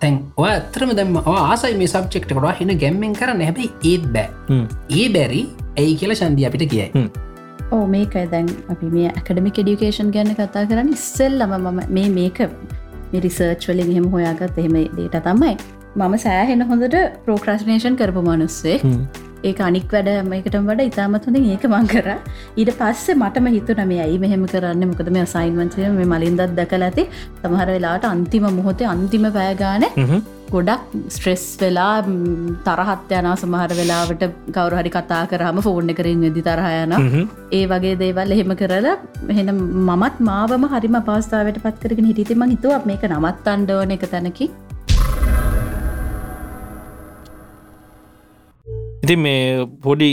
තැන් 0.00 0.18
ඔය 0.42 0.50
ඇතරම 0.50 0.92
දැම 0.98 1.16
ආසයි 1.36 1.76
මේ 1.80 1.92
සබ්චෙක්ටකටවා 1.94 2.56
හෙන 2.60 2.74
ගැම්මෙන් 2.82 3.16
කරන්න. 3.20 3.46
හැබයි 3.48 3.70
ඒත් 3.92 4.04
බෑ. 4.16 4.28
ඒ 4.98 5.08
බැරි 5.16 5.42
ඇයි 5.78 5.96
කියලා 6.02 6.20
සන්දිය 6.20 6.46
අපිට 6.50 6.68
කියයි 6.74 7.08
ඕ 7.72 7.86
මේකයි. 7.94 8.26
දැන් 8.34 8.46
අපි 8.72 8.86
මේ 8.98 9.08
ඇකඩමික් 9.14 9.58
ඩියුකේෂන් 9.62 10.12
ගැන්න 10.16 10.36
කතා 10.36 10.66
කරන්න. 10.70 10.92
ඉස්සෙල්ලම 10.98 11.56
මම 11.56 11.80
මේ 11.96 12.08
මේක 12.20 12.38
මිරිසර්ච් 13.12 13.66
වලින් 13.68 13.90
එහෙම 13.94 14.06
හොයාගත් 14.14 14.62
එහෙම 14.62 14.78
දේට 14.96 15.18
තමයි 15.26 15.56
මම 15.98 16.14
සෑහෙන 16.24 16.60
හොඳට 16.70 16.96
ප්‍රෝක්‍රස්නේෂන් 17.24 17.94
කරපු 18.00 18.20
මනුස්සේ 18.26 18.76
ඒ 19.48 19.52
අනික් 19.68 19.92
වැඩ 19.94 20.10
මේකටම 20.30 20.68
වඩ 20.70 20.86
ඉතාමත් 20.90 21.26
හොඳින් 21.28 21.48
ඒක 21.52 21.64
මං 21.70 21.86
කර. 21.92 22.08
ඊට 22.60 22.70
පස්සේ 22.80 23.16
මටම 23.16 23.46
හිතුන 23.56 23.82
මේ 23.90 24.00
ඇයි 24.04 24.18
මෙහෙම 24.24 24.44
කරන්න? 24.52 24.84
මොකද 24.90 25.10
මේ 25.16 25.26
සයින්වන්සය 25.34 25.90
මේ 25.98 26.08
මලින්දත් 26.12 26.42
දැකල 26.58 26.84
ඇති. 26.88 27.04
තමහර 27.42 27.70
වෙලාට 27.74 28.06
අන්තිම 28.10 28.46
මොහොතේ 28.58 28.90
අන්තිම 28.94 29.26
පෑගාන 29.38 29.86
ගොඩක් 30.52 30.84
ස්ට්‍රෙස් 31.14 31.44
වෙලා 31.62 31.96
තරහත් 32.68 33.10
යනා 33.18 33.34
සමහර 33.42 33.72
වෙලාවට 33.80 34.22
කවරු 34.56 34.78
හරි 34.80 34.94
කතා 34.96 35.22
කරහම 35.32 35.60
ෆෝර්න 35.66 35.92
කරින් 35.98 36.24
වෙදි 36.26 36.46
තරහයන 36.48 36.94
ඒ 37.58 37.64
වගේ 37.72 37.98
දේවල් 38.04 38.36
එහෙම 38.36 38.54
කරලා 38.62 38.96
එහෙන 39.34 39.52
මමත් 39.88 40.24
මාවම 40.30 40.64
හරිම 40.74 40.96
පාස්ථාවට 41.10 41.60
පත් 41.66 41.76
කරගෙන 41.84 42.10
හිටිතිම 42.12 42.48
හිතුව 42.54 42.88
මේක 42.92 43.04
නමත් 43.12 43.54
අන්ඩෝන 43.56 43.94
එක 43.98 44.06
තැනකි 44.14 44.48
ඉතින් 49.02 49.20
මේ 49.26 49.66
පොඩි 49.84 50.10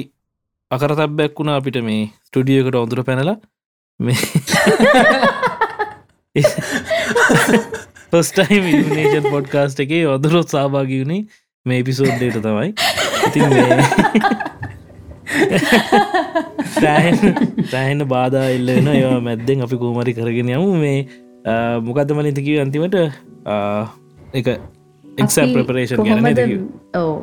අකරතබ්බැක් 0.71 1.33
වුණ 1.39 1.51
අපිට 1.55 1.77
මේ 1.89 2.03
ස්ටඩියකට 2.27 2.77
ඔඳුර 2.83 3.01
පැනලා. 3.09 3.37
මේ 3.99 4.19
පස්ටයිම් 8.11 8.65
ඉනේජන් 8.71 9.25
පොඩ්කාස්ට 9.33 9.79
එකේ 9.85 10.03
ඔදුරොත් 10.15 10.49
සභාගි 10.53 10.97
වුණේ 11.01 11.21
මේ 11.65 11.79
පිසෝඩ්ඩේට 11.89 12.37
තමයි. 12.45 12.69
ඉතින් 13.27 13.45
සෑහෙන 17.71 18.01
බාධා 18.13 18.47
එල්ලෙන 18.57 18.87
ඒවා 18.95 19.21
මැද්දෙන් 19.27 19.63
අපි 19.67 19.75
කූමරි 19.83 20.13
කරගෙන 20.19 20.49
යමු. 20.57 20.69
මේ 20.83 20.99
මොකක්ද 21.87 22.09
මලිතිකිව 22.17 22.61
අන්තිමට? 22.65 22.95
එක 24.39 24.47
එක්සම් 25.23 25.49
ප්‍රපරේෂන් 25.55 25.97
ගැන 26.05 26.67
ඕ 27.01 27.15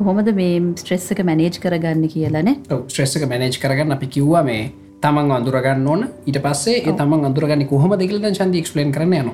කොහොමද 0.00 0.30
මේ 0.36 0.60
ස්ට්‍රෙස් 0.80 1.10
එක 1.14 1.20
මැනේජ් 1.28 1.56
කරගන්න 1.62 2.04
කියලනේ 2.12 2.54
ස්ට්‍රෙස් 2.86 3.16
එක 3.18 3.26
මැනේජ් 3.32 3.58
කරගන්න 3.62 3.96
අපි 3.96 4.06
කිව්වා 4.14 4.42
මේ 4.48 4.62
තමන් 5.02 5.32
අඳුරගන්න 5.36 5.86
ඕන. 5.86 6.02
ඊට 6.26 6.38
පස්සේ 6.46 6.94
තමන් 7.00 7.26
අඳුරගන්න 7.28 7.66
කොහොම 7.72 7.96
දෙකලද 8.02 8.28
චන්ද 8.30 8.62
ක්ස්ලන් 8.66 8.94
කරන 8.96 9.14
යන 9.18 9.30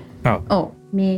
ඕ 0.51 0.65
මේ 0.93 1.15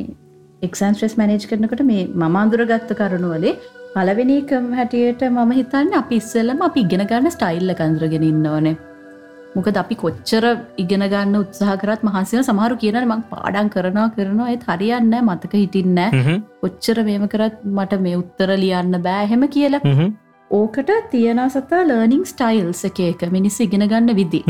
එක්සන් 0.68 0.98
ස්ට්‍රෙස් 0.98 1.16
මැනේජ් 1.20 1.48
කරනකට 1.50 1.84
මේ 1.90 2.04
මම 2.06 2.38
අඳුරගත්ත 2.42 2.92
කරුණුවලේ 3.00 3.54
පලවෙනිකම් 3.94 4.68
හැටියට 4.78 5.24
මම 5.30 5.56
හිතන්න 5.58 5.96
අපි 6.02 6.20
ඉස්සල්ලම 6.22 6.62
අපි 6.68 6.84
ඉගෙන 6.86 7.08
ගන්න 7.10 7.36
ස්ටයිල්ල 7.36 7.74
කන්දරගෙන 7.80 8.28
ඉන්න 8.30 8.46
ඕනේ 8.52 8.76
මොකද 9.56 9.78
අපි 9.82 9.94
කොච්චර 10.02 10.44
ඉගෙන 10.82 11.04
ගන්න 11.12 11.36
උත්සාහ 11.42 11.76
කරත් 11.82 12.02
මහන්සින 12.08 12.46
සමහරු 12.48 12.80
කියන 12.82 12.98
මං 13.02 13.22
පාඩන් 13.32 13.68
කරනවා 13.74 14.08
කරනවා. 14.16 14.48
ඒත් 14.54 14.64
හරියන්න 14.70 15.14
මතක 15.20 15.52
හිටින්න 15.62 16.00
කොච්චර 16.62 16.98
මේම 17.08 17.26
කරත් 17.34 17.56
මට 17.76 18.00
මේ 18.06 18.18
උත්තර 18.22 18.50
ලියන්න 18.64 18.98
බෑහෙම 19.06 19.44
කියලා. 19.56 19.82
ඕකට 20.50 20.90
තියෙන 21.14 21.40
සතා 21.54 21.86
ලර්නිං 21.88 22.22
ස්ටයිල්ස් 22.32 22.84
එක 22.90 23.00
එක 23.06 23.24
මිනිස් 23.36 23.58
ඉගෙන 23.66 23.84
ගන්න 23.92 24.14
විදි 24.20 24.42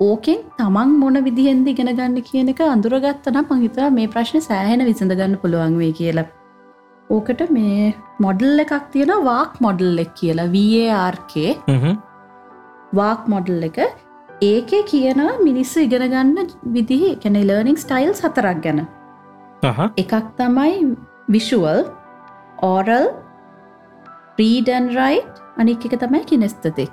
ඕකෙන් 0.00 0.40
තමන් 0.58 0.90
මොන 1.02 1.18
විදිහෙන්ද 1.28 1.68
ඉගෙන 1.74 1.92
ගන්න 1.98 2.18
කියන 2.28 2.50
එක 2.54 2.60
අඳුරගත්තනම් 2.66 3.48
මහිතවා 3.52 3.88
මේ 3.98 4.10
ප්‍රශ්න 4.14 4.44
සෑහෙන 4.48 4.84
විසඳගන්න 4.88 5.38
පුළුවන් 5.42 5.78
වේ 5.82 5.92
කියලා. 6.00 6.28
ඕකට 7.10 7.40
මේ 7.56 7.94
මොඩල් 8.24 8.64
එකක් 8.64 8.74
තියෙන 8.92 9.12
වාක් 9.28 9.58
මොඩල් 9.66 10.04
එක් 10.04 10.12
කියලා 10.20 10.52
VARකේ 10.54 11.50
වාක් 12.92 13.28
මොඩල් 13.28 13.64
එක 13.64 13.78
ඒකේ 14.42 14.82
කියන 14.84 15.20
මිනිස්සු 15.40 15.80
ඉගෙනගන්න 15.80 16.52
විදිහි 16.72 17.16
කැන 17.16 17.40
ලර්නිින් 17.42 17.76
ස්ටයිල් 17.76 18.14
සතරක් 18.14 18.62
ගැන. 18.62 18.86
එකක් 19.96 20.14
තමයි 20.36 20.96
විෂුවල් 21.28 21.84
ඕරල් 22.62 23.08
ප්‍රීඩන් 24.36 24.88
රයි් 24.90 25.20
අනික් 25.56 25.84
එක 25.84 25.98
තමයි 26.00 26.24
කිනෙස්තතික් 26.24 26.92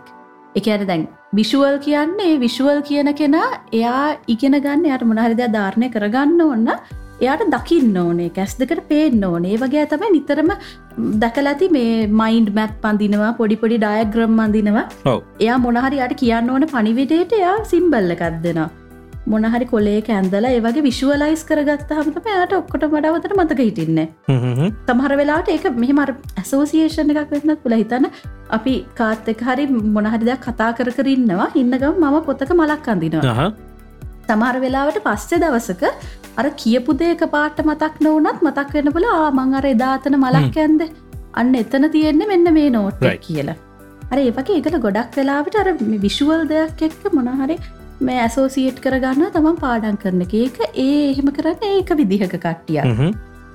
එක 0.56 0.68
අර 0.68 0.86
දැන් 0.86 1.08
විෂුවල් 1.34 1.80
කියන්නේ 1.80 2.40
විෂුවල් 2.40 2.82
කියන 2.82 3.14
කෙනා 3.14 3.48
එයා 3.72 4.18
ඉගෙන 4.28 4.58
ගන්න 4.58 4.86
යට 4.88 5.06
මොනහරිද 5.06 5.42
ධාරණය 5.50 5.90
කරගන්න 5.90 6.42
ඔන්න 6.44 6.70
එයාට 7.22 7.46
දකින්න 7.56 7.98
ඕනේ 8.04 8.30
කැස් 8.38 8.56
දෙකට 8.62 8.82
පේන්න 8.92 9.28
ඕනේ. 9.32 9.58
වගේ 9.64 9.86
තමයි 9.92 10.14
නිතරම 10.16 10.56
දැකලති 11.24 11.70
මේ 11.76 12.08
මයින්ඩ් 12.22 12.56
මැප් 12.60 12.74
පන්දිනවා 12.86 13.34
පොඩිපොඩි 13.42 13.82
ඩයග්‍රම් 13.84 14.40
අඳනවා. 14.46 14.88
එයා 15.44 15.60
මොනහරි 15.68 16.02
යට 16.08 16.18
කියන්න 16.24 16.56
ඕන 16.56 16.68
පනිවිඩේට 16.74 17.38
එයා 17.42 17.60
සිම්බල්ල 17.74 18.16
එකක්දෙනවා 18.18 18.72
මොනහරි 19.34 19.66
කොලේ 19.72 20.00
කැන්දල 20.08 20.48
ඒවගේ 20.50 20.84
විශුවලයිස් 20.88 21.44
කරගත්ත 21.50 21.92
හමතම 21.98 22.28
යට 22.34 22.56
ඔක්කොට 22.60 22.84
මඩවතට 22.88 23.38
මතක 23.38 23.62
හිටින්න. 23.68 24.02
තමහර 24.88 25.14
වෙලාට 25.22 25.50
ඒක 25.54 25.66
මෙහමර 25.84 26.12
ඇසෝසිේෂණ 26.42 27.14
එකක් 27.14 27.32
වෙන්න 27.36 27.56
පුළ 27.64 27.78
හිතන්න 27.82 28.10
අපි 28.58 28.76
කාත් 29.00 29.32
එක 29.34 29.42
හරි 29.48 29.66
මොනහරිදයක් 29.96 30.44
කතා 30.48 30.72
කර 30.80 30.92
කරන්නවා 31.00 31.50
ඉන්නගම් 31.62 32.04
මම 32.04 32.20
පොත්තක 32.28 32.54
මලක් 32.60 32.94
අඳනවා. 32.96 33.48
තමර 34.30 34.62
වෙලාවට 34.66 35.02
පස්සේ 35.08 35.42
දවසක 35.44 35.84
අර 36.38 36.46
කියපු 36.64 36.98
දේක 37.02 37.24
පාට 37.36 37.62
මතක් 37.66 38.04
නොවනත් 38.08 38.44
මතක් 38.48 38.74
වෙන 38.78 38.92
පුල 38.98 39.08
ආමං 39.12 39.56
අර 39.60 39.66
එදාතන 39.74 40.18
මලක් 40.22 40.66
ඇන්ද. 40.66 40.84
අන්න 41.34 41.56
එතන 41.62 41.90
තියෙන්නේ 41.96 42.30
මෙන්න 42.34 42.54
මේ 42.58 42.74
නෝට් 42.78 43.06
කියලා. 43.28 43.58
අර 44.12 44.20
ඒවගේ 44.26 44.60
එකල 44.62 44.78
ගොඩක් 44.88 45.20
වෙලාවට 45.22 45.60
අර 45.62 45.68
විශුවල් 46.06 46.44
දෙයක් 46.54 46.84
එක්ක 46.90 47.06
මොනහරි 47.20 47.60
මේ 48.08 48.20
ඇසෝසිේට් 48.26 48.84
කරගන්න 48.86 49.32
තමන් 49.38 49.62
පාඩන් 49.64 50.02
කරන 50.04 50.28
එක. 50.28 50.60
ඒ 50.76 51.00
එහෙම 51.12 51.32
කරන්න 51.38 51.72
ඒක 51.72 51.96
විදිහක 52.02 52.36
කට්ටිය 52.36 53.14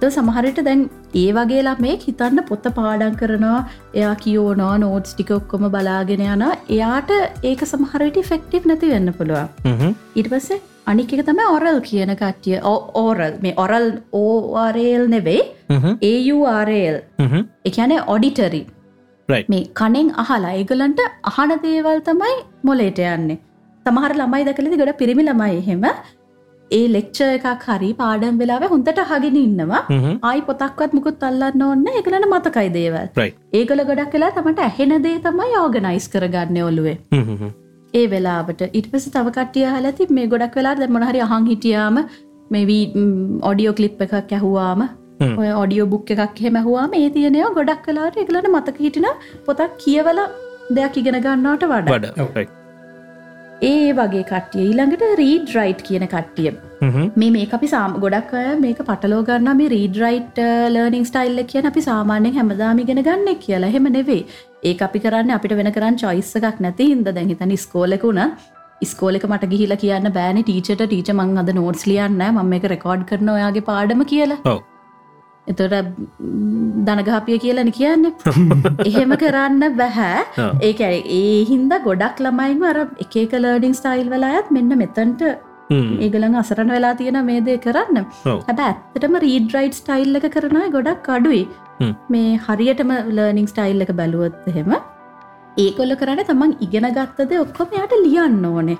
සමහරට 0.09 0.61
දැන් 0.65 0.83
ඒ 1.15 1.33
වගේ 1.37 1.63
ළමේ 1.67 1.97
හිතන්න 2.05 2.43
පොත්ත 2.49 2.67
පාඩන් 2.77 3.17
කරනවා 3.21 3.59
එයා 3.95 4.15
කියෝනවා 4.25 4.79
නෝට්ස් 4.79 5.15
ටික 5.15 5.33
ඔක්කොම 5.37 5.67
බලාගෙන 5.75 6.23
යන 6.27 6.45
එයාට 6.77 7.11
ඒක 7.43 7.65
සමහරට 7.73 8.21
ෆෙක්ටිව් 8.31 8.69
නැති 8.71 8.93
වෙන්න 8.95 9.13
පුළුවන්. 9.19 9.95
ඉට 10.15 10.31
පස්සේ 10.33 10.61
අනික 10.91 11.13
එක 11.15 11.23
තම 11.27 11.41
ඔරල් 11.57 11.81
කියන 11.89 12.13
කට්ටිය. 12.21 12.59
ඕරල් 13.03 13.35
මේ 13.43 13.55
ඔරල් 13.65 13.89
ඕරල් 14.21 15.03
නෙවෙයි. 15.15 15.43
ඒURL 16.11 16.97
එකන 17.69 17.93
ඔඩිටරි 18.15 18.63
මේ 19.53 19.67
කනෙන් 19.81 20.09
අහලා 20.23 20.55
ඒගලන්ට 20.61 21.03
අහන 21.31 21.53
දේවල් 21.67 22.01
තමයි 22.09 22.33
මොලේට 22.69 22.99
යන්නේ. 23.11 23.39
සමහර 23.87 24.13
ළමයි 24.23 24.49
දකලති 24.49 24.81
ගොඩ 24.81 24.97
පිරිමි 25.03 25.29
ළමයි 25.29 25.61
එහෙම. 25.61 25.87
ඒ 26.71 26.83
ලෙක්ෂ 26.97 27.23
එකක් 27.29 27.65
හරි 27.69 27.93
පාඩම් 28.03 28.43
වෙලාව 28.43 28.67
හොඳට 28.75 29.01
හගෙන 29.13 29.41
ඉන්නවා. 29.45 29.83
ආයි 30.29 30.45
පොතක්වත් 30.51 30.93
මුකුත් 30.99 31.25
අල්ලන්න 31.31 31.65
ඕන්න 31.69 31.89
එකලන 32.03 32.29
මතකයි 32.35 32.69
දේවල්. 32.79 33.09
ඒකල 33.59 33.87
ගොඩක් 33.89 34.13
කලා 34.19 34.35
තමට 34.37 34.69
ඇහෙන 34.69 35.03
දේ 35.09 35.19
තමයි 35.27 35.59
ඕගනයිස් 35.63 36.07
කරගන්න 36.15 36.63
ඔලුවේ 36.69 36.99
ඒ 37.95 38.07
වෙලාට 38.15 38.65
ඉටපස 38.81 39.07
තව 39.15 39.37
කටිය 39.37 39.67
හලති 39.77 40.09
මේ 40.19 40.31
ගොඩක් 40.35 40.59
වෙලා 40.61 40.75
ද 40.81 40.91
මොනහරි 40.97 41.23
අහන් 41.27 41.51
හිටියාම 41.53 41.99
මෙවී 42.55 42.85
ඔඩියෝ 43.51 43.75
කලිප් 43.81 44.05
එකක් 44.07 44.37
ඇහුවාම 44.39 44.87
ඔය 45.41 45.51
ඔඩියෝ 45.63 45.89
බුක් 45.95 46.15
එකක් 46.15 46.39
හෙමැහවාම 46.45 46.95
ඒ 47.01 47.11
තියනය 47.17 47.43
ගොඩක් 47.59 47.83
කලාට 47.89 48.23
එකලට 48.23 48.49
මතක 48.55 48.87
හිටින 48.87 49.11
පොතක් 49.49 49.77
කියවල 49.85 50.23
දෙයක් 50.79 50.97
ඉගෙන 51.03 51.21
ගන්නවට 51.27 51.71
වඩ. 51.73 52.49
ඒ 53.71 53.93
වගේ 53.99 54.25
කට්ටිය. 54.31 54.67
ඊළඟට 54.67 55.03
රීඩ් 55.23 55.49
රයිට් 55.57 55.81
කියන 55.89 56.07
කට්ටිය. 56.15 56.53
මේ 57.21 57.31
මේ 57.37 57.49
අපි 57.59 57.69
සාම 57.75 57.99
ගොඩක් 58.05 58.33
අය 58.43 58.53
මේක 58.65 58.81
පටලෝ 58.91 59.23
ගන්න 59.31 59.59
මේ 59.63 59.73
රීඩ 59.75 59.99
රයිට් 60.05 60.39
ලර්නිින් 60.77 61.09
ස්ටයිල්ල 61.11 61.43
කියන 61.51 61.71
අපි 61.73 61.83
සාමාන්‍යෙන් 61.89 62.39
හැමදාමිගෙන 62.39 63.03
ගන්න 63.09 63.43
කියලා. 63.45 63.73
හෙම 63.77 63.91
නෙවේ 63.99 64.23
ඒ 64.63 64.75
අපි 64.87 65.05
කරන්න 65.05 65.37
අපිට 65.37 65.57
වෙන 65.61 65.71
කරන්න 65.73 66.01
චොයිස්ස 66.03 66.33
එකක් 66.41 66.59
නැති 66.61 66.89
හිද 66.91 67.07
දැහිතන 67.11 67.55
ස්කෝලකුණ 67.59 68.21
ස්කෝලක 68.85 69.25
මට 69.29 69.53
ගිහිල 69.53 69.77
කියන්න 69.77 70.11
බෑන 70.19 70.43
ටීචට 70.43 70.83
ටීච 70.83 71.15
මං 71.15 71.41
අද 71.43 71.55
නෝට්ස් 71.61 71.87
ලියන්න 71.91 72.21
ම 72.35 72.53
එක 72.59 72.69
රෙකෝඩ් 72.75 73.09
කරන 73.11 73.33
ඔයාගේ 73.37 73.67
පාඩම 73.71 74.05
කියලා 74.13 74.59
එතොට 75.47 75.75
දනගාපිය 76.87 77.39
කියලන 77.45 77.71
කියන්න 77.73 78.09
එහෙම 78.89 79.15
කරන්න 79.23 79.63
බැහැ. 79.77 80.25
ඒක 80.61 80.83
ඒ 80.87 81.45
හින්ද 81.51 81.73
ගොඩක් 81.87 82.21
ළමයිම 82.27 82.67
අර 82.71 82.81
එක 83.05 83.17
එක 83.25 83.39
ලර්ඩිං 83.39 83.79
ස්ටයිල් 83.81 84.11
වෙලායත් 84.15 84.53
මෙන්න 84.57 84.77
මෙතන්ට. 84.83 85.25
ඒගලන් 86.05 86.39
අසරණ 86.43 86.73
වෙලා 86.77 86.95
තියෙන 87.01 87.21
මේ 87.27 87.41
දේ 87.41 87.59
කරන්න. 87.59 88.07
හැබ 88.45 88.63
ඇත්තටම 88.69 89.19
රීඩ 89.27 89.57
රයිට් 89.57 89.81
ස්ටයිල් 89.81 90.21
එක 90.21 90.31
කරනයි 90.37 90.71
ගොඩක් 90.77 91.13
අඩුයි. 91.17 91.43
මේ 92.15 92.39
හරියටම 92.47 92.91
ලර්නිින් 93.17 93.51
ස්ටයිල් 93.53 93.87
එක 93.87 93.93
බැලුවොත් 94.01 94.49
එහෙම 94.53 94.73
ඒකොල්ල 95.59 95.95
කරන්න 96.01 96.23
තමන් 96.29 96.55
ඉගෙන 96.67 96.87
ගත්තද 96.97 97.41
ඔක්කොම 97.45 97.77
යට 97.83 97.95
ලියන්න 98.05 98.45
ඕනේ. 98.51 98.79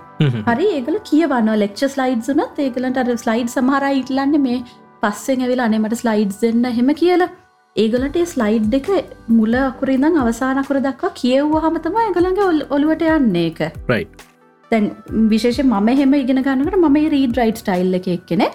හරි 0.49 0.71
ඒගල 0.77 0.99
කියවන්න 1.11 1.53
ලෙක්ච 1.65 1.85
ස්ලයිඩ් 1.95 2.25
වනත් 2.29 2.67
ඒගලට 2.67 3.03
අර 3.03 3.13
ස්ලයිඩ් 3.25 3.53
සමහර 3.57 3.87
ඉටලන්න 4.01 4.41
මේ 4.47 4.63
පස්සෙන් 5.03 5.45
ඇවිලා 5.47 5.69
අනෙමට 5.71 6.01
ස්ලයිඩ් 6.03 6.35
දෙන්න 6.43 6.73
හෙම 6.79 6.95
කියලා. 7.03 7.31
ඒගලට 7.77 8.19
ස්ලයිඩ් 8.33 8.75
එක 8.81 8.89
මුල 9.39 9.55
අකුරිදං 9.67 10.19
අවසානකුර 10.23 10.81
දක්වා 10.87 11.15
කියව්ව 11.21 11.55
හමතම 11.67 12.01
ඒගළඟ 12.07 12.43
ඔලුවට 12.77 13.07
යන්නේ 13.11 13.47
එක 13.51 13.61
right. 13.89 14.27
තැන් 14.71 14.91
විශේෂ 15.31 15.63
මම 15.65 15.89
හෙම 16.01 16.19
ඉගෙන 16.23 16.43
ගන්නකට 16.43 16.81
මම 16.81 16.99
රීඩ 17.15 17.41
රයිට් 17.41 17.63
ස්ටයිල්ල 17.63 17.99
එක 18.01 18.09
එක්කෙනෙ 18.17 18.49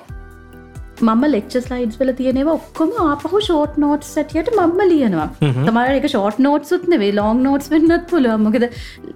මම 1.02 1.24
ලෙක්ච 1.32 1.56
ස්ලයිඩ්ස් 1.66 2.00
වල 2.00 2.12
තියෙනවා 2.20 2.56
ඔක්කොම 2.60 2.92
ආපහු 3.06 3.42
ෂෝට් 3.46 3.78
නෝට් 3.84 4.04
සැටියට 4.10 4.52
මම 4.56 4.82
ලියනවා. 4.92 5.28
තමර 5.42 5.98
එක 6.00 6.08
ෂෝට් 6.12 6.40
නෝට් 6.46 6.70
සුත්නේ 6.72 7.12
ලෝන් 7.20 7.44
නෝට්ස් 7.48 7.72
වෙන්නත් 7.74 8.06
පුළුව 8.12 8.38
මොකද 8.46 8.68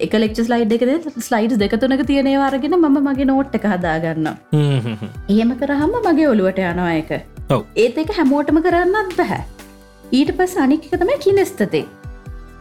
එක 0.08 0.14
ලෙක්ච 0.24 0.42
ස්ලයිඩ් 0.50 0.76
එකද 0.78 1.08
ස්ලයිඩ් 1.28 1.56
දෙකතුනක 1.64 2.04
තියනවාරගෙන 2.10 2.76
මම 2.80 3.00
මගේ 3.08 3.30
නෝට් 3.32 3.56
එක 3.60 3.68
හදාගන්න 3.74 4.28
හ්ම් 4.56 4.80
හ්ම් 4.86 4.98
හ්ම්. 5.02 5.14
එහෙම 5.30 5.56
කරහම 5.62 5.96
මගේ 6.08 6.28
ඔළුවට 6.34 6.60
යනවා 6.66 6.92
එක. 7.04 7.12
ඒත් 7.84 7.98
එක 8.04 8.12
හැමෝටම 8.18 8.60
කරන්නත් 8.66 9.16
බැහැ 9.22 9.42
ඊට 10.18 10.36
පස් 10.38 10.58
අනික 10.66 10.86
එක 10.90 11.00
තමයි 11.02 11.18
කිනෙස්තතේ 11.24 11.86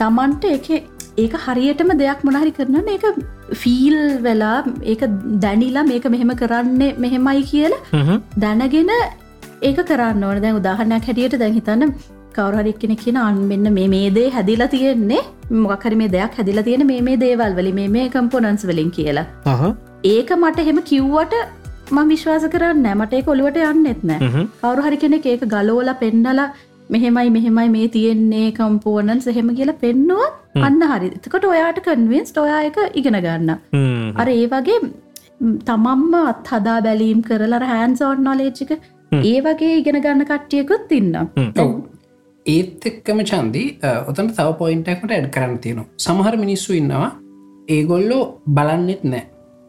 තමන්ට 0.00 0.44
එක 0.54 0.68
ඒක 1.22 1.34
හරියටම 1.44 1.90
දෙයක් 2.02 2.20
මොනහරි 2.26 2.52
කරන 2.58 2.90
ඒක 2.94 3.06
ෆීල් 3.62 3.96
වෙලා 4.26 4.58
ඒක 4.92 5.02
දැනිලා 5.44 5.86
මේක 5.90 6.06
මෙහෙම 6.14 6.32
කරන්නේ 6.42 6.92
මෙහෙමයි 7.04 7.42
කියලා. 7.52 7.80
දැනගෙන 8.44 8.92
ඒක 9.68 9.78
කරන්න 9.90 10.24
ඕන 10.28 10.40
දැන් 10.44 10.60
උදාහරණයක් 10.60 11.08
හැටියට 11.10 11.38
දැන් 11.42 11.58
හිතන්න 11.58 11.94
කවරහරි 12.38 12.72
කෙනෙ 12.82 12.96
කියන 13.02 13.18
අන් 13.26 13.38
මෙන්න 13.52 13.72
මේ 13.78 13.88
මේ 13.94 14.10
දේ 14.18 14.28
හැදිලා 14.36 14.72
තියෙන්නේ 14.74 15.22
මොකහරි 15.66 15.96
මේ 16.02 16.12
දෙයක් 16.16 16.38
හැදිලා 16.40 16.66
තියෙන 16.68 16.86
මේ 17.08 17.16
දේවල් 17.24 17.54
වලි 17.60 17.72
මේ 17.96 18.08
කම්පොනන්ස් 18.16 18.66
වලින් 18.70 18.90
කියලා. 18.98 19.26
ඒක 20.14 20.30
මට 20.42 20.68
හෙම 20.68 20.80
කිව්වට 20.90 21.34
ම 21.96 21.98
විශ්වාස 22.12 22.46
කරන්න 22.54 22.86
මට 22.94 23.12
ඒක 23.18 23.28
ඔළුවට 23.34 23.60
යන්නෙත් 23.72 24.02
නෑ. 24.10 24.46
කවරු 24.62 24.86
හරි 24.86 24.98
කෙනෙක් 25.04 25.26
ඒක 25.32 25.44
ගලෝල 25.54 25.90
පෙන්නලා 26.02 26.48
මෙහෙමයි 26.94 27.30
මෙහෙමයි 27.36 27.68
මේ 27.74 27.88
තියෙන්නේ 27.96 28.46
කම්පෝනන් 28.58 29.20
සහෙම 29.26 29.50
කියලා 29.58 29.80
පෙන්නුවත් 29.82 30.62
අන්න 30.66 30.80
හරි. 30.90 31.10
එතකොට 31.18 31.44
ඔයාට 31.52 31.80
කන්වෙන්ස් 31.86 32.32
ඔයා 32.44 32.62
එක 32.68 32.78
ඉගෙන 33.00 33.18
ගන්න. 33.26 33.50
අර 34.20 34.28
ඒ 34.36 34.46
වගේ 34.54 34.78
තමම්ම 35.68 36.14
අත් 36.22 36.50
හදා 36.52 36.78
බැලීම් 36.86 37.20
කරලර 37.28 37.64
හැන්සෝට් 37.72 38.24
නොලේච්චික 38.28 38.72
ඒ 39.12 39.38
වගේ 39.46 39.78
ඉගෙන 39.82 40.00
ගන්න 40.04 40.28
කට්ටියකුත් 40.32 40.92
ඉන්න 40.98 41.14
ඒත් 42.46 42.86
එක්කම 42.90 43.24
චන්දි 43.30 43.64
ඔතන 44.10 44.34
තව 44.34 44.48
පොයින්ටක්මට 44.60 45.16
ඇඩ් 45.16 45.32
කරන්න 45.34 45.58
තියෙනවා. 45.64 45.88
සමහර 46.06 46.36
මිනිස්සු 46.44 46.78
ඉන්නවා 46.80 47.10
ඒගොල්ලෝ 47.68 48.22
බලන්නෙත් 48.56 49.02
නෑ. 49.12 49.24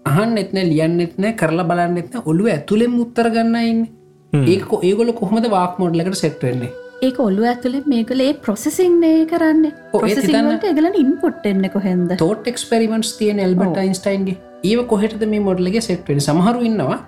අහන් 0.05 0.38
එත්න 0.41 0.59
ලියන්නෙත් 0.72 1.15
නෑ 1.24 1.38
කරලා 1.41 1.70
බලන්නෙත්න 1.72 2.22
ඔළුව 2.26 2.53
ඇතුළෙම 2.53 2.93
උත්තර 3.03 3.28
ගන්නයින්න 3.36 3.82
ඒක 4.34 4.70
ඒගොල 4.88 5.11
කොහොමද 5.20 5.47
වාක් 5.55 5.82
මොඩ්ලකට 5.82 6.22
සෙට් 6.22 6.43
වෙන්නේ 6.45 6.72
ඒක 7.08 7.20
ඔල්ලු 7.26 7.43
ඇතුළේ 7.50 7.84
මේකලේ 7.93 8.34
ප්‍රොසෙසිංනේ 8.45 9.26
කරන්න. 9.32 9.66
ඔව්, 9.93 10.04
ඒ 10.04 10.16
ප්‍රොසෙසිංට 10.16 10.66
එගලන 10.72 10.95
ඉන්පොට්ටෙන්න 11.04 11.70
කොහෙන්ද? 11.76 12.12
තෝට 12.24 12.47
එක්ස්පෙරිමෙන්ට්ස් 12.52 13.12
තියෙන 13.20 13.39
එල්බට 13.45 13.80
යින්ස්ටයින්ගේ 13.84 14.38
ඒව 14.70 14.82
කොහෙටද 14.93 15.24
මේ 15.34 15.43
මොඩලගේ 15.47 15.82
සෙට්වෙන 15.82 16.20
සමහරු 16.28 16.66
ඉන්නවා. 16.70 17.00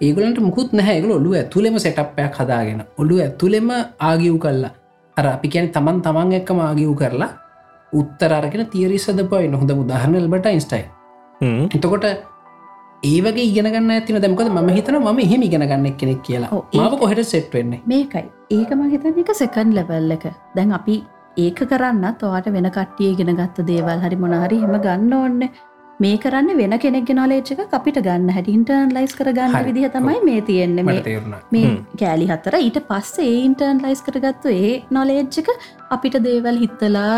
ඒගලට 0.00 0.40
මුකුත් 0.48 0.72
නැහැගල 0.72 1.12
ඔලු 1.18 1.34
ඇතුළෙම 1.40 1.78
සෙටප්පයක් 1.86 2.40
හදාගෙන. 2.40 2.82
ඔලු 2.98 3.20
ඇතුළෙම 3.26 3.70
ආගිව් 4.10 4.38
කල්ලා 4.44 4.72
අර 5.16 5.26
අපි 5.34 5.48
කියන 5.48 5.68
තමන් 5.74 6.02
තමන් 6.06 6.32
එක්කම 6.40 6.60
ආගිව් 6.60 6.94
කරලා 7.02 7.30
උත්තරරගෙන 7.92 8.66
තීරි 8.72 8.98
සදපයි 8.98 9.48
නොහොඳ 9.52 9.70
උදාහරන 9.76 10.14
එල්බට 10.22 10.50
ඉන්ස්ටයි 10.52 10.82
හ්ම්. 11.40 11.62
එතකොට 11.76 12.06
ඒවගේ 13.02 13.44
ඉගෙනගන්න 13.50 13.90
ඇතින 13.94 14.20
දැමකද 14.22 14.48
ම 14.52 14.70
හිතන 14.76 14.98
ම 15.00 15.18
හෙම 15.32 15.42
ඉගෙනගන්න 15.48 15.96
කෙනෙක් 16.00 16.22
කියලා. 16.22 16.50
මාව 16.74 16.98
කොහෙට 16.98 17.24
සෙට් 17.32 17.52
වෙන්නේ? 17.54 17.82
මේකයි. 17.86 18.24
ඒකම 18.50 18.82
හිතන 18.94 19.20
එක 19.22 19.34
සෙකන් 19.42 19.74
ලෙවල් 19.78 20.10
එක. 20.16 20.26
දැන් 20.56 20.72
අපි 20.72 20.96
ඒක 21.36 21.60
කරන්න 21.70 22.04
තවාට 22.20 22.46
වෙන 22.52 22.70
කට්ටිය 22.76 23.14
ගෙන 23.16 23.36
ගත්ත 23.36 23.66
දේවල් 23.70 24.00
හරි 24.04 24.16
මොනහරි 24.16 24.60
හෙම 24.62 24.76
ගන්න 24.86 25.12
ඕන්න 25.12 25.48
මේ 26.04 26.16
කරන්න 26.22 26.58
වෙන 26.60 26.74
කෙනෙක් 26.84 27.10
නොලේච්චක 27.18 27.60
අපිට 27.78 27.98
ගන්න 28.06 28.32
හැට 28.36 28.48
ඉන්ටර්න් 28.54 28.90
ලයිස් 28.96 29.14
කරගන්න. 29.18 29.54
විදිහ 29.68 29.88
තමයි 29.94 30.18
මේ 30.28 30.40
තියෙන්නේ 30.48 30.84
මේ 31.54 31.70
කෑලි 32.02 32.26
හතර 32.32 32.56
ඊට 32.58 32.78
පස්සේ 32.90 33.30
ඉන්ටර්න් 33.46 33.80
ලයිස් 33.86 34.02
කරගත්තු 34.08 34.52
ඒ 34.52 34.74
නොලේජ්ජක 34.98 35.48
අපිට 35.96 36.18
දේවල් 36.26 36.60
හිත්තලා 36.64 37.14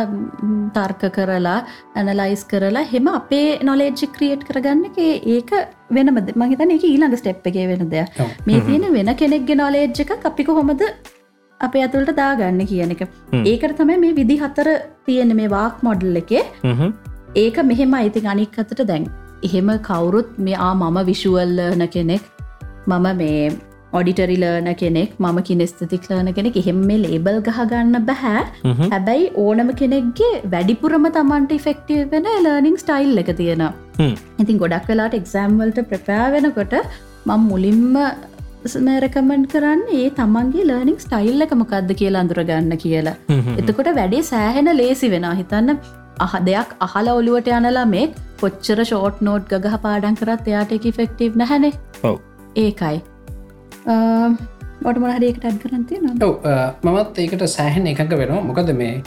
තර්ක 0.79 1.05
කරලා 1.19 1.59
ඇනලයිස් 1.97 2.45
කරලා 2.53 2.87
හෙම 2.95 3.11
අපේ 3.19 3.59
නොලේජ්ජි 3.71 4.11
ක්‍රියට් 4.17 4.47
කරගන්න 4.49 4.87
එක 4.91 4.99
ඒක 5.37 5.53
වෙනම 5.99 6.23
මහිතන 6.45 6.75
එක 6.79 6.89
ඊළඟ 6.93 7.19
ස්ටෙප් 7.23 7.53
එකේ 7.53 7.69
වෙන 7.73 7.87
දෙයක්. 7.95 8.25
මේ 8.47 8.65
තියෙන 8.69 8.91
වෙන 8.99 9.15
කෙනෙක්ගෙ 9.23 9.61
නොලේජ් 9.65 10.03
එක 10.07 10.27
අපි 10.33 10.49
කොහොමද 10.51 10.89
අපේ 11.61 11.83
ඇතුළට 11.85 12.17
දාගන්න 12.23 12.65
කියන 12.73 12.95
එක. 12.97 13.07
ඒකට 13.45 13.79
තමයි 13.83 14.01
මේ 14.07 14.17
විදි 14.23 14.39
හතර 14.45 14.75
තියෙන 15.07 15.37
මේ 15.43 15.55
වාක් 15.59 15.83
මොඩල් 15.83 16.25
එකේ. 16.25 16.45
ඒක 17.37 17.57
මෙහෙම 17.71 17.95
අයිති 18.01 18.27
අනික් 18.35 18.59
අතට 18.59 18.83
දැන්. 18.91 19.07
එහෙම 19.47 19.71
කවුරුත් 19.89 20.29
මේ 20.49 20.61
ආ 20.67 20.75
මම 20.75 20.99
විශුවල්ලන 21.09 21.89
කෙනෙක්. 21.97 22.23
මම 22.87 23.09
මේ 23.17 23.51
ඔඩිටරිලර්න 23.99 24.71
කෙනෙක්. 24.83 25.11
මම 25.19 25.39
කිනෙස්තතික්ලර්න 25.49 26.33
කෙනෙක්. 26.39 26.57
එහෙම 26.63 26.81
මේ 26.91 27.03
ලේබල් 27.05 27.41
ගහගන්න 27.49 28.07
බැහැ. 28.09 28.45
හැබැයි 28.95 29.29
ඕනම 29.45 29.75
කෙනෙක්ගේ 29.83 30.33
වැඩිපුරම 30.55 31.11
තමන්ට 31.19 31.61
ෆෙක්ටව 31.67 32.09
වෙන 32.15 32.27
ලර්නිින් 32.47 32.81
ස්ටයිල් 32.85 33.23
එක 33.25 33.31
තියෙන. 33.43 33.69
ඉතින් 34.39 34.59
ගොඩක් 34.65 34.89
වෙලාට 34.93 35.21
එක්සෑම්වල්ට 35.21 35.85
ප්‍රපෑ 35.93 36.33
වෙනකොට 36.37 36.75
මං 37.27 37.47
මුලින්ම 37.53 37.95
රැකමෙන්ඩ් 39.05 39.47
කරන්න 39.53 39.83
ඒ 39.99 40.11
තමන්ගේ 40.19 40.67
ලර්නිින් 40.71 40.99
ස්ටයිල් 41.05 41.47
එක 41.47 41.55
මොකක්ද 41.63 41.95
කියලා 42.01 42.23
අඳුරගන්න 42.25 42.77
කියලා. 42.85 43.17
එතකොට 43.61 43.95
වැඩේ 44.01 44.23
සෑහෙන 44.33 44.77
ලේසි 44.81 45.11
වෙන 45.15 45.27
හිතන්න 45.41 45.79
අහ 46.25 46.33
දෙයක් 46.49 46.71
අහල 46.87 47.09
ඔලුවට 47.15 47.49
යනලා 47.59 47.87
මේ 47.95 48.07
කොච්චර 48.41 48.79
ෂෝට් 48.85 49.23
නෝට් 49.29 49.53
ගහ 49.65 49.77
පාඩන් 49.85 50.19
කරත් 50.21 50.49
එයාට 50.53 50.73
එක 50.77 50.87
ෆෙක්ටව් 50.99 51.39
නැහැනේ. 51.43 51.73
ඔව්. 52.09 52.17
ඒකයි. 52.65 52.97
ඔට 54.89 54.99
මොනහරේකට 55.05 55.45
අඩ් 55.51 55.59
කරන්තිය 55.65 55.99
මමත් 56.03 57.19
ඒකට 57.25 57.47
සෑහන 57.57 57.91
එකක 57.93 58.15
වෙනවා. 58.23 58.45
මොකද 58.51 58.73
මේ 58.81 59.03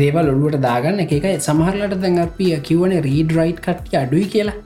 දේවල් 0.00 0.32
ඔලුවට 0.34 0.62
දාගන්න 0.68 1.04
එක 1.04 1.12
එකයි. 1.18 1.36
සමහරලට 1.48 1.98
දැන් 2.06 2.18
අපිය 2.26 2.54
කිවන 2.70 2.96
රීඩ 3.08 3.36
රයිට් 3.38 3.62
කට්ටිය 3.68 4.00
අඩුයි 4.02 4.26
කියලා. 4.34 4.58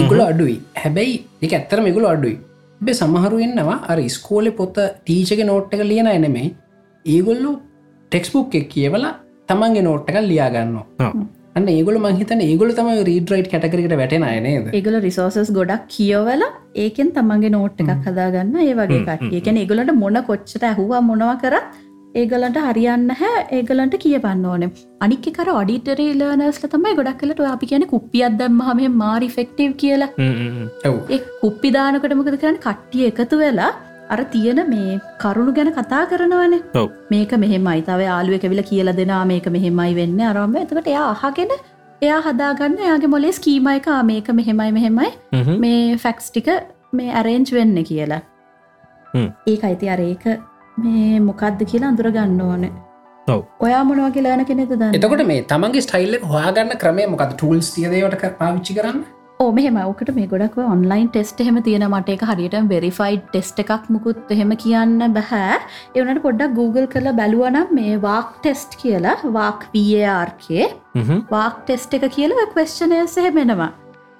ඉගුල 0.00 0.20
අඩුයි. 0.30 0.58
හැබැයි 0.82 1.16
එක 1.44 1.52
ඇත්තර 1.60 1.80
මෙගුල 1.88 2.06
අඩුයි. 2.14 2.36
බේ 2.86 2.96
සමහරු 3.02 3.36
එන්නවා 3.46 3.76
අර 3.90 3.98
ස්කෝල 4.16 4.46
පොත්ත 4.60 4.78
ටීචක 5.06 5.40
නෝට්ට 5.50 5.74
එක 5.76 5.82
ලියන 5.90 6.08
එනෙමයි 6.14 6.48
ඒගොල්ලු 7.04 7.52
ටෙක්ස්බුක් 8.12 8.54
එක 8.60 8.66
කියවලා 8.72 9.12
තමන්ගේ 9.48 9.86
නෝට්ටක 9.88 10.20
ලියාගන්නවා 10.30 11.08
ඔව්. 11.08 11.16
අන්න 11.58 11.66
ඒගොල 11.72 11.96
මහිතන 12.04 12.44
ඒගොල 12.48 12.70
තම 12.78 12.90
රීඩ 13.08 13.32
රයිට් 13.32 13.48
කටකරට 13.52 13.96
වැටෙන 14.00 14.26
අයනේද 14.30 14.68
ඒගල 14.78 14.98
රිසෝසස් 15.06 15.50
ගොඩක් 15.58 15.88
කියවල 15.94 16.44
ඒකෙන් 16.84 17.10
තමන්ගේ 17.18 17.54
නෝට් 17.56 17.82
එකක් 17.84 18.06
හදාගන්න 18.08 18.54
ඒ 18.66 18.76
වගේ 18.80 19.02
කටිය 19.08 19.40
එකන 19.42 19.60
ඒගලට 19.64 19.92
මොන 20.04 20.20
කොච්චට 20.30 20.68
ඇහුවා 20.70 21.02
මොනව 21.10 21.34
කර 21.44 21.56
ඒගලන්ට 22.20 22.58
හරියන්න 22.66 23.08
හැ 23.20 23.38
ඒගලන්ට 23.58 23.94
කියපන්න 24.02 24.44
ඕන. 24.50 24.64
අනික් 25.04 25.26
කර 25.38 25.48
ඔඩිටරේ 25.60 26.10
ලර්නස්ල 26.20 26.68
තමයි 26.74 26.94
ගොඩක් 27.00 27.18
කලට 27.22 27.48
අපි 27.54 27.70
කියන 27.72 27.86
කුප්පියත් 27.94 28.36
දම්ම 28.40 28.60
හම 28.68 29.00
මාරි 29.02 29.30
ෆෙක්ටව් 29.36 29.72
කියලා. 29.82 30.10
ඒ 31.14 31.20
කුප්පිදානකටමකද 31.42 32.38
කරන්න? 32.42 32.60
කට්ටිය 32.66 33.10
එකතු 33.10 33.40
වෙලා 33.42 33.72
අර 34.10 34.24
තියෙන 34.32 34.60
මේ 34.70 35.00
කරුණු 35.22 35.52
ගැන 35.58 35.70
කතා 35.78 36.02
කරනවනේ. 36.10 36.62
ඔව්. 36.80 36.88
මේක 37.10 37.32
මෙහෙමයි. 37.44 37.82
තව 37.88 38.00
යාලුව 38.08 38.34
එකවිල 38.38 38.62
කියල 38.70 38.92
දෙනා 39.00 39.24
මේක 39.32 39.46
මෙහෙමයි 39.56 39.94
වෙන්න. 40.00 40.20
අරම්ම 40.30 40.56
එතකට 40.62 40.88
එයා 40.94 41.08
අහගෙන 41.14 41.52
එයා 42.02 42.20
හදාගන්න 42.28 42.78
යාගේ 42.88 43.12
මොලේ 43.16 43.32
ස්කීම 43.32 43.68
එක. 43.74 43.88
ආ 43.88 44.02
මේක 44.02 44.28
මෙහෙමයි 44.40 44.72
මෙහෙමයි. 44.78 45.10
හ්ම්. 45.32 45.44
හ්ම්. 45.46 45.60
මේ 45.60 45.96
ෆැක්ස් 46.06 46.30
ටික 46.30 46.50
මේ 46.92 47.12
ඇරේන්ජ් 47.20 47.54
වෙන්න 47.58 47.84
කියලා. 47.90 48.22
හ්ම්. 49.14 49.28
ඒ 49.50 49.58
අයිති 49.70 49.92
අර 49.96 50.00
ඒක 50.00 50.26
මේ 50.78 51.20
මොකක්ද 51.28 51.64
කියලා 51.72 51.92
අඳුර 51.94 52.10
ගන්න 52.16 52.40
ඕන. 52.48 52.70
ඔව්. 53.28 53.42
ඔයා 53.60 53.82
මොනවගේ 53.90 54.22
ලාන 54.22 54.44
කෙනෙද 54.44 54.72
දන්න? 54.72 54.94
එතකොට 54.96 55.26
මේ 55.32 55.42
තමන්ගේ 55.52 55.84
ස්ටයිල්ල 55.86 56.16
හොයාගන්න 56.32 56.80
ක්‍රමය 56.82 57.06
මොකද 57.12 57.36
ටූල්ස් 57.36 57.70
තියදවට 57.76 58.24
පාවිච්චි 58.40 58.74
කරන්න 58.80 59.04
මෙහෙම 59.52 59.76
ඕකට 59.80 60.10
මේ 60.16 60.26
ගොඩක් 60.26 60.56
ඔන්ලයින් 60.64 61.08
ටෙස්ට 61.08 61.40
එහෙම 61.44 61.60
තියෙන 61.66 61.84
මට 61.88 62.14
එක 62.14 62.24
හරියට 62.30 62.56
වෙරිෆයිඩ් 62.72 63.24
ටෙස්ට 63.28 63.62
එකක් 63.64 63.88
මුකුත් 63.94 64.34
එහෙම 64.36 64.52
කියන්න 64.64 65.06
බැහැ 65.16 65.58
එවනට 65.94 66.22
පොඩ්ඩක් 66.26 66.56
Google 66.58 66.86
කරලා 66.86 67.16
බැලුවනම් 67.20 67.74
මේ 67.78 67.96
වාක් 68.00 68.30
ටෙස්ට් 68.38 68.78
කියලා 68.82 69.16
වාක් 69.38 69.66
වRකේ 69.74 70.68
වාක් 71.30 71.58
ටෙස්ට 71.62 71.98
එක 71.98 72.08
කියලා 72.16 72.48
කවස්්චනය 72.54 73.02
සහෙමෙනවා 73.08 73.70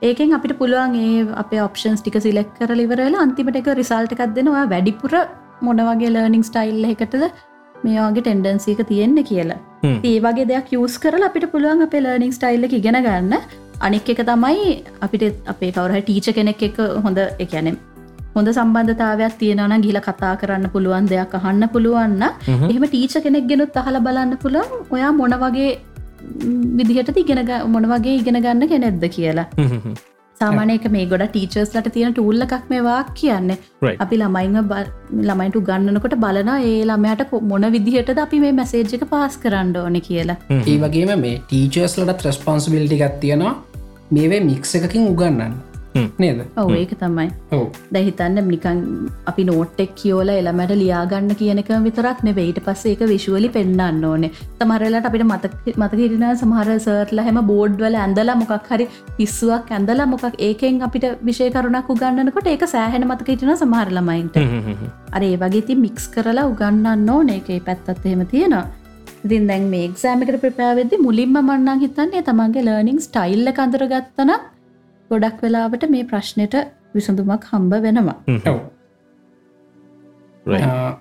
ඒකෙන් 0.02 0.36
අපිට 0.38 0.58
පුළුවන් 0.60 1.00
ඒ 1.00 1.24
අපේ 1.42 1.64
ඔප්ෂන්ස් 1.68 2.02
ටික 2.02 2.20
සිලෙක් 2.20 2.52
කර 2.58 2.70
ලිවරලා 2.74 3.24
අන්තිමට 3.24 3.58
එක 3.62 3.72
රිසල්ට 3.80 4.14
එකක් 4.16 4.36
දෙනවා 4.38 4.68
වැඩිපුර 4.72 5.18
මොනවගේ 5.62 6.14
ලර්නිින් 6.14 6.46
ස්ටයිල් 6.50 6.86
එකටද 6.92 7.26
මේවාගේ 7.84 8.24
ටෙන්ඩන්සික 8.24 8.80
තියෙන්න 8.90 9.18
කියලා. 9.30 9.60
ඒ 10.04 10.16
වගේ 10.24 10.48
දෙයක් 10.50 10.72
යස් 10.78 10.96
කරලා 10.98 11.28
අපිට 11.30 11.46
පුළුවන් 11.52 11.86
අපේ 11.86 12.02
ලර්නිින් 12.04 12.34
ස්ටයිල්ල 12.38 12.66
ඉගෙන 12.70 12.98
ගන්න 13.06 13.34
අනික් 13.80 14.08
එක 14.08 14.22
තමයි 14.24 14.68
අපිට 15.00 15.24
අපේ 15.46 15.72
කවර 15.72 16.00
ටීච 16.00 16.28
කෙනෙක් 16.32 16.62
එක 16.62 16.78
හොඳ 17.00 17.18
එකැනෙ 17.38 17.72
හොඳ 18.34 18.48
සම්බන්ධතාවයක් 18.50 19.34
තියෙනවන 19.38 19.82
ගිල 19.82 19.98
කතා 20.00 20.34
කරන්න 20.36 20.70
පුළුවන් 20.70 21.06
දෙයක් 21.06 21.34
අහන්න 21.34 21.68
පුළුවන්න 21.68 22.22
එහෙම 22.62 22.86
ටීච 22.86 23.18
කෙනෙක් 23.22 23.46
ගෙනුත් 23.46 23.76
අහල 23.76 24.00
බලන්න 24.00 24.38
පුළුවන් 24.38 24.88
ඔයා 24.90 25.12
මොන 25.12 25.36
වගේ 25.36 25.70
විදිහට 26.78 27.16
ඉගෙන 27.16 27.44
මොන 27.68 27.86
වගේ 27.86 28.16
ඉගෙන 28.16 28.40
ගන්න 28.40 28.68
කෙනෙක්ද 28.68 29.06
කියලා 29.10 29.46
සාමානයක 30.40 30.86
මේ 30.94 31.04
ගොඩ 31.12 31.24
ටීචර්ස්ලට 31.26 31.90
තියෙන 31.96 32.14
ටූල්ල 32.14 32.46
එකක් 32.46 32.70
මේවා 32.72 33.00
කියන්නේ. 33.20 33.58
අපි 34.04 34.20
ළමයින්ම 34.22 34.72
ළමයින්ට 35.28 35.60
ගන්නනකොට 35.68 36.16
බලන 36.24 36.50
ඒ 36.54 36.72
ළමයට 36.90 37.36
මොන 37.52 37.68
විදිහට 37.76 38.18
අපි 38.24 38.40
මේ 38.46 38.56
මැසේජ්ක 38.60 39.04
පාස් 39.12 39.36
කරන්න 39.44 39.76
ඕන 39.82 40.00
කියලා. 40.08 40.40
ඒ 40.56 40.78
වගේම 40.84 41.14
මේ 41.26 41.36
ටීචර්ස්ලට 41.44 42.18
ත්‍රස්පොන්සිබිලිටි 42.24 43.00
ගත් 43.04 43.20
තියෙනවා. 43.20 43.54
මේවේ 44.10 44.42
මික්ස 44.50 44.74
එකකින් 44.78 45.08
උගන්නන්න 45.12 45.54
නේද? 45.94 46.40
ඔව 46.56 46.70
ඒක 46.74 46.92
තමයි. 47.02 47.26
දැහිතන්න 47.94 48.40
නිකන් 48.48 48.80
අපි 49.30 49.44
නෝට්ටෙක් 49.50 49.94
කියෝල 50.00 50.32
එළමට 50.34 50.74
ලියාගන්න 50.82 51.34
කියනක 51.40 51.70
විතරක් 51.86 52.22
නෙවෙයිට 52.28 52.60
පස්සේ 52.66 52.94
එක 52.96 53.04
විශුවලි 53.12 53.50
පෙන්න්න 53.56 54.04
ඕනේ. 54.10 54.32
තමරලට 54.60 55.08
අපිට 55.10 55.26
මත 55.26 55.50
මතකිරෙන 55.82 56.26
සමහර 56.42 56.70
සර්ටල 56.78 57.24
හැම 57.26 57.40
බෝඩ්වල 57.52 57.98
ඇඳලා 58.04 58.38
මොකක් 58.42 58.70
හරි 58.70 58.88
පිස්සුවක් 59.18 59.74
ඇඳලා 59.78 60.06
මොකක් 60.06 60.38
ඒකෙන් 60.48 60.82
අපිට 60.88 61.06
විෂයකරුණක් 61.28 61.90
උගන්නනකොට 61.96 62.52
ඒක 62.54 62.64
සෑහෙන 62.76 63.08
මතකහිටන 63.10 63.56
සමහරලමයින්ට 63.56 64.40
අර 65.16 65.22
ඒ 65.22 65.36
වගේති 65.42 65.76
මික්ස් 65.84 66.08
කරලා 66.16 66.48
උගන්නන්න 66.52 67.12
ඕන. 67.16 67.28
ඒකයි 67.36 67.60
පැත්තත් 67.68 68.06
එහෙම 68.06 68.26
තියෙනවා. 68.32 68.66
ඉතින් 69.24 69.46
දැන් 69.48 69.70
මේ 69.72 69.84
එක්සෑමිකට 69.88 70.40
ප්‍රපෑවෙදදි 70.42 70.96
මුලින්ම 71.04 71.38
මන්නන් 71.40 71.78
හිතන්නේ 71.84 72.24
තමන්ගේ 72.26 72.64
ලර්නිින් 72.66 72.98
ස්ටයිල්ල 73.06 73.48
කඳර 73.58 73.84
ගත්තන 73.92 74.32
ගොඩක් 75.10 75.42
වෙලාවට 75.44 75.84
මේ 75.94 76.04
ප්‍රශ්නයට 76.10 76.54
විසඳුමක් 76.94 77.44
හම්බ 77.52 77.72
වෙනවා. 77.86 78.16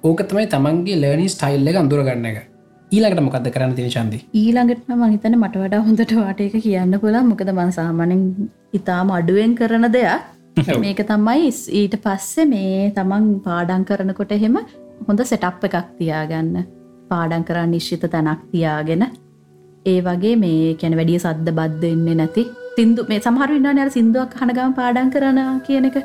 ඕක 0.03 0.19
තමයි 0.29 0.47
තමන්ගේ 0.53 0.97
ලර්නි 1.03 1.27
ස්ටයිල්ල 1.35 1.71
එක 1.71 1.79
අඳුරගන්න 1.83 2.27
එක. 2.31 2.37
ඊළඟට 2.91 3.23
මොකක්ද 3.27 3.47
කරන්න 3.55 3.75
තින 3.77 3.89
චන්දි? 3.95 4.19
ඊළඟට 4.41 4.91
මහිතන 5.01 5.39
මට 5.39 5.63
වඩා 5.63 5.81
හොඳට 5.87 6.13
වාට 6.19 6.43
එක 6.45 6.55
කියන්න 6.65 6.99
පුලා 7.03 7.23
මොකද 7.31 7.49
මන්සාමනින් 7.57 8.23
ඉතාම 8.79 9.11
අඩුවෙන් 9.17 9.55
කරන 9.59 9.89
දෙයක්. 9.95 10.29
මේක 10.79 11.01
තමයි 11.11 11.51
ඊට 11.81 11.97
පස්සේ 12.05 12.45
මේ 12.53 12.91
තමන් 12.97 13.27
පාඩන් 13.47 13.85
කරනකොට 13.89 14.33
එහෙම 14.37 14.57
හොඳ 15.07 15.23
සෙටප් 15.31 15.67
එකක් 15.69 15.77
තියාගන්න. 15.99 16.65
පාඩන් 17.11 17.45
කරන්න 17.47 17.71
නිශ්චිත 17.75 18.05
තැනක් 18.15 18.43
තියාගෙන. 18.51 19.05
ඒ 19.85 19.99
වගේ 20.01 20.35
මේ 20.43 20.75
කැන 20.81 20.97
වැඩිය 20.99 21.19
සද්ද 21.19 21.55
බද්ධ 21.57 21.89
එන්නේ 21.93 22.19
නැති 22.19 22.43
සිින්දු 22.77 23.07
මේ 23.11 23.21
සමහරවින්න 23.25 23.81
අර 23.85 23.89
සිින්දුවක් 23.95 24.35
හනගම 24.41 24.75
පාඩන් 24.79 25.09
කරන 25.15 25.39
කියන 25.67 25.87
එක. 25.89 25.97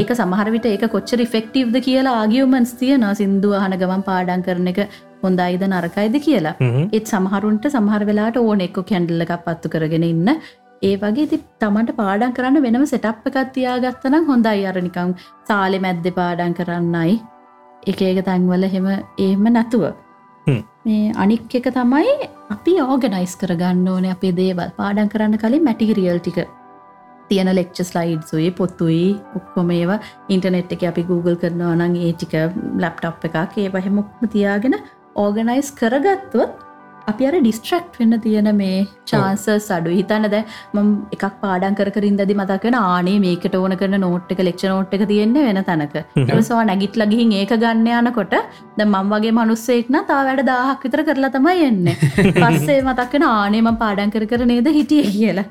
ඒක 0.00 0.10
සමහරවිට 0.20 0.66
ඒක 0.72 0.84
කොච්චර 0.94 1.22
ෆෙක්ටව්ද 1.34 1.76
කියලා 1.86 2.16
ආගියමන්ස් 2.22 2.74
තියන 2.82 3.06
සිින්දුව 3.20 3.54
හන 3.62 3.76
ගමන් 3.82 4.04
පාඩන් 4.10 4.44
කරන 4.48 4.70
එක 4.72 4.80
හොඳයිද 5.24 5.64
නරකයිද 5.70 6.18
කියලා. 6.26 6.54
ඒත් 6.96 7.14
සමහරුන්ට 7.14 7.66
සමහර 7.74 8.04
වෙලාට 8.10 8.38
ඕන 8.44 8.66
එක්ක 8.68 8.78
කැන්ඩල්ල 8.92 9.26
එකක් 9.26 9.34
පත්තු 9.48 9.72
කරගෙන 9.74 10.06
ඉන්න. 10.12 10.30
ඒ 10.82 10.94
වගේ 11.02 11.28
ති 11.32 11.40
තමට 11.62 11.98
පාඩන් 12.00 12.34
කරන්න 12.38 12.64
වෙනම 12.66 12.86
සෙටප් 12.94 13.28
එකත් 13.30 13.52
තියාගත්තනම් 13.58 14.30
හොඳයි. 14.30 14.64
අරනිකං 14.72 15.14
සාලෙ 15.50 15.78
මැද්ද 15.86 16.08
පාඩන් 16.20 16.56
කරන්නයි. 16.60 17.20
එක 17.92 18.00
ඒක 18.08 18.24
තැන්වල 18.30 18.66
හෙම 18.74 18.88
ඒම 19.26 19.46
නැතුව. 19.58 19.84
මේ 20.86 21.12
අනික් 21.16 21.54
එක 21.58 21.68
තමයි 21.76 22.14
අපි 22.54 22.74
ඕගනයිස් 22.82 23.34
කරගන්න 23.40 23.88
ඕන 23.92 24.10
අපේ 24.10 24.34
දේවල්. 24.40 24.68
පාඩන් 24.78 25.10
කරන්න 25.12 25.42
කලින් 25.42 25.64
මැටිහිරියල් 25.68 26.20
ටික. 26.20 26.38
තියෙන 27.30 27.50
ලෙක්ච 27.58 27.78
ස්ලයිඩ්සුයි 27.82 28.50
පොත්තුයි 28.58 29.06
ඔක්කොම 29.38 29.70
ඒවා 29.70 29.98
ඉන්ටනෙට් 30.28 30.74
එක 30.76 30.84
අපි 30.90 31.02
Google 31.10 31.36
කරනවා 31.36 31.74
නං 31.76 31.96
ඒ 32.02 32.12
ටික 32.12 32.34
ලැප්ටප් 32.84 33.24
එකක් 33.28 33.58
ඒ 33.62 33.72
වහෙමොක්ම 33.74 34.28
තියාගෙන 34.34 34.76
ඕගනයිස් 35.16 35.70
කරගත්තුවත් 35.80 36.52
අපි 37.10 37.26
අර 37.28 37.34
ඩිස්ට්‍රක්් 37.36 37.96
වෙන්න 38.00 38.16
තියෙන 38.24 38.48
මේ 38.60 38.76
චාන්සස් 39.10 39.66
අඩු 39.76 39.90
හිතන්න 39.98 40.26
ද 40.34 40.40
මම 40.74 40.88
එකක් 41.16 41.24
පාඩන් 41.42 41.76
කරකින් 41.78 42.16
දදි 42.20 42.36
මතකෙන 42.40 42.76
ආනේ 42.80 43.16
මේකට 43.24 43.56
ඕන 43.60 43.74
කරන 43.80 43.96
නෝට් 44.04 44.32
එක 44.34 44.42
ලෙක්ෂ 44.48 44.66
නෝට් 44.72 44.94
එක 44.98 45.04
තියෙන්නේ 45.12 45.46
වෙන 45.48 45.60
තැනක. 45.70 45.96
සවා 46.48 46.64
නැගිට 46.70 46.98
ලගිහින් 47.02 47.34
ඒක 47.40 47.54
ගන්න 47.64 47.90
යනකොට 48.00 48.36
ද 48.78 48.88
මං 48.88 49.10
වගේ 49.14 49.34
මනුස්සෙක්න 49.38 49.98
තා 50.10 50.20
වැඩ 50.28 50.44
දාහක් 50.52 50.86
විතර 50.86 51.04
කරලා 51.10 51.32
තමයි 51.36 51.66
එන්න. 51.70 51.84
පස්සේ 52.42 52.80
මතක්කෙන 52.88 53.26
ආනේම 53.30 53.70
පාඩන් 53.84 54.14
කර 54.16 54.26
කර 54.26 54.48
නේද 54.52 54.70
හිටිය 54.78 55.04
කියලා. 55.10 55.48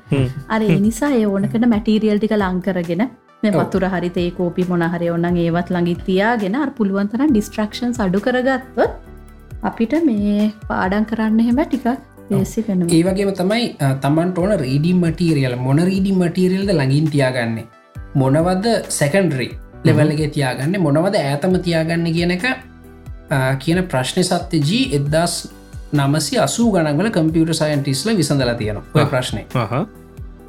අර 0.49 0.62
නිසා 0.88 1.14
ඒ 1.20 1.28
ඕනකට 1.28 1.70
මැටීරියල් 1.76 2.20
ටික 2.20 2.38
ලංකරගෙන 2.39 3.06
පතුර 3.54 3.86
හරිතේ 3.93 4.30
කෝපි 4.38 4.70
මොනහරය 4.70 5.10
ඔන්න 5.16 5.26
ඒවත් 5.38 5.74
ළඟිත් 5.76 6.06
තියාගෙන 6.10 6.62
පුළුවන්තරන් 6.78 7.34
ඩිස්ට්‍රක්ෂන් 7.34 7.99
අඩු 7.99 8.22
කරගත්ව 8.28 9.12
අපිට 9.64 9.93
මේ 10.07 10.51
පාඩන් 10.70 11.05
කරන්න 11.09 11.39
හෙම 11.47 11.59
ටික 11.64 11.86
ඒසි 12.32 12.64
වෙන 12.68 12.84
ඒ 12.89 13.01
වගේම 13.07 13.32
තමයි 13.39 13.70
තමන්ට 14.03 14.41
ඕන 14.43 14.53
රීඩි 14.64 14.91
මටීරියල් 14.95 15.55
මොන 15.66 15.82
රීඩි 15.89 16.11
මටීරියල්ද 16.22 16.72
ළඟින් 16.74 17.09
තියාගන්නේ? 17.16 17.66
මොනවද 18.16 18.68
සැකන්ඩරි 18.89 19.49
ලෙවල්ලගේ 19.88 20.30
තියාගන්න? 20.36 20.78
මොනවද 20.86 21.18
ඇතම 21.22 21.57
තියාගන්න 21.68 22.07
කියන 22.18 22.38
එක 22.38 22.45
කියන 23.59 23.84
ප්‍රශ්නය 23.91 24.24
සත්‍ය 24.24 24.64
ජී 24.70 24.86
එදදාස් 24.99 25.36
නමසි 25.93 26.39
අසූ 26.45 26.70
ගණන්වල 26.74 27.11
කම්පියුට 27.18 27.59
සයින්ටිස්ල 27.61 28.16
විසඳලා 28.18 28.57
තියෙන 28.61 28.82
ඔය 28.82 29.05
ප්‍රශ්නය 29.14 29.45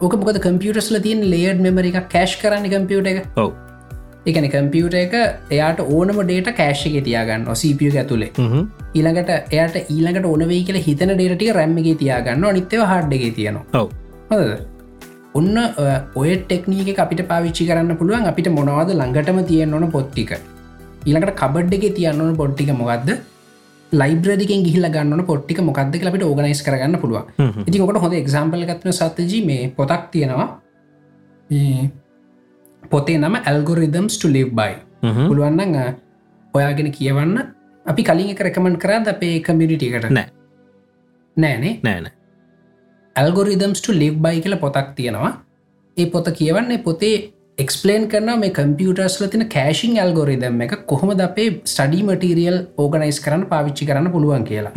ඕක 0.00 0.16
මොකද 0.20 0.40
කම්පියටස්ල 0.46 0.98
තියන් 1.06 1.22
ලේඩ් 1.34 1.62
මෙමර 1.66 1.86
එක 1.90 2.00
කෑශ් 2.10 2.36
කරන්න 2.42 2.66
කම්පියුට 2.72 3.12
එක? 3.12 3.22
ඔව 3.36 3.54
එකන 4.26 4.46
කම්පියුට 4.48 4.94
එක 4.96 5.14
එයාට 5.50 5.80
ඕනම 5.86 6.20
ඩේට 6.20 6.48
කෑශ්ක 6.56 6.96
තියාගන්න 7.04 7.48
ඔසපිය 7.48 7.90
ඇතුළේ 7.94 8.30
ඊළඟට 8.94 9.32
එයට 9.54 9.76
ඊළඟට 9.86 10.28
ඕනවේ 10.30 10.60
කියල 10.68 10.78
හිතන 10.86 11.12
ඩේටටිය 11.12 11.50
රැම්මගේ 11.52 11.96
තියාගන්න 11.96 12.46
අනිත්‍යව 12.46 12.84
හඩ්ඩගේ 12.84 13.32
තියෙනවා. 13.32 13.84
හොද 14.30 14.46
ඔන්න 15.34 15.56
ඔය 16.14 16.32
ටෙක්නීක 16.40 16.98
අපිට 16.98 17.22
පාවිච්චි 17.30 17.68
කරන්න 17.68 17.98
පුළුවන් 18.00 18.26
අපිට 18.26 18.48
මොනවද 18.50 18.92
ළඟටම 18.92 19.40
තියෙන් 19.44 19.74
ඕන 19.74 19.86
පොත්තික 19.90 20.32
ඊළඟට 20.34 21.38
කබඩ් 21.40 21.78
එක 21.78 21.96
තියන්න 21.96 22.20
ඕන 22.20 22.36
පොට්ටික 22.36 22.70
මොකක්ද 22.74 23.10
ලයිබ්‍රදිකෙන් 23.92 24.64
ගිහිල 24.66 24.86
ගන්න 24.88 25.24
පොට්ටික 25.24 25.60
මොකක්ද 25.60 25.98
අපිට 26.02 26.24
ඕගනයිස් 26.24 26.62
කරගන්න 26.62 26.96
පුළුව 26.98 27.66
ඉති 27.66 27.82
කොට 27.82 28.00
හොඳ 28.04 28.16
එක්සම්පල් 28.20 28.64
ගත්න 28.64 28.96
සත්තජී 29.00 29.42
මේ 29.44 29.68
පොතක් 29.76 30.08
තියෙනවා 30.12 30.48
පොතේ 32.92 33.18
නම 33.18 33.36
ඇල්ගොරිදම්ස් 33.40 34.18
ට 34.20 34.32
live 34.36 34.52
බයි 34.58 34.74
පුළුවන්නඟ 35.28 35.76
ඔයාගෙන 36.54 36.90
කියවන්න. 36.96 37.36
අපි 37.86 38.02
කලින් 38.08 38.32
එක 38.34 38.40
රැකමන් 38.46 38.76
කරද 38.84 39.08
අපේ 39.12 39.34
කමිනිිටිකට 39.46 40.10
නෑ. 40.10 40.26
නෑනේ 41.36 41.74
නෑන 41.86 42.10
ඇල්ගොරිදම්ස් 43.16 43.80
ට 43.84 43.96
live 44.02 44.18
බයි 44.26 44.42
කියල 44.44 44.56
පොතක් 44.64 44.90
තියෙනවා. 44.98 45.32
ඒ 45.96 46.06
පොත 46.16 46.28
කියවන්නේ 46.40 46.82
පොතේ 46.88 47.16
එක්ස්පලේන් 47.62 48.08
කරන 48.12 48.30
මේ 48.40 48.52
කම්පියටර්ස්ල 48.58 49.26
තින 49.32 49.46
කෑශිං 49.54 49.98
ඇල්ගොරිදම් 50.02 50.60
එක 50.66 50.74
කොහොම 50.92 51.10
අපේ 51.28 51.48
ස්ටඩි 51.72 52.02
මටීරියල් 52.08 52.58
ඕගනයිස් 52.82 53.20
කරන්න 53.24 53.44
පාවිච්චි 53.52 53.86
කරන්න 53.90 54.12
පුළුවන් 54.14 54.44
කියලා. 54.50 54.72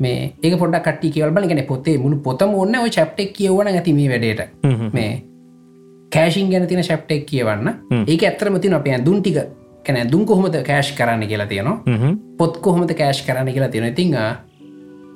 මේ 0.00 0.20
ඒ 0.44 0.56
පොඩ 0.62 0.76
කට 0.86 1.12
කියවල් 1.14 1.48
ගෙන 1.50 1.66
පොතේ 1.72 1.98
මුළු 2.04 2.16
පොතම 2.28 2.54
ඔන්න 2.62 2.76
ඔය 2.84 2.90
චප්ටෙක් 2.96 3.32
කියවන 3.38 3.68
ඇති 3.72 3.92
මේ 3.98 4.08
වැඩට. 4.12 4.50
මේ 4.96 5.10
කෑශින් 6.12 6.50
ගැන 6.52 6.68
තින 6.68 6.82
ශප්ටෙක් 6.82 7.26
කියවන්න. 7.26 7.68
ඒක 8.06 8.22
ඇත්තරම 8.30 8.60
තින 8.60 8.74
අපේ 8.78 8.98
දුන් 9.08 9.22
ටික. 9.22 9.38
කැන 9.86 10.10
දුන් 10.10 10.26
කොහොමද 10.26 10.56
කෑශ් 10.70 10.90
කරන්න 10.98 11.26
කියලා 11.30 11.48
තියෙනවා. 11.52 12.14
පොත් 12.38 12.58
කොහොමද 12.66 12.92
කෑශ් 13.00 13.22
කරන්න 13.26 13.52
කියලා 13.54 13.70
තියෙන 13.76 13.88
ඉතිං 13.92 14.18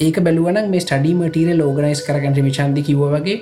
ඒක 0.00 0.16
බැලුවන 0.26 0.58
මේ 0.72 0.80
ස්ටඩි 0.84 1.12
මටීරිය 1.18 1.58
ලෝගනයිස් 1.60 2.02
කරගට 2.06 2.40
විචන්දි 2.48 2.82
කිව 2.88 3.04
වගේ. 3.14 3.36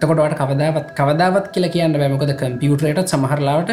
තකොටට 0.00 0.38
කවදාවත් 0.40 0.88
කවදාවත් 0.98 1.46
කියලා 1.54 1.74
කියන්න 1.74 1.98
බැමකොද 2.02 2.32
කම්පියුටරයට 2.40 3.12
සමහරලාවට 3.12 3.70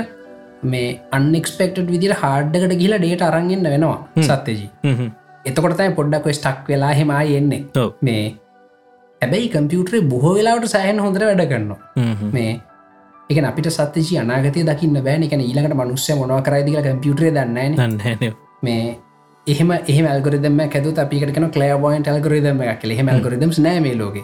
මේ 0.74 1.00
අන්නෙක්ස්පෙක්ට 1.18 1.80
විදිර 1.94 2.14
හාඩ්ඩකට 2.24 2.76
කියලා 2.82 3.00
ඩේට 3.04 3.24
අරගෙන්න්න 3.30 3.72
වෙනවා 3.74 3.98
සත්‍යජී. 4.30 4.70
එතකොටතයි 5.46 5.90
පොඩ්ඩක් 6.00 6.30
ස්ටක් 6.38 6.70
වෙලා 6.74 6.94
හෙමයි 7.00 7.38
එන්නේ. 7.40 7.62
මේ 8.02 8.24
හැබැයි 9.22 9.54
කම්පියුටරේ 9.56 10.02
බොහෝ 10.12 10.34
වෙලාවට 10.40 10.74
සෑහන් 10.74 11.00
හොඳර 11.06 11.26
වැඩ 11.30 11.46
කරන්න 11.54 11.72
මේ 12.36 12.52
එක 13.30 13.38
අපිට 13.46 13.68
සත්තිචි 13.70 14.18
අනාගතය 14.22 14.64
දකින්න 14.66 14.98
බෑන. 15.06 15.24
එක 15.24 15.34
ඊළඟට 15.34 15.78
මනුස්්‍ය 15.80 16.14
මොනව 16.20 16.42
කරයිදික 16.48 16.82
කම්පියුටරේ 16.86 17.32
දන්න 17.36 17.78
මේ 18.66 18.98
එහෙම 19.48 19.70
එහම 19.92 20.06
ඇල්ගොරිදම 20.12 20.58
ඇතු 20.64 20.94
අපිකට 21.04 21.38
කලෑ 21.56 21.78
බොයින් 21.84 22.08
ඇල්ගොරිදම 22.14 22.64
කල 22.82 22.94
එහම 22.96 23.12
ඇල්ගොරිදම් 23.14 23.54
නෑමේ 23.66 23.94
ලෝක. 24.02 24.18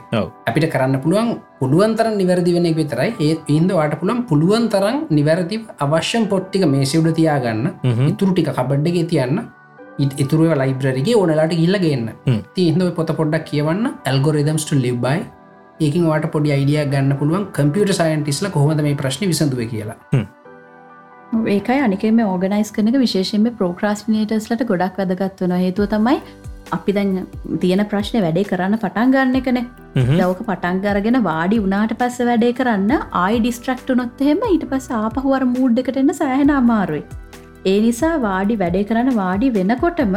අපිට 0.49 0.65
කරන්න 0.73 0.97
පුළුවන් 1.03 1.29
පුළුවන්තර 1.59 2.07
නිවැරදි 2.21 2.55
වෙන 2.55 2.65
එක 2.71 2.75
විතරයි. 2.81 3.11
ඒ 3.27 3.35
ඉන්ද 3.57 3.71
වාට 3.77 3.95
පුළන් 4.01 4.25
පුළුවන් 4.31 4.65
තරම් 4.73 4.97
නිවැරදි 5.19 5.61
අවශ්‍යම් 5.87 6.25
පොට්ටික 6.33 6.65
මේසිවඩ 6.73 7.13
තියාගන්න. 7.21 7.63
ඉතුරු 8.11 8.33
ටික 8.33 8.51
කබඩ්ඩගේ 8.57 9.05
තියන්න. 9.13 9.39
ඉතුරුව 10.23 10.57
ලයිබ්‍රරිගේ 10.63 11.15
ඕනලාට 11.21 11.53
ගිල්ලගන්න 11.61 12.07
තිහිද 12.55 12.81
පොත 12.97 13.17
පොඩ්ඩක් 13.21 13.49
කියවන්න. 13.51 13.85
ඇල්ගොරිදම්ස්ට 14.09 14.71
ලිබ්බයි 14.85 15.19
ඒකින් 15.82 16.07
වාට 16.07 16.26
පොඩි 16.32 16.55
අයිඩිය 16.55 16.82
ගන්න 16.93 17.17
පුළුවන් 17.19 17.45
කම්පියට 17.57 17.93
සයින්ටිස්ල 17.99 18.49
කොහොමද 18.55 18.82
මේ 18.88 18.95
ප්‍රශ්න 18.95 19.28
විසඳුව 19.32 19.61
කියලා. 19.71 19.97
ඒකයි 21.55 21.80
අනිකෙම 21.86 22.19
ඕගනයිස් 22.26 22.71
කනක 22.76 23.01
විශේෂෙන්ම 23.05 23.47
ප්‍රෝක්‍රස්ටිනේටස්ලට 23.61 24.67
ගොඩක් 24.71 24.99
වැදගත් 25.01 25.41
වන 25.43 25.55
හේතුව 25.63 25.89
තමයි 25.93 26.21
අපි 26.78 26.95
දැන් 26.97 27.11
තියෙන 27.63 27.84
ප්‍රශ්නය 27.91 28.21
වැඩේ 28.26 28.45
කරන්න 28.51 28.80
පටන් 28.84 29.11
ගන්න 29.15 29.36
එකන. 29.41 29.59
දවක 29.95 30.47
පටන්ගරගෙන 30.49 31.19
වාඩි 31.28 31.61
උනාට 31.65 31.93
පස්ස 31.99 32.26
වැඩේ 32.32 32.55
කරන්න 32.61 33.05
ආයි 33.23 33.43
ඩිස්ට්‍රක්ට 33.43 33.93
නොත්හෙම 34.01 34.47
ඊට 34.51 34.65
පස්ස 34.71 34.95
ආපහුවර 35.01 35.45
මූඩ්ඩකට 35.51 36.01
එන්න 36.03 36.15
සෑහෙන 36.21 36.55
අමාරුයි 36.61 37.03
ඒ 37.66 37.78
නිසා 37.86 38.11
වාඩි 38.26 38.55
වැඩේ 38.61 38.84
කරන්න 38.89 39.16
වාඩි 39.20 39.47
වෙනකොටම 39.55 40.16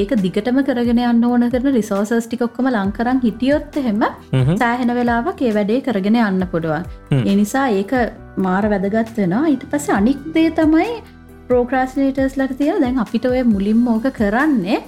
ඒක 0.00 0.12
දිගටම 0.24 0.58
කරගෙන 0.68 1.00
යන්න 1.06 1.24
ඕන 1.30 1.46
කරන 1.54 1.74
රිසෝසස් 1.78 2.28
ටිකොක්කම 2.28 2.68
ලංකරන් 2.72 3.22
හිටියොත් 3.26 3.78
එහෙම 3.82 4.04
සෑහෙන 4.62 4.94
වෙලාවක් 5.00 5.42
ඒ 5.48 5.52
වැඩේ 5.58 5.80
කරගෙන 5.88 6.20
යන්න 6.22 6.46
පුළුවන්. 6.54 6.86
එනිසා 7.34 7.66
ඒක 7.80 7.94
මාර 8.46 8.70
වැදගත් 8.74 9.14
වෙනවා. 9.18 9.44
ඊට 9.52 9.66
පස්ස 9.70 9.96
අනික් 9.98 10.24
දේ 10.34 10.50
තමයි 10.60 10.90
ප්‍රෝක්‍රස්නේටර්ස් 11.48 12.38
ලට 12.40 12.60
තිය 12.62 12.74
දැන් 12.80 13.02
අපිට 13.04 13.30
ඔය 13.32 13.42
මුලින්ම 13.54 13.86
ඕක 13.94 14.10
කරන්නේ 14.20 14.82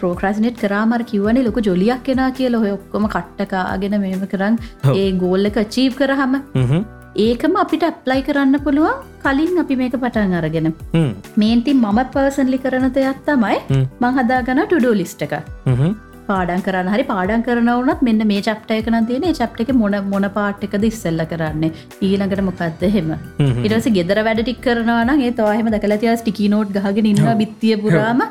ප්‍රෝක්‍රසිනට් 0.00 0.60
කරාමර 0.64 1.02
කිවන 1.04 1.44
ලොක 1.46 1.58
ජොලියක් 1.68 2.04
කෙනා 2.08 2.30
කියල. 2.32 2.54
ඔය 2.56 2.70
ඔක්කොම 2.78 3.08
කට්ටකාගෙන 3.14 4.00
මෙම 4.00 4.28
කරන්න 4.32 4.60
ඒ 4.94 5.08
ගෝල්ල 5.22 5.50
එක 5.50 5.64
චීප් 5.76 5.98
කරහම 5.98 6.38
ඒකම 7.16 7.52
අපිට 7.62 7.84
ඇප්ලයි 7.88 8.22
කරන්න 8.28 8.58
පුළුවන් 8.64 9.02
කලින් 9.24 9.58
අපි 9.62 9.74
මේක 9.80 9.94
පටන් 10.04 10.34
අරගෙන. 10.38 10.68
මේන්ති 11.36 11.72
මම 11.74 12.00
පර්සන්ලි 12.14 12.58
කරන 12.64 12.86
දෙයක් 12.96 13.20
තමයි 13.28 13.58
මංහදාගන 14.00 14.62
ටුඩෝ 14.64 14.94
ලිස්ට 15.00 15.22
එක 15.26 15.34
පාඩන් 16.28 16.62
කරන්න. 16.66 16.90
හරි 16.94 17.04
පාඩන් 17.12 17.44
කරනවනත් 17.46 18.02
මෙන්න 18.08 18.26
මේ 18.30 18.42
චප්ටය 18.46 18.78
කන 18.86 19.06
තියෙන 19.10 19.26
චප්ට 19.38 19.64
එක 19.64 19.72
මොන 19.82 19.96
මොන 20.12 20.26
පාට්කද 20.38 20.86
ඉස්සල්ල 20.90 21.24
කරන්නේ. 21.32 21.70
ඊළඟට 22.06 22.44
මොකක්ද 22.48 22.84
හෙම 22.96 23.10
ඉරස 23.68 23.88
ගෙදර 23.98 24.20
වැඩටික් 24.28 24.60
කරනවන 24.66 25.12
ඒ 25.26 25.32
තවාහෙම 25.40 25.70
දකලතිය 25.74 26.12
ස්ටිකි 26.22 26.48
නෝට් 26.54 26.72
ගහගෙන 26.76 27.10
ඉන්න 27.12 27.30
බිත්තිය 27.42 27.76
පුරාම. 27.84 28.22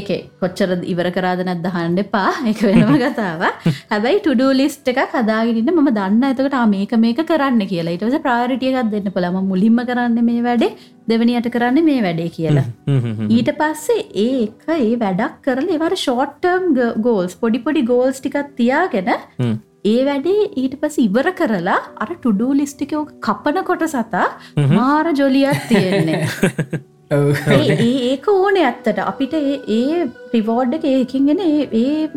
එක 0.00 0.10
කොච්චර 0.42 0.70
ඉවර 0.94 1.10
කරාදනත් 1.18 1.62
දහන්ඩ 1.66 2.10
පා 2.14 2.32
එක 2.52 2.62
වෙනම 2.68 2.94
කතාව 3.04 3.46
හැබැයි 3.92 4.22
ටඩු 4.26 4.48
ලිස්ට 4.62 4.88
එක 4.94 5.02
කදාගෙනන්න 5.16 5.74
ම 5.76 5.92
දන්න. 5.98 6.24
ඇතකට 6.30 6.58
මේක 6.74 6.96
මේක 7.04 7.20
කරන්න 7.32 7.62
කියලා. 7.72 7.96
ඉටස 7.98 8.18
ප්‍රාරිටියකක් 8.26 8.90
දෙන්න 8.96 9.12
පළම 9.16 9.38
මුලින්ම 9.52 9.78
කරන්න 9.90 10.18
මේ 10.30 10.42
වැඩේ 10.48 10.72
දෙවනියට 11.08 11.50
කරන්න 11.54 11.84
මේ 11.88 12.02
වැඩේ 12.06 12.30
කියලා. 12.36 12.64
ඊට 13.28 13.50
පස්සේ 13.60 14.06
ඒ 14.24 14.30
එක 14.44 14.70
ඒ 14.76 14.94
වැඩක් 15.02 15.42
කරල 15.46 15.74
ඒවට 15.74 15.98
ෂෝට්ටර්ම් 15.98 16.64
ගෝල්ස් 17.06 17.36
පොඩිපොඩි 17.42 17.84
ගෝල්ස් 17.92 18.20
ටිකත් 18.20 18.54
තියාගෙන 18.60 19.12
ඒ 19.84 20.00
වැඩේ 20.08 20.46
ඊට 20.60 20.78
පස 20.82 20.96
ඉවර 21.06 21.28
කරලා 21.40 21.80
අර 22.02 22.10
ටුඩූ 22.12 22.52
ලිස්ටිකෝ 22.60 23.02
කපන 23.26 23.60
කොට 23.70 23.84
සතා 23.88 24.26
මාර 24.70 25.12
ජොලියක් 25.20 25.68
තියෙන්නේ. 25.68 26.20
ඒක 27.12 28.28
ඕන 28.28 28.58
ඇත්තට. 28.58 28.98
අපිට 29.04 29.34
ඒ 29.34 30.06
පිවෝඩ් 30.32 30.78
එක 30.78 30.86
ඒකින්ගෙන 30.92 31.42
ඒ 31.44 32.08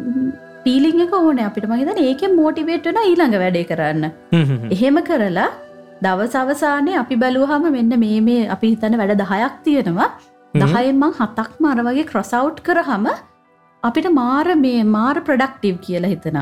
පීලිං 0.65 1.01
එක 1.05 1.13
ඕන 1.13 1.41
අපිට. 1.47 1.67
මහිතන 1.71 2.01
ඒක 2.05 2.23
මෝටිවේට්න 2.39 3.01
ඊළඟ 3.03 3.37
වැඩේ 3.43 3.69
කරන්න. 3.71 4.05
එහෙම 4.71 5.01
කරලා 5.09 5.49
දවස් 6.03 6.35
අවසානය 6.35 6.93
අපි 7.03 7.15
බැලූහම 7.15 7.67
මෙන්න 7.77 7.99
මේ 7.99 8.19
මේ 8.21 8.47
අපි 8.55 8.73
හිතන 8.73 8.97
වැඩ 9.01 9.15
දහයක් 9.21 9.55
තියෙනවා. 9.65 10.09
දහයෙන්මං 10.53 11.15
හතක්ම 11.19 11.71
අර 11.71 11.79
වගේ 11.87 12.05
ක්‍රොසව් 12.11 12.51
කරහම 12.67 13.07
අපිට 13.83 14.07
මාර 14.19 14.55
මේ 14.55 14.83
මාර 14.95 15.15
ප්‍රඩක්ටිව් 15.27 15.75
කියලා 15.85 16.13
හිතන 16.13 16.39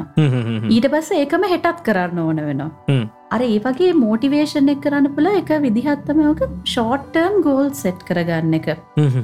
ඊට 0.76 0.88
පස්ස 0.94 1.12
ඒකම 1.22 1.48
හෙටත් 1.54 1.82
කරන්න 1.88 2.22
ඕන 2.26 2.44
වෙනවා. 2.50 3.00
අර 3.32 3.42
ඒ 3.48 3.60
වගේ 3.66 3.92
මෝටිවේෂන් 4.04 4.72
එක් 4.76 4.82
කරන්න 4.86 5.10
පුල 5.18 5.32
එක 5.34 5.52
විදිහත්තමයක 5.66 6.46
ෂෝට්ටර්ම් 6.66 7.42
ගෝල් 7.48 7.68
සෙට් 7.82 8.08
කරගන්න 8.10 8.56
එක. 8.60 8.70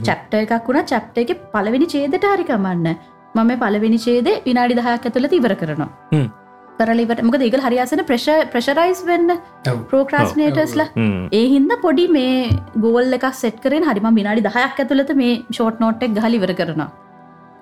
චැප්ට 0.09 0.35
එකක් 0.43 0.67
වුණ. 0.67 0.83
චැප්ට 0.93 1.23
එක 1.23 1.33
පලවෙනි 1.55 1.89
චේදට 1.95 2.29
හරිකමන්න 2.33 2.91
මම 3.35 3.51
පලවෙනි 3.63 3.99
චේදේ 4.05 4.41
විනාඩි 4.45 4.79
දහයක් 4.79 5.09
ඇතුළ 5.09 5.33
ඉවර 5.39 5.55
කරනවා 5.55 5.89
කරලිවට 6.79 7.21
මොක 7.27 7.37
දෙක 7.41 7.55
හරියාසන 7.59 8.01
ප්‍රශ 8.09 8.29
ප්‍රශරයිස් 8.53 9.01
වෙන්න 9.05 9.35
ප්‍රෝක්‍රස්නේටස්ල 9.89 10.83
ඒ 11.33 11.43
හින්ද 11.53 11.73
පොඩි 11.83 12.05
මේ 12.09 12.33
ගෝල් 12.77 13.17
එක 13.17 13.25
සෙට් 13.35 13.59
කරෙන් 13.65 13.87
හරිම 13.89 14.09
විනාඩි 14.19 14.45
දහයක් 14.47 14.81
ඇතුළත 14.83 15.13
මේ 15.21 15.35
ෂෝට් 15.49 15.81
නෝට්ටක් 15.83 16.19
ගහලිවර 16.19 16.53
කරනවා. 16.59 16.89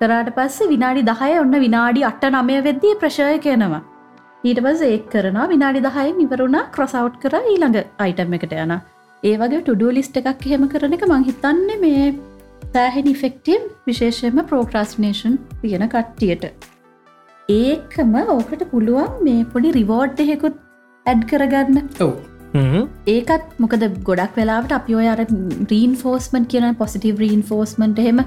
කරාට 0.00 0.30
පස්සේ 0.36 0.70
විනාඩි 0.74 1.06
දහය 1.10 1.32
ඔන්න 1.40 1.60
විනාඩි 1.64 2.06
අට 2.10 2.28
නමය 2.30 2.60
වෙද්දී 2.68 2.98
ප්‍රශය 3.02 3.32
කියනවා 3.46 3.82
ඊට 4.44 4.62
පස 4.64 4.80
ඒක් 4.82 5.10
කරනවා. 5.12 5.48
විනාඩි 5.48 5.84
දහයෙන් 5.86 6.22
ඉවරුණා 6.26 6.70
ක්‍රොසව් 6.70 7.10
කර 7.22 7.34
ඊළඟ 7.42 7.78
අයිටම් 7.98 8.38
එකට 8.38 8.56
යන 8.56 8.78
ඒ 9.22 9.36
වගේ 9.36 9.62
ටුඩු 9.62 9.94
ලිස්ට 9.94 10.18
එකක් 10.22 10.48
හෙම 10.52 10.68
කරන 10.72 10.96
එක 10.96 11.06
මංහිතන්නේ 11.12 11.82
මේ 11.84 12.08
සෑහෙන් 12.68 13.14
ඉෆෙක්ටම් 13.14 13.70
විශේෂයම 13.86 14.42
ප්‍රෝක්‍රස්නේෂන් 14.50 15.38
තියෙන 15.62 15.88
කට්ටියට 15.88 16.67
ඒකම 17.48 18.16
ඕකට 18.24 18.62
පුළුවන් 18.70 19.12
මේ 19.26 19.44
පොඩි 19.52 19.68
රිවෝඩ් 19.76 20.18
එහෙකුත් 20.24 20.56
ඇඩ් 21.06 21.22
කරගන්න. 21.30 21.78
ඒකත් 23.14 23.54
මොකද 23.62 23.84
ගොඩක් 24.08 24.34
වෙලාට 24.40 24.72
අපි 24.78 24.96
ඔය 25.00 25.06
අර 25.12 25.20
රීන් 25.72 25.94
ෆෝස්මන් 26.02 26.48
කියන 26.52 26.66
පොසිටව 26.82 27.22
රීන් 27.24 27.42
ෆෝස්මන්ට 27.50 28.02
එහෙම 28.02 28.20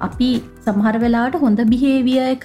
අපි 0.00 0.30
සමහර 0.66 0.98
වෙලාට 1.04 1.38
හොඳ 1.44 1.62
බිහේවිය 1.72 2.18
එකක් 2.24 2.44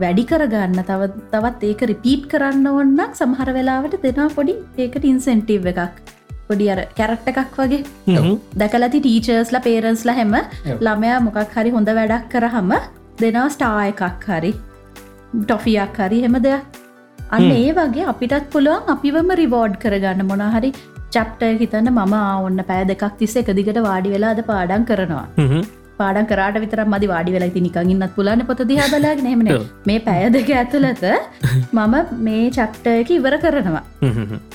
වැඩි 0.00 0.24
කරගන්න 0.30 0.80
තව 0.90 1.10
තවත් 1.34 1.68
ඒක 1.70 1.84
රිපීට් 1.92 2.24
කරන්න 2.32 2.70
ඔන්නක් 2.72 3.20
සමහර 3.20 3.52
වෙලාවට 3.58 3.98
දෙනා 4.06 4.30
පොඩි 4.38 4.56
ඒකට 4.78 5.04
ඉන්සෙන්ටව් 5.12 5.68
එකක්. 5.74 6.00
පොඩි 6.48 6.70
අර 6.72 6.80
කැරක්ට 6.98 7.30
එකක් 7.34 7.60
වගේ. 7.60 7.82
දැකලති 8.56 9.02
ටීචර්ස්ල 9.04 9.60
පේරන්ස්ල 9.68 10.16
හැම 10.20 10.34
ළමයා 10.80 11.20
මොකක් 11.28 11.54
හරි 11.58 11.76
හොඳ 11.76 11.94
වැඩක් 12.00 12.26
කරහම 12.32 12.74
දෙනා 13.20 13.46
ස්ටා 13.54 13.78
එකක් 13.92 14.28
හරි 14.32 14.52
ටොෆියක් 15.34 15.98
හරි 15.98 16.20
හෙම 16.22 16.38
දෙයක්. 16.46 16.78
අන්න 17.18 17.50
ඒ 17.50 17.72
වගේ 17.72 18.06
අපිටත් 18.12 18.46
පුළුවන් 18.54 18.94
අපිවම 18.94 19.30
රිවෝඩ් 19.42 19.74
කරගන්න. 19.82 20.22
මොනහරි 20.30 20.70
චප්ට 21.14 21.60
හිතන්න 21.60 21.90
මම 21.92 22.16
ඔන්න 22.46 22.64
පෑ 22.70 22.86
දෙකක් 22.90 23.04
තිස්ස 23.20 23.36
එක 23.36 23.52
දිගට 23.58 23.78
වාඩි 23.88 24.14
වෙලාද 24.14 24.40
පාඩන් 24.50 24.88
කරනවා. 24.90 25.26
පාඩන් 26.00 26.28
කරට 26.30 26.58
විතර 26.64 26.82
මදි 26.92 27.10
වාඩි 27.12 27.34
වෙලා 27.36 27.54
තිනිකං 27.56 27.92
ඉන්නත් 27.94 28.14
පුලන 28.16 28.42
පොත 28.50 28.62
දිහා 28.70 28.88
බලාගෙන 28.94 29.26
නෙමන 29.28 29.50
මේ 29.88 30.00
පැය 30.06 30.26
දෙක 30.36 30.50
ඇතුළත 30.60 31.04
මම 31.72 31.96
මේ 32.26 32.44
චප්ටයක 32.58 33.10
ඉවර 33.18 33.36
කරනවා. 33.44 33.84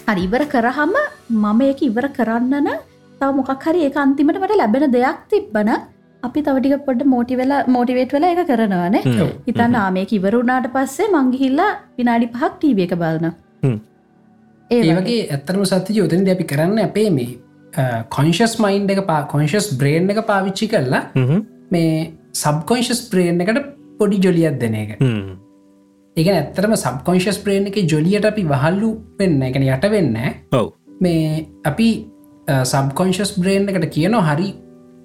හරි 0.09 0.27
ඉවර 0.27 0.43
කරහම 0.53 0.95
මම 1.43 1.61
ඒක 1.69 1.81
ඉවර 1.89 2.07
කරන්නන 2.17 2.71
තව 3.19 3.29
මොකක් 3.39 3.67
හරි 3.67 3.85
ඒ 3.87 3.97
අන්තිමට 4.05 4.41
මට 4.41 4.61
ලැබෙන 4.61 4.87
දෙයක් 4.97 5.21
තිබ්බන 5.31 5.71
අපි 6.27 6.45
තවටික 6.47 6.85
පොඩ 6.87 7.01
මෝටි 7.13 7.39
වෙලා 7.41 7.61
මෝටිවේට් 7.75 8.15
වෙලා 8.17 8.33
එක 8.35 8.43
කරනවානේ 8.51 9.03
හිතන්න 9.47 9.79
ආමේ 9.83 10.05
ඉවරුණාට 10.19 10.69
පස්සේ 10.75 11.11
මංගිහිල්ලා 11.15 11.71
විනාඩි 11.97 12.31
පහක් 12.35 12.53
ටීව 12.55 12.83
එක 12.85 12.95
බලන 13.01 13.31
ඒවගේ 14.69 15.19
ඇත්තරම 15.31 15.65
සත්ති 15.71 15.97
යෝතන 15.99 16.29
අපි 16.35 16.51
කරන්න 16.51 16.85
අපේ 16.85 17.09
මේ 17.17 17.31
කොන්ශස් 18.09 18.53
මයින්් 18.59 18.89
එක 18.89 19.01
පා 19.07 19.21
කොන්ශස් 19.33 19.67
බ්‍රේන් 19.79 20.09
එක 20.13 20.21
පාවිච්චි 20.29 20.67
කරලා 20.73 21.03
මේ 21.71 21.89
සබ්කොන්ශස් 22.33 23.01
බ්‍රේන් 23.11 23.41
එකට 23.41 23.59
පොඩි 23.99 24.19
ජොලියත් 24.19 24.59
දෙන 24.59 24.75
එක. 24.75 24.91
ඒක 26.17 26.27
ඇත්තරම 26.31 26.75
සබ්කොන්ශස් 26.77 27.39
බ්‍රේන් 27.45 27.69
එක 27.69 27.79
ජොලියට 27.93 28.27
අපි 28.31 28.43
වහල්ලු 28.53 28.91
වෙන්න 29.19 29.41
එකන 29.49 29.67
යට 29.67 29.87
වෙන්න 29.95 30.17
ඔව. 30.53 30.73
මේ 31.01 31.47
අපි 31.65 31.89
සබ්කොන්ශස් 32.65 33.33
බ්‍රේන් 33.39 33.69
එකට 33.69 33.89
කියනවා 33.95 34.25
හරි 34.29 34.49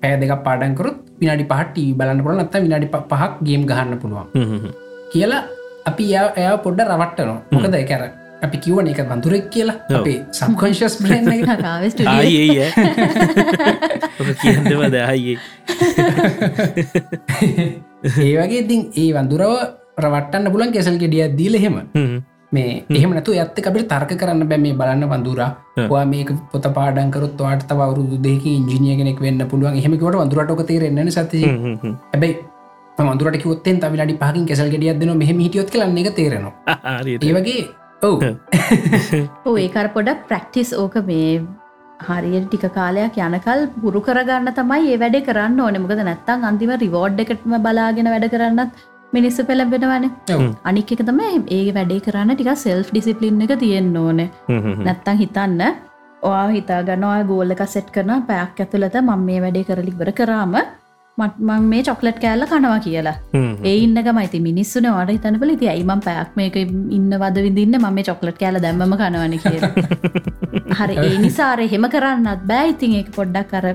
පෑ 0.03 0.15
දෙක 0.23 0.33
පාඩන්කරුත් 0.47 0.97
විනාඩි 1.21 1.45
පහට 1.51 1.77
බලන්න 1.99 2.23
පුළ 2.25 2.39
නත්ත 2.39 2.55
විනාඩි 2.67 2.89
පහක් 2.95 3.33
ගේම් 3.49 3.63
ගහන්න 3.71 3.99
පුළුවන්. 4.03 4.27
කියලා 5.13 5.43
අපි 5.91 6.05
එය 6.15 6.27
එය 6.41 6.57
පොඩ්ඩ 6.65 6.89
රවට්ටනවා. 6.95 7.41
මොකද 7.53 7.77
කැර 7.91 8.03
අපි 8.47 8.57
කිවන 8.65 8.89
එක 8.93 9.01
බඳුරෙක් 9.11 9.47
කියලා. 9.55 9.77
අපේ 9.99 10.19
සම්කොංශස් 10.39 10.95
දහයේ 14.95 15.37
ඒ 18.25 18.35
වගේ 18.41 18.61
ඉතින් 18.65 18.83
ඒ 19.03 19.11
වඳුරව 19.17 19.53
රවටන්න 20.01 20.53
පුලන් 20.55 20.73
කෙසල් 20.77 20.97
ගෙඩිය 21.03 21.25
දීල 21.39 21.55
හෙම 21.65 21.77
මේ 22.53 22.71
එහෙමනතු 22.91 23.35
ඇත්ත 23.37 23.59
අපිට 23.65 23.89
තර්ක 23.89 24.15
කරන්න 24.21 24.49
බෑ 24.53 24.61
මේ 24.67 24.75
බලන්න 24.75 25.11
වඳුරා. 25.11 25.51
වා 25.89 26.05
මේක 26.05 26.33
පොත 26.53 26.71
පාඩන්කරත් 26.79 27.41
වාට 27.41 27.67
තවරු 27.67 28.07
දෙක 28.21 28.47
ඉජිනිය 28.49 28.97
කෙනෙක් 28.97 29.21
වෙන්න 29.21 29.45
පුළුවන්. 29.49 29.77
එහෙමකට 29.77 30.23
වඳුරටක 30.23 30.65
තේරෙන්න 30.67 31.13
සති 31.13 31.45
හැබයි 31.45 32.33
මදුරට 32.99 33.39
කිවොත්තෙන් 33.43 33.81
තවිලඩි 33.81 34.17
පහකින් 34.17 34.47
කෙසල් 34.47 34.69
ගෙඩිය 34.69 34.95
දෙන 35.01 35.17
මෙහම 35.19 35.39
හිටියොත් 35.39 35.71
කලන්න 35.71 35.99
එක 36.03 36.15
තේරෙනවා. 36.15 36.77
ඒවගේ 37.29 37.63
ඔව්. 38.03 38.23
ඒකර 39.57 39.89
පොඩක් 39.97 40.29
ප්‍රක්ටිස් 40.29 40.73
ඕක 40.75 40.97
මේ 41.07 41.41
හරියට 42.01 42.47
ටික 42.47 42.67
කාලයක් 42.75 43.19
යනකල් 43.19 43.67
පුරු 43.81 44.01
කරගන්න 44.01 44.53
තමයි 44.55 44.93
ඒ 44.93 45.01
වැඩ 45.03 45.19
කරන්න 45.27 45.61
ඕන. 45.61 45.81
මොකද 45.85 46.03
නැත්තං 46.03 46.49
අන්තිම 46.51 46.73
රිවෝඩ් 46.85 47.21
එකටම 47.25 47.57
බලාගෙන 47.67 48.11
වැඩ 48.15 48.31
කරන්නත් 48.35 48.81
මිනිස්සු 49.15 49.43
පෙළබෙනවන 49.49 50.05
අනික් 50.71 50.91
එක 50.95 51.01
තම 51.09 51.21
ඒ 51.59 51.63
වැඩේ 51.77 52.03
කරන්න 52.07 52.35
ටික 52.35 52.51
සෙල්් 52.65 52.83
ඩිසිපලින් 52.91 53.41
එක 53.47 53.55
තියෙන්න්න 53.63 53.97
ඕන. 54.03 54.21
නැත්තං 54.87 55.19
හිතන්න 55.23 55.63
ඔයා 56.29 56.49
හිතා 56.57 56.83
ගන්නවා 56.89 57.23
ගෝල්ලක 57.31 57.63
සෙට් 57.75 57.89
කරන 57.97 58.13
පැයක් 58.29 58.61
ඇතුළත 58.65 59.01
මං 59.07 59.27
මේ 59.31 59.41
වැඩේ 59.45 59.65
කරලික්බර 59.71 60.11
කරාම 60.21 60.55
මත්මං 61.19 61.65
මේ 61.73 61.83
චොක්ලට් 61.89 62.19
කෑල්ල 62.25 62.47
කනවා 62.53 62.79
කියලා. 62.87 63.17
ඒ 63.71 63.75
ඉන්නක 63.87 64.11
මයිති 64.19 64.41
මිනිස්සුන 64.49 64.87
වාට 64.97 65.11
හිතනපල 65.15 65.53
ති 65.63 65.73
අයිමම් 65.75 66.05
පැයක් 66.07 66.37
මේක 66.41 66.57
ඉන්න 66.99 67.11
වද 67.23 67.45
විදින්න 67.47 67.81
ම 67.81 67.89
මේ 67.97 68.07
චොක්ලට් 68.11 68.39
කෑල 68.43 68.61
දැම්ම 68.67 68.97
කනවන 69.03 69.35
කිය 69.45 69.59
හරි 70.79 70.95
ඒ 71.07 71.19
නිසාරය 71.27 71.67
හෙම 71.75 71.89
කරන්නත් 71.97 72.47
බෑ. 72.53 72.71
ඉතින් 72.75 72.97
ඒක 73.01 73.11
පොඩ්ඩක් 73.19 73.51
කර 73.53 73.67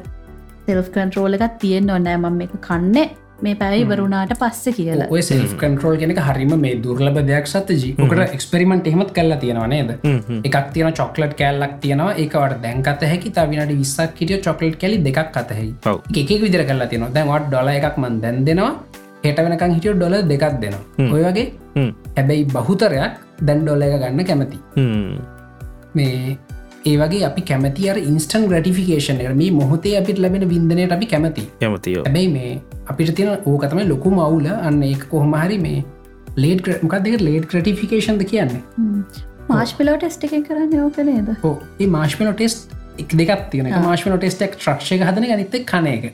සෙල්් 0.66 0.82
කන්ට්‍රෝල 0.96 1.38
එකත් 1.38 1.62
තියෙන්න්න 1.66 1.94
ඕනෑ. 1.98 2.18
මම 2.24 2.42
එක 2.48 2.58
කන්නේ 2.70 3.08
මේ 3.42 3.56
පැයි 3.62 3.84
වරුණාට 3.90 4.34
පස්ස 4.42 4.76
කියලා. 4.78 5.08
ඔය 5.12 5.22
සෙල් 5.28 5.44
කන්ට්‍රෝල් 5.62 5.98
කෙනෙක 6.02 6.20
හරිම 6.28 6.54
මේ 6.64 6.76
දුර්ලබ 6.84 7.18
දෙයක් 7.30 7.48
සත්තජී 7.54 7.94
කට 8.00 8.28
එක්ස්පෙරිමෙන්ට් 8.38 8.88
එහෙමත් 8.92 9.12
කල්ලා 9.18 9.40
තියෙනවා 9.44 9.68
නේද? 9.68 9.90
එකක් 10.48 10.58
තියෙන 10.74 10.94
චොක්ලට් 11.00 11.34
කෑල්ලක් 11.42 11.74
තියෙනවා. 11.86 12.14
ඒකට 12.24 12.62
දැන්කත 12.66 13.04
හැකි 13.12 13.32
තවිනට 13.38 13.74
විස්සක් 13.82 14.22
හිටිය 14.22 14.42
චොකලට් 14.48 14.80
කෙලි 14.84 15.02
දෙකක් 15.08 15.38
අතහෙයි 15.44 15.74
එකක් 16.22 16.32
විදිර 16.46 16.66
කල්ලා 16.72 16.88
තියෙනවා. 16.88 17.14
දැන්වට 17.18 17.50
ඩොල 17.50 17.74
එකක් 17.76 17.98
මන් 18.04 18.22
දැන් 18.24 18.46
දෙනවා. 18.50 18.74
හෙට 19.26 19.40
වෙනකං 19.46 19.78
හිටියෝ 19.78 19.96
ඩොල 20.00 20.18
දෙකක් 20.32 20.60
දෙනවා. 20.64 20.84
ඔය 21.14 21.22
වගේ 21.28 21.48
හැබැයි 22.18 22.46
බහුතරයක් 22.56 23.14
දැන් 23.48 23.64
ඩොල 23.66 23.82
එක 23.88 23.96
ගන්න 24.04 24.26
කැමති. 24.32 24.60
මේ 25.96 26.38
ඒ 26.90 26.96
වගේ 27.02 27.22
අපි 27.28 27.42
කැමති 27.50 27.90
අර 27.92 27.98
ඉන්ස්ටන් 28.10 28.44
ග්‍රටිෆිකේෂන් 28.50 29.22
මේ 29.42 29.52
මොහොතේ 29.60 29.94
අපිට 30.00 30.20
ලැබෙන 30.24 30.48
විින්දනයට 30.52 30.96
අපි 30.98 31.08
කැමති. 31.14 31.44
කැමතිය 31.62 31.96
ඇබැයි 32.02 32.32
මේ 32.36 32.52
අපිට 32.94 33.16
තියෙන 33.20 33.48
ඕකතම 33.52 33.82
ලොකු 33.94 34.12
මවුල. 34.18 34.48
අන්න 34.68 34.84
ඒ 34.90 34.96
කොහොමහරි 35.14 35.58
මේ 35.66 35.84
ලේට 36.44 36.70
මොකක් 36.84 36.98
දෙක 37.08 37.26
ලේට් 37.28 37.50
ක්‍රටිෆිකේෂන්ද 37.52 38.24
කියන්නේ? 38.32 38.62
මාශ්පිලෝ 39.50 39.98
ටෙස්ට 39.98 40.30
එක 40.30 40.38
කරන්න 40.48 40.80
යෝක 40.82 41.04
නේද? 41.10 41.36
ඕ 41.44 41.58
ඒ 41.80 41.90
මාශ්මලෝ 41.98 42.38
ටෙස්ට 42.38 42.74
එක් 43.02 43.18
දෙකක් 43.20 43.50
තියෙන 43.52 43.74
මාශ්මලෝ 43.88 44.22
ටෙස්ටක් 44.22 44.62
්‍රක්ෂය 44.68 45.02
හදන 45.02 45.30
ගනිත 45.32 45.60
කන 45.72 45.88
එක. 45.96 46.10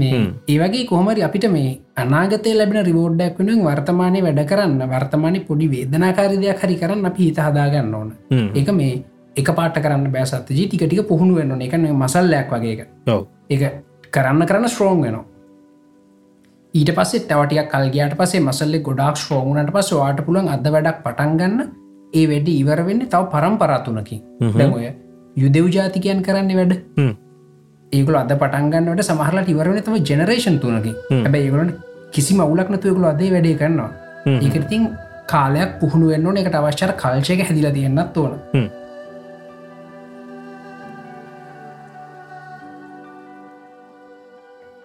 මේ 0.00 0.24
ඒවගේ 0.54 0.86
කොහමරි 0.88 1.26
අපිට 1.26 1.50
මේ 1.58 1.78
අනාගතය 2.04 2.56
ලැබෙන 2.58 2.84
රිවෝඩ්ඩක් 2.86 3.38
වනුවෙන් 3.42 3.66
වර්තමානය 3.68 4.22
වැඩ 4.26 4.42
කරන්න 4.50 4.90
වර්තමානය 4.94 5.46
පොඩි 5.48 5.70
වේදනාකාරදයක් 5.76 6.66
හරි 6.66 6.82
කරන්න 6.82 7.08
අපි 7.10 7.30
හිත 7.30 7.46
හදාගන්න 7.46 7.96
ඕන. 8.00 8.12
එක 8.60 8.70
මේ 8.80 8.92
එක 9.36 9.48
පාට 9.56 9.76
කරන්න 9.78 10.12
බෑසත්ජී 10.12 10.66
ටික 10.66 10.84
ටික 10.84 11.08
පුහුණු 11.08 11.34
වෙන්න 11.34 11.60
එකන 11.60 11.86
මසල්ලයක් 11.94 12.50
වගේ 12.50 12.72
එක. 12.76 12.88
කරන්න 14.12 14.46
කරන්න 14.46 14.68
ස්ට්‍රෝන් 14.68 15.02
වෙනවා. 15.02 15.24
ඊට 16.74 16.90
පස්සේ 16.96 17.26
තවටිය 17.26 17.62
කල්ගේට 17.66 18.16
පසේ 18.16 18.40
මසල්ලෙ 18.40 18.78
ගොඩක් 18.80 19.16
ශ්‍රෝගුණට 19.16 19.72
පස 19.72 19.90
වාට 19.92 20.20
පුළන් 20.26 20.48
අද 20.48 20.66
වැඩක් 20.66 21.02
පටන්ගන්න 21.04 21.56
ඒ 22.12 22.24
වැඩි 22.26 22.52
ඉවර 22.62 22.82
වෙන්න 22.88 23.02
තව 23.04 23.22
පරම්පරාතුනකින් 23.32 24.20
දැමය 24.56 24.92
යුදෙව් 25.36 25.66
ජාතිකයන් 25.68 26.22
කරන්න 26.22 26.52
වැඩ. 26.58 26.74
ඒකල 27.92 28.18
අද 28.22 28.32
පටන්ගන්නට 28.34 29.04
සමහරලා 29.08 29.46
ඉවරන 29.54 29.80
තම 29.82 29.96
ජනරේෂන් 30.10 30.58
තුනකි 30.64 30.92
හැබැ 31.10 31.44
ඒගලට 31.46 31.78
කිසි 32.10 32.34
මවුලක් 32.34 32.70
නතුයකුළු 32.70 33.10
අදේ 33.12 33.30
වැඩේ 33.36 33.56
කරනවා. 33.62 33.90
ඒකතින් 34.26 34.90
කාලයක් 35.28 35.78
පුහුණු 35.80 36.12
වෙන්න 36.12 36.36
එකට 36.36 36.60
අවශ්‍යර 36.60 36.92
කල්චයක 37.02 37.42
හැදිලා 37.48 37.74
තියෙන්න්නත් 37.78 38.16
ඕන 38.16 38.32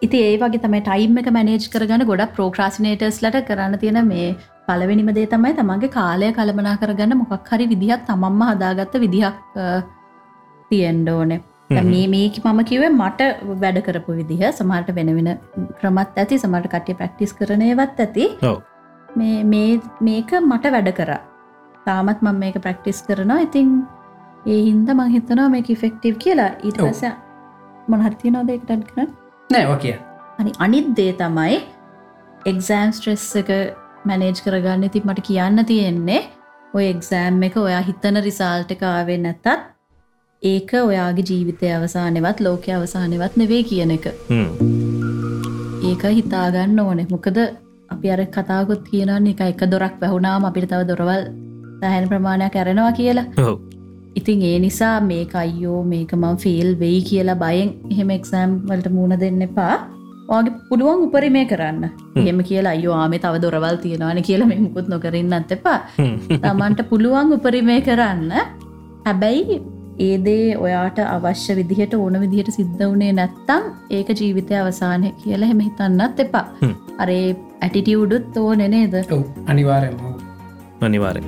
ඉති 0.06 0.22
ඒ 0.26 0.36
වගේ 0.43 0.64
තමයි 0.66 0.84
ටයිම් 0.88 1.24
එක 1.24 1.32
මැනේජ් 1.38 1.72
කරගන්න 1.74 2.06
ගොඩක් 2.12 2.36
ප්‍රෝක්‍රාසිනේටර්ස් 2.38 3.20
ලට 3.24 3.43
කරන්න 3.49 3.82
තියෙන 3.84 3.99
මේ 4.12 4.30
පලවෙනිම 4.68 5.12
දේ 5.18 5.28
තමයි 5.34 5.58
තමන්ගේ 5.58 5.95
කාලය 5.97 6.32
කළමනා 6.38 6.78
කරගන්න 6.84 7.20
මොකක් 7.24 7.51
හරි 7.51 7.68
විදිහක් 7.74 8.08
තමම්ම 8.08 8.47
හදාගත්ත 8.51 8.95
විදිහක් 9.03 9.43
තියෙන්ඩෝනේ 10.72 11.41
මේ 11.70 12.08
මේක 12.08 12.38
මම 12.43 12.60
කිවේ 12.64 12.89
මට 12.91 13.22
වැඩ 13.62 13.80
කරපු 13.88 14.18
විදිහ 14.20 14.41
සමහට 14.51 14.89
වෙනවෙන 14.95 15.30
ක්‍රමත් 15.80 16.18
ඇති 16.18 16.38
සමට 16.38 16.70
කට්ටිය 16.74 16.95
ප්‍රක්ටිස් 16.95 17.34
කරනයවත් 17.34 17.99
ඇති. 17.99 18.26
මේක 20.01 20.32
මට 20.41 20.74
වැඩ 20.76 20.91
කර. 20.99 21.12
තාමත් 21.86 22.22
මම 22.22 22.39
මේක 22.39 22.58
ප්‍රක්ටිස් 22.62 23.01
කරනවා. 23.01 23.39
ඉතින් 23.47 23.70
ඒ 24.45 24.62
හින්ද 24.70 24.89
මං 24.93 25.14
හිතනවා 25.16 25.49
මේක 25.49 25.68
ෆෙක්ටිව් 25.84 26.18
කියලා. 26.18 26.51
ඊට 26.64 26.78
පස 26.80 27.03
මොනහර්තිය 27.88 28.32
නොදෙක්ටන් 28.32 28.84
කරන්න 28.89 29.10
නෑව 29.56 29.74
කිය. 29.86 29.95
අනි 30.39 30.51
අනිත් 30.60 30.88
දේ 30.97 31.12
තමයි 31.20 31.60
එක්සෑම් 32.45 32.95
ස්ට්‍රෙස් 32.95 33.28
එක 33.41 33.51
මැනේජ් 34.06 34.41
කරගන්න 34.45 34.89
ති 34.93 35.03
මට 35.06 35.28
කියන්න 35.28 35.66
තියෙන්නේ 35.66 36.22
ඔය 36.74 36.86
එක්සෑම් 36.88 37.43
එක 37.47 37.56
ඔයා 37.62 37.82
හිතන 37.88 38.22
රිසාල්ට 38.26 38.76
කාවේ 38.82 39.18
නැතත් 39.20 39.47
ඒක 40.43 40.72
ඔයාගේ 40.80 41.28
ජීවිතය 41.30 41.72
අවසානවත් 41.74 42.41
ලෝකය 42.41 42.74
අවසානවත් 42.74 43.38
නෙවේ 43.41 43.62
කියන 43.70 43.93
එක. 43.97 44.06
ඒක 45.84 46.03
හිතාගන්න 46.18 46.80
ඕනෙ. 46.80 47.08
මොකද 47.14 47.39
අපි 47.89 48.12
අර 48.12 48.22
කතාගොත් 48.28 48.84
කියනන්න 48.91 49.32
එක 49.34 49.41
එක 49.45 49.64
දොරක් 49.72 49.95
වැැහුණාම 50.01 50.49
අපිට 50.49 50.70
තව 50.70 50.82
දොරවල් 50.91 51.24
තැහැන් 51.82 52.12
ප්‍රමාණයක් 52.12 52.56
ඇරෙනවා 52.56 52.91
කියලා 52.99 53.26
ඉතින් 54.20 54.41
ඒ 54.49 54.57
නිසා 54.66 54.95
මේක 55.09 55.34
අයියෝ 55.43 55.82
මේක 55.91 56.13
මං 56.22 56.38
ෆිල් 56.43 56.70
වෙයි 56.82 57.01
කියලා 57.09 57.38
බයෙන් 57.43 57.70
එහෙම 57.91 58.09
එක්සෑම් 58.18 58.51
වලට 58.70 58.91
මුණ 58.97 59.16
දෙන්න 59.24 59.45
එපා. 59.47 59.76
වගේ 60.30 60.53
පුළුවන් 60.70 61.05
උපරිමය 61.07 61.43
කරන්න. 61.51 61.84
එහෙම 62.22 62.41
කියලා 62.49 62.76
අයෝ 62.78 62.95
ආමේ 63.01 63.22
තව 63.26 63.41
දොරවල් 63.45 63.78
තියෙනවාන 63.86 64.22
කියලා 64.30 64.49
මේ 64.51 64.59
මුකුත් 64.66 64.91
නොකරන්නත් 64.93 65.55
එපා. 65.57 65.80
තමන්ට 66.43 66.84
පුළුවන් 66.91 67.34
උපරිමය 67.38 67.80
කරන්න. 67.88 68.32
හැබැයි 69.07 69.57
ඒදේ 70.07 70.57
ඔයාට 70.66 70.99
අවශ්‍ය 71.07 71.55
විදිහට 71.59 71.93
ඕන 71.99 72.20
විදිහට 72.24 72.51
සිද්ධ 72.57 72.86
වනේ 72.86 73.11
නැත්තම් 73.20 73.63
ඒක 73.97 74.09
ජීවිතය 74.22 74.61
අවසානය 74.61 75.11
කියලා 75.24 75.51
හෙම 75.51 75.66
හිතන්නත් 75.68 76.24
එපා. 76.26 76.45
අරේ 76.97 77.26
ඇටිටියවුඩුත් 77.61 78.38
ඕ 78.38 78.53
නෙනේද 78.61 78.95
අනිවාරයම 79.47 79.99
අනිවාරය 80.82 81.22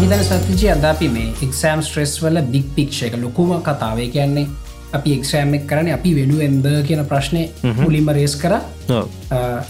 මංහිතන 0.00 0.22
සතිජය 0.24 0.68
අද 0.72 0.84
අපි 0.84 1.06
මේ 1.12 1.32
එක්සෑම් 1.44 1.80
ස්ට්‍රෙස් 1.84 2.12
වල 2.22 2.40
බික් 2.52 2.68
පික්ෂ 2.76 3.02
එක 3.06 3.14
ලොකුම 3.20 3.50
කතාවේ 3.66 4.08
කියන්නේ. 4.14 4.46
අපි 4.96 5.10
එක්ෂෑම් 5.16 5.54
එක් 5.58 5.64
කරන 5.70 5.90
අපි 5.92 6.10
වෙනුවෙන්ද 6.18 6.66
කියන 6.88 7.02
ප්‍රශ්නය 7.10 7.42
මුලින්ම 7.80 8.08
රේස් 8.18 8.34
කර. 8.42 8.54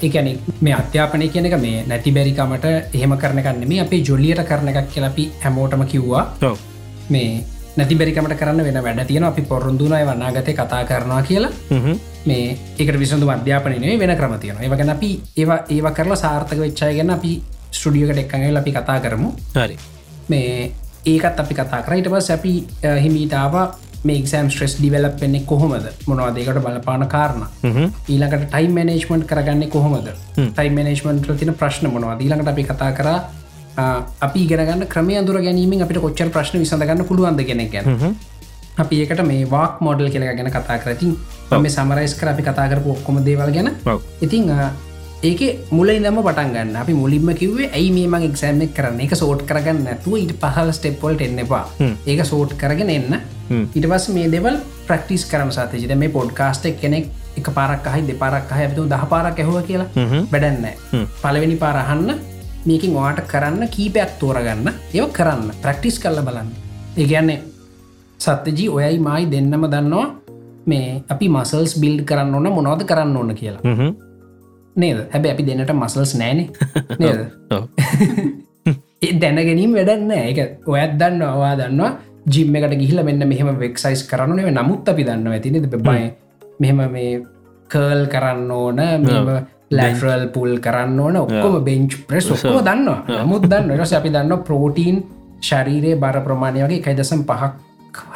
එකන 0.09 0.29
මේ 0.61 0.75
අධ්‍යාපනය 0.81 1.29
කියන 1.35 1.51
එක 1.51 1.57
මේ 1.67 1.83
නැති 1.91 2.15
බැරිකමට 2.15 2.67
එහෙම 2.95 3.17
කරනකන්න 3.19 3.69
මේ 3.73 3.83
අපේ 3.87 4.03
ජොලියට 4.09 4.45
කරන 4.47 4.71
එකක් 4.73 4.89
කියලපි 4.95 5.27
හැමෝටම 5.43 5.85
කිව්වා. 5.93 6.25
මේ 7.11 7.45
නැති 7.77 7.99
බැරිකමට 7.99 8.39
කරන්න 8.39 8.65
වෙන 8.71 8.83
වැඩ 8.87 9.07
තියෙන 9.11 9.31
අපි 9.33 9.43
පොරුන්දුනයි 9.53 10.05
වන්නාගතය 10.07 10.55
කතා 10.55 10.83
කරනවා 10.85 11.23
කියලා. 11.23 11.53
මේ 12.27 12.59
ඒකට 12.79 12.99
විසඳු 13.05 13.37
අධ්‍යාපනය 13.39 13.99
වෙන 13.99 14.19
ක්‍රම 14.19 14.39
තියෙන 14.39 14.63
ඒවගැන 14.63 14.95
අපි 14.97 15.11
ඒවා 15.37 15.63
ඒව 15.69 15.95
කරලා 15.97 16.25
සාර්ථක 16.27 16.61
වෙච්චාය 16.67 16.95
ගැන 17.01 17.17
අපි 17.19 17.41
ස්ටඩියකට 17.79 18.23
එක්කඟල් 18.25 18.63
අපි 18.63 18.71
කතා 18.73 19.01
කරමු. 19.01 19.33
හරි 19.55 19.77
මේ 20.33 20.73
ඒකත් 21.13 21.41
අපි 21.45 21.55
කතා 21.61 21.81
කරයිට 21.87 22.11
පස් 22.13 22.31
අපි 22.37 22.53
හිමීටාව 23.05 23.55
මේක්ෂම් 24.09 24.49
ස්ට්‍රෙස් 24.53 24.75
ඩිවලප් 24.79 25.21
වෙන්නේ 25.21 25.45
කොහොමද? 25.51 25.87
මොනවාදේකට 26.07 26.61
බලපාන 26.67 27.07
කාරණ? 27.15 27.45
ඊළඟට 28.09 28.47
ටයිම් 28.53 28.73
මනේජ්මන්ට් 28.79 29.27
කරගන්න 29.31 29.69
කොහොමද? 29.75 30.09
ටයි 30.37 30.71
මනේජ්මන්ට් 30.79 31.31
තින 31.43 31.55
ප්‍රශ්න 31.61 31.91
මොනවා 31.95 32.17
ඊළඟට 32.21 32.53
අපි 32.55 32.65
කතා 32.71 32.93
කර 32.99 33.09
අපි 34.27 34.47
ගෙනගන්න 34.51 34.87
ක්‍රම 34.93 35.11
අදුර 35.21 35.41
ගැනීම 35.47 35.73
අපිට 35.87 36.01
කොච්චර 36.05 36.29
ප්‍රශ්න 36.37 36.59
විසඳගන්න 36.63 37.05
පුළුවන්ද 37.11 37.45
ගෙන. 37.49 37.67
ගැන 37.73 38.17
අපි 38.79 39.01
ඒකට 39.03 39.23
මේ 39.31 39.49
වාක් 39.51 39.81
මෝඩල් 39.87 40.09
කියල 40.13 40.25
ගැන 40.29 40.51
කතා 40.57 40.79
කරතින් 40.85 41.17
මේ 41.63 41.75
සමරයිස් 41.77 42.15
කර 42.21 42.29
අපි 42.33 42.43
කතා 42.49 42.69
කරපු 42.73 42.97
ඔක්කොම 42.97 43.21
දේවල් 43.25 43.53
ගැන. 43.57 43.69
ඉතිං 44.21 44.53
ඒක 45.23 45.69
මුල 45.71 45.89
ඉදම 45.93 46.19
පටන් 46.25 46.53
ගන්න. 46.55 46.77
අපි 46.83 46.93
මුලින්ම 46.97 47.29
කිවේ 47.41 47.69
ඇයි 47.77 47.91
මේ 47.97 48.09
මං 48.09 48.23
එක්සෑම 48.29 48.61
කරන්න? 48.77 49.01
එක 49.05 49.13
සෝට් 49.21 49.43
කරගන්න 49.49 49.83
නැතුව 49.87 50.17
ඉට 50.17 50.33
පහල 50.43 50.71
ස්ටෙප්පොල්ට 50.79 51.21
එන්නවා 51.27 51.65
ඒක 52.07 52.25
සෝට් 52.25 52.55
කරගෙන 52.63 52.91
එන්න. 52.97 53.19
ඉට 53.77 53.87
පස් 53.93 54.09
මේ 54.17 54.31
දෙවල් 54.35 54.57
ප්‍රක්ටිස් 54.89 55.27
කරන 55.31 55.53
සතතිජද 55.53 55.93
මේ 56.03 56.15
පොඩ්කාස්ටක් 56.17 56.81
කෙනෙක් 56.81 57.13
එක 57.37 57.53
පාරක් 57.59 57.87
අහයි 57.93 58.07
දෙපාරක් 58.09 58.53
අහ 58.53 58.61
ඇතු 58.65 58.89
දහ 58.89 59.05
පාරක් 59.13 59.39
ඇහුව 59.39 59.61
කියලා. 59.69 59.89
වැඩන්න 60.33 60.67
පලවෙනි 61.23 61.57
පාරහන්න 61.65 62.11
මේකින් 62.65 62.97
වාට 62.97 63.21
කරන්න 63.33 63.69
කීපයක් 63.77 64.19
තෝරගන්න. 64.21 64.69
ඒව 64.95 65.13
කරන්න. 65.13 65.49
ප්‍රක්ටිස් 65.63 65.99
කල්ල 66.03 66.25
බලන්න. 66.29 66.49
ඒගැන්නේ 66.97 67.41
සත්‍යජී 68.21 68.69
ඔයයි 68.77 68.99
මයි 68.99 69.25
දෙන්නම 69.33 69.65
දන්නවා 69.75 70.07
මේ 70.67 71.03
අපි 71.09 71.29
මසල්ස් 71.29 71.81
බිල්් 71.83 72.05
කරන්න 72.09 72.35
ඕන 72.35 72.55
මොනවද 72.57 72.83
කරන්න 72.91 73.17
ඕන 73.17 73.35
කියලා 73.35 73.61
නේද? 74.83 75.01
හැබ 75.13 75.27
අපි 75.33 75.43
දෙන්නට 75.49 75.73
මසල්ස් 75.75 76.15
නෑන. 76.21 76.39
නේද? 76.99 77.21
දැනගැනීම් 79.21 79.75
වැඩන්න 79.77 80.11
එක 80.13 80.69
ඔයත් 80.69 80.97
දන්න 81.01 81.23
අවා 81.25 81.55
දන්නවා. 81.57 81.93
ජිම්ම 82.27 82.57
එකට 82.57 82.77
ගිහිල 82.79 83.05
මෙන්න 83.05 83.29
මෙහම 83.29 83.55
වෙක්සයිස් 83.59 84.03
කරනුනේ 84.11 84.51
නමුත් 84.51 84.89
අපි 84.89 85.05
දන්න 85.05 85.27
ඇතිනද 85.29 85.71
බයි 85.79 86.11
මෙහෙම 86.61 86.83
මේ 86.93 87.23
කර්ල් 87.71 88.05
කරන්න 88.13 88.51
ඕන 88.51 88.81
මෙම 89.07 89.31
ලැෆරල් 89.71 90.29
පුල් 90.35 90.59
කරන්න 90.59 91.01
ඕන. 91.01 91.17
ඔක්කොම 91.17 91.65
බෙන්ච් 91.65 91.97
ප්‍රෙස් 92.09 92.31
ඔක්කම 92.31 92.61
දන්නවා. 92.61 93.25
නමුත් 93.25 93.49
දන්න 93.49 93.75
රස 93.79 93.93
අපි 93.93 94.11
දන්න 94.11 94.45
ප්‍රෝටීන් 94.45 95.03
ශරීරයේ 95.41 95.97
බර 95.97 96.21
ප්‍රමාණය 96.21 96.65
වගේ 96.67 96.83
කයිදසම් 96.85 97.25
පහක් 97.25 97.53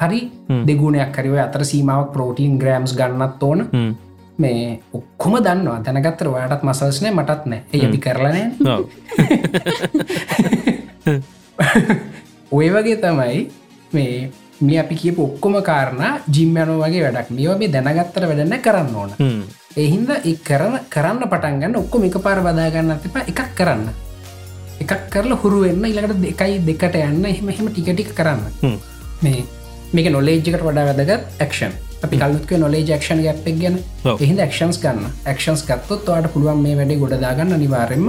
හරි 0.01 0.21
දෙගුණයක් 0.67 1.17
හරිව 1.17 1.37
අතර 1.39 1.65
සීමාවක් 1.65 2.13
ප්‍රෝටීන් 2.13 2.59
ග්‍රෑම්ස් 2.59 2.93
ගන්නත් 2.95 3.43
ඕන 3.43 3.61
මේ 4.39 4.81
ඔක්කොම 4.93 5.35
දන්නවා. 5.39 5.81
තැනගත්තර 5.83 6.29
ඔයාටත් 6.29 6.63
මසල්ස්නය 6.63 7.11
මටත් 7.11 7.43
නෑ. 7.47 7.61
අපි 7.87 7.99
කරලනෑ 7.99 8.47
ඔය 12.57 12.71
වගේ 12.71 12.97
තමයි 12.97 13.51
මේ 13.93 14.31
මේ 14.61 14.79
අපි 14.81 14.95
කියපු 14.95 15.23
ඔක්කොම 15.25 15.59
කාරණ 15.63 16.21
ජිම්යනෝ 16.29 16.79
වගේ 16.81 17.03
වැඩක්. 17.05 17.31
මේවා 17.31 17.59
මේ 17.59 17.73
දැනගත්තර 17.73 18.27
වැඩන්න 18.29 18.57
කරන්න 18.63 18.95
ඕන. 18.95 19.11
එහින්ද 19.77 20.11
එක් 20.15 20.43
කරන 20.45 20.79
කරන්න 20.89 21.29
පටන්ගන්න 21.29 21.77
ඔක්කොම 21.77 22.07
එක 22.09 22.19
පාර 22.23 22.43
බදාගන්න 22.43 22.99
තිප 23.03 23.17
එකක් 23.23 23.55
කරන්න. 23.55 23.89
එකක් 24.81 24.95
කරලා 25.11 25.41
හුරු 25.43 25.65
වෙන්න 25.67 25.85
ඉළඟට 25.85 26.23
දෙකයි 26.23 26.61
දෙකට 26.67 27.01
යන්න 27.01 27.25
එහෙම 27.25 27.49
එහෙම 27.49 27.71
ටිකටික් 27.71 28.15
කරන්න. 28.15 28.79
මේ 29.23 29.45
මේක 29.93 30.11
නොලේජ්කට 30.11 30.63
වඩා 30.63 30.87
වැදගත් 30.91 31.35
ක්ෂන් 31.41 31.84
අපි 32.05 32.17
කල්ුත්ක 32.23 32.53
නොලේ 32.65 32.83
ක්ෂන් 32.91 33.23
ගැප්ක් 33.27 33.49
ගැන. 33.63 33.79
එහිද 34.25 34.41
ක්ෂන්ස් 34.51 34.79
ගන්න. 34.83 35.07
ක්ෂන්ස් 35.37 35.63
ගත්තොත් 35.71 36.07
වාට 36.13 36.29
පුළුවන් 36.35 36.63
මේ 36.67 36.77
වැඩි 36.81 37.01
ගොඩදාගන්න 37.03 37.59
නිවාරෙන්ම 37.65 38.07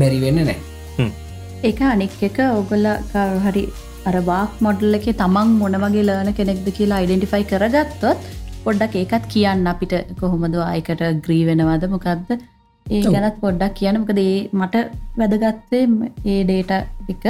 බැරිවෙන්න 0.00 0.40
නෑ 0.50 0.58
ඒක 1.64 1.80
අනෙක් 1.90 2.16
එක 2.28 2.38
ඔගොල්ල 2.46 2.86
හරි 3.44 3.64
අරවාක් 4.08 4.56
මොඩල් 4.66 4.96
එක 4.98 5.06
තමන් 5.20 5.52
මොන 5.60 5.76
වගේ 5.84 6.02
ලර්න 6.08 6.32
කෙනෙක්ද 6.40 6.66
කියලා 6.78 6.98
අයිඩෙන්ටිෆයි 7.02 7.46
කරගත්තොත් 7.52 8.26
පොඩ්ඩක් 8.64 8.98
ඒකත් 9.02 9.24
කියන්න 9.34 9.70
අපිට 9.72 9.94
කොහොමද 10.20 10.58
අයකට 10.66 11.02
ග්‍රී 11.24 11.44
වෙනවාද? 11.48 11.88
මොකක්ද 11.94 12.30
ඒ 12.86 13.02
ගැනත් 13.14 13.40
පොඩ්ඩක් 13.44 13.74
කියන 13.80 14.00
මොකද 14.02 14.20
ඒ 14.26 14.36
මට 14.60 14.84
වැදගත්තේ 15.20 15.84
ඒ 16.32 16.40
ඩේට 16.44 16.72
එක. 17.12 17.24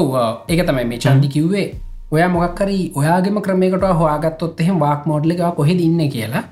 ඔව 0.00 0.14
ඒක 0.48 0.62
තමයි 0.68 0.84
මේ 0.92 1.00
චන්දි 1.04 1.28
කිව්වේ 1.36 1.66
ඔය 2.12 2.22
මොක්කරි 2.34 2.78
ඔයාගේම 3.00 3.38
ක්‍රමයකට 3.44 3.84
හවාගත්තොත් 3.98 4.60
එහෙම 4.62 4.78
වාක් 4.84 5.04
මෝඩ්ල 5.10 5.34
එක 5.34 5.42
කොහෙද 5.58 5.80
ඉන්න 5.86 6.00
කියලා. 6.14 6.42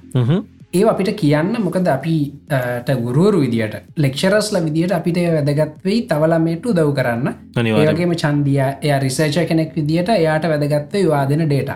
ඒ 0.75 0.83
අපිට 0.93 1.11
කියන්න 1.21 1.57
මොකද 1.65 1.89
අපිට 1.95 2.91
ගුරුවරු 3.05 3.41
විදිට 3.45 3.77
ලෙක්ෂරස්ල 4.05 4.59
විදිට 4.67 4.93
අපිට 4.99 5.23
වැදගත්වෙයි 5.37 6.03
තවලමේට 6.13 6.69
දව් 6.79 6.93
කරන්න. 6.99 7.27
ඒවගේම 7.81 8.15
චන්දිය 8.23 8.61
එය 8.61 8.93
රිසර්ච 9.07 9.41
කෙනෙක් 9.51 9.75
විදිට 9.79 10.13
එයාට 10.19 10.49
වැදගත්වේ 10.53 11.05
වාදන 11.09 11.47
ඩේට 11.47 11.71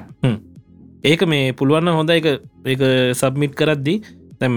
ඒක 1.04 1.28
මේ 1.34 1.52
පුළුවන්න 1.58 1.96
හොඳ 1.98 2.16
එක 2.18 2.32
එක 2.76 2.86
සබ්මිට් 3.16 3.58
කරද්දි 3.60 4.00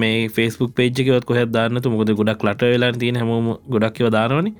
මේ 0.01 0.29
ෆස්බුක් 0.35 0.71
පේජ්කවත් 0.75 1.25
කොහ 1.27 1.43
දාන්නතු 1.57 1.89
මොකද 1.93 2.17
ගොඩක් 2.19 2.49
ලට 2.49 2.75
වෙලා 2.75 2.95
තියෙන 3.01 3.23
හැමෝම 3.23 3.53
ගොඩක්ව 3.73 4.15
දානවන. 4.17 4.55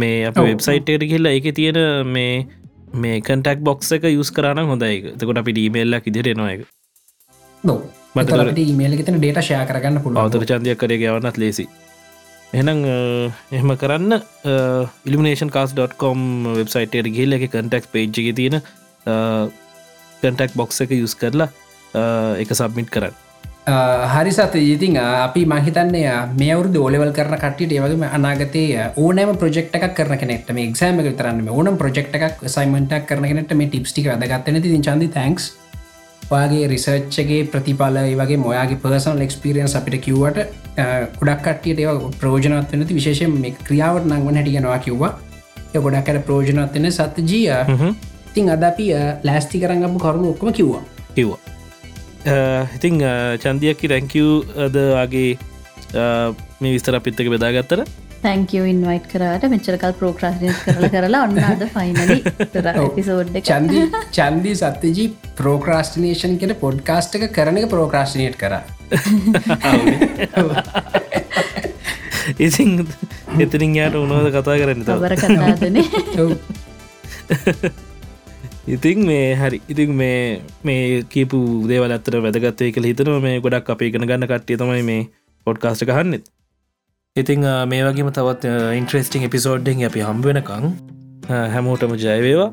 මේ 0.00 0.28
අප 0.28 0.38
වෙබ්සයිට් 0.46 0.88
එකට 0.94 1.10
කියල්ලා 1.10 1.36
එක 1.38 1.56
තියෙන 1.58 1.78
මේ 2.14 2.46
මේ 2.94 3.20
කටක් 3.20 3.60
බොක්ස 3.60 3.92
එක 3.92 4.06
යුස් 4.08 4.30
කරන 4.30 4.62
හොඳයි 4.64 5.14
තකොට 5.18 5.38
අපි 5.38 5.52
ඩීමේල්ලක් 5.52 6.06
ඉදිර 6.06 6.28
මට 8.14 8.32
මේල 8.74 8.96
තන 9.00 9.18
ඩේට 9.18 9.42
ශය 9.42 9.58
කරගන්න 9.66 10.00
පුළුව 10.04 10.22
අවතර 10.22 10.46
චන්දයක් 10.46 10.78
කර 10.78 10.94
ගවන්නත් 10.94 11.36
ලේසි. 11.36 11.66
එනම් 12.52 12.80
එහෙම 13.52 13.74
කරන්න 13.76 14.16
ඉලිනේෂන් 15.04 15.50
කාස්.කොම් 15.50 16.24
වෙබ්සයිටයට 16.54 17.12
ගිල්ල 17.12 17.36
එක 17.36 17.50
කටක් 17.50 17.92
පේජ්ජි 17.92 18.32
තියෙන 18.32 18.62
කටක් 20.22 20.52
බොක්ස 20.54 20.80
එක 20.80 20.96
යුස් 20.96 21.14
කරලා 21.14 21.50
එක 22.38 22.54
සබ්මිට් 22.54 22.90
කරන්න 22.90 23.25
හරි 23.66 24.30
සත. 24.30 24.54
ඉතින් 24.54 24.96
අපි 24.96 25.44
මහිතන්නේ 25.44 26.10
මේවරු 26.38 26.70
දෝලවල් 26.72 27.10
කරන 27.12 27.34
කටියට 27.36 27.72
ඒවගේම 27.72 28.04
අනාගතය 28.08 28.62
ඕනෑම 28.96 29.36
ප්‍රජෙක්් 29.36 29.74
එකක් 29.74 29.94
කරන 29.94 30.18
කෙනෙක්ට 30.18 30.52
මේ 30.54 30.68
එක්ෂෑම 30.70 31.02
කරන්න 31.02 31.48
ඕනම් 31.50 31.76
ප්‍රජෙක්් 31.76 32.14
එකක් 32.14 32.46
සයිමටක් 32.46 33.06
කරන 33.06 33.26
කෙනෙට 33.26 33.54
මේ 33.54 33.66
ටිප්ටික 33.66 34.06
දගත්තන 34.14 34.62
ති 34.62 34.78
චන්දි 34.80 35.08
තැන්ක්ස් 35.08 35.46
වාගේ 36.22 36.68
රිසර්ච්චගේ 36.68 37.40
ප්‍රතිඵල 37.46 37.98
වගේ 38.14 38.38
මොයාගේ 38.38 38.78
පර්සනල් 38.78 39.26
එක්ස්පිරියන්ස් 39.26 39.74
අපිට 39.74 39.98
කිව්වට 40.06 40.38
ගොඩක් 41.18 41.42
කටියට 41.48 41.82
ඒව 41.82 42.06
ප්‍රෝජනත් 42.20 42.70
වෙනති 42.72 42.98
විශේෂ 43.00 43.26
මේ 43.34 43.54
ක්‍රියාවට 43.64 44.06
නංවන 44.06 44.40
හැටිගෙනවා 44.40 44.78
කිව්වා. 44.78 45.12
ගොඩක්කට 45.76 46.22
ප්‍රෝජනත් 46.22 46.78
වෙන 46.78 46.92
සත්ත 46.92 47.26
ජිය 47.26 47.50
ඉතින් 47.50 48.54
අද 48.54 48.62
අපි 48.62 48.88
ලෑස්ති 49.24 49.60
කරගපු 49.60 49.98
කරුණු 49.98 50.34
ඔක්කම 50.36 50.54
කිව්වා. 50.54 50.86
කිව්වා 51.14 51.55
ඉතිං 52.26 52.98
චන්දියකි 53.42 53.92
රැංකව් 53.92 54.58
අදගේ 54.66 55.38
මේ 56.60 56.72
විස්තර 56.72 56.98
පිත්තක 57.00 57.30
බෙදාගත්තර 57.30 57.84
තැංකව 58.22 58.66
ඉන්වයිට් 58.66 59.06
කරට. 59.12 59.46
මෙච්චරකල් 59.52 59.94
ප්‍රෝක්‍රාශනය 60.00 60.50
කරල 60.64 60.88
කරලා 60.90 61.22
ඔන්න 61.26 61.38
අද 61.40 61.62
ෆයිනලි 61.74 62.18
චන්දී 63.42 63.84
චන්දී 64.10 64.54
සත්‍යජී 64.62 65.08
ප්‍රෝක්‍රස්ටිනේෂන් 65.38 66.38
කෙන 66.42 66.54
පොඩ්කාස්ට් 66.62 67.18
එක 67.20 67.30
කරන 67.32 67.62
එක 67.62 67.70
ප්‍රෝක්‍රශ්නයට 67.70 68.36
කර. 68.40 68.54
ඉසින් 72.42 72.86
එතරින් 73.38 73.74
යාට 73.78 73.98
උනෝද 74.02 74.30
කතා 74.34 74.60
කරන්න 74.62 74.82
තවර 74.84 75.14
කතාදන 75.16 75.76
ඉතින් 78.66 79.06
මේ 79.06 79.34
හරි 79.36 79.58
ඉතින් 79.68 79.90
මේ 79.94 80.42
මේ 80.64 81.02
කීපු 81.06 81.38
දේවල් 81.70 81.92
අත්තර 81.92 82.14
වැදගත්තය 82.18 82.70
කළ 82.74 82.88
හිතනව 82.90 83.18
මේ 83.22 83.38
ගොඩක් 83.40 83.70
අපේ 83.70 83.90
ඉගෙන 83.90 84.06
ගන්න 84.10 84.26
කට්ටිය 84.26 84.58
තමයි 84.58 84.82
මේ 84.88 85.02
පොඩ්කාස්ට 85.46 85.86
කහන්නෙත් 85.86 86.24
ඉතිං 87.16 87.46
මේ 87.70 87.84
වගේම 87.86 88.10
තවත් 88.10 88.54
ඉන්ට්‍රස්ටිං 88.78 89.26
එපිසෝඩ්ඩෙන් 89.28 89.84
අපි 89.88 90.02
හම්බෙනකං 90.02 90.66
හැමෝටම 91.54 91.94
ජයවේවා 91.96 92.50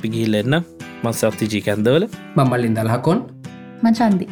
පිගිහිල්ලෙන්න 0.00 0.62
මත් 1.02 1.14
සක්තිජී 1.14 1.62
කැන්දවල. 1.62 2.06
මමල්ලින් 2.36 2.78
දල්හකොන් 2.78 3.26
මචන්දී 3.82 4.30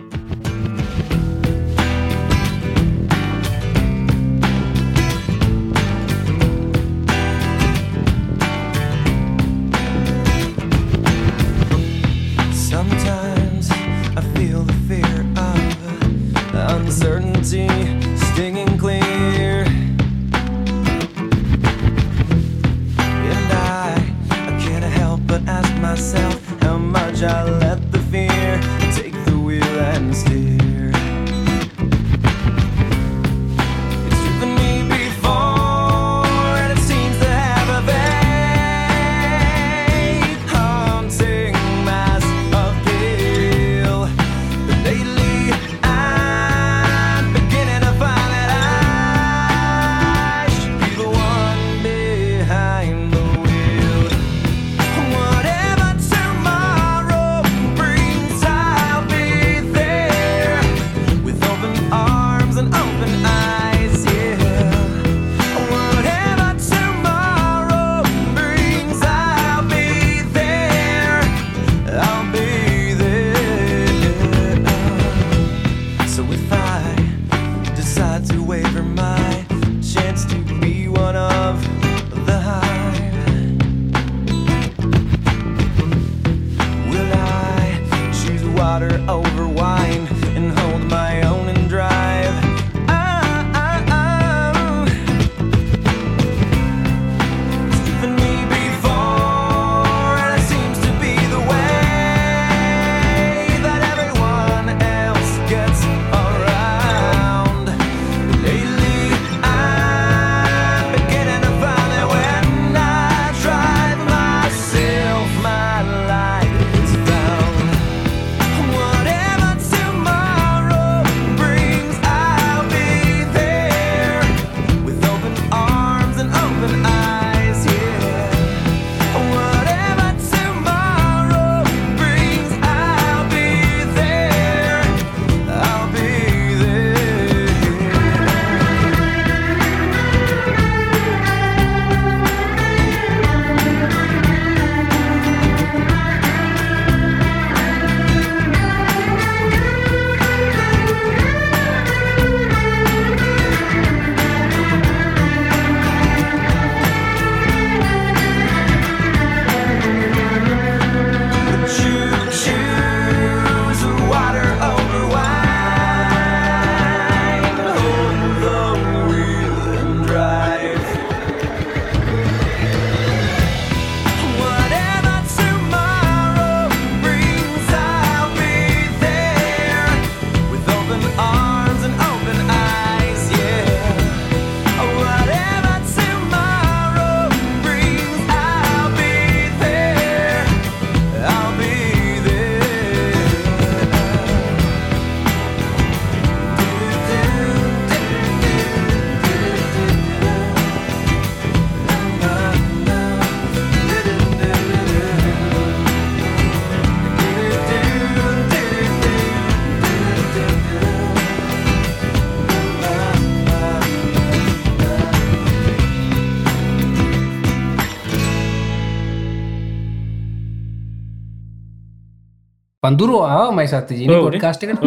පඳුරු 222.87 223.21
ආව 223.27 223.51
මයි 223.57 223.69
සත්‍ය 223.69 224.01
ජීන 224.01 224.13
පොඩ්කාස්ටිකට 224.17 224.83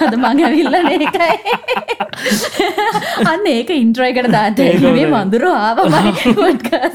හද 0.00 0.14
මඟවිල්ල 0.16 0.76
ඒකයි. 0.80 1.34
අන්න 3.30 3.46
ඒක 3.48 3.70
ඉන්ට්‍රයිකට 3.74 4.30
දාට 4.34 4.60
මේ 4.88 5.06
මඳුරු 5.08 5.52
ආව 5.58 5.80
පොඩ්කා 6.36 6.89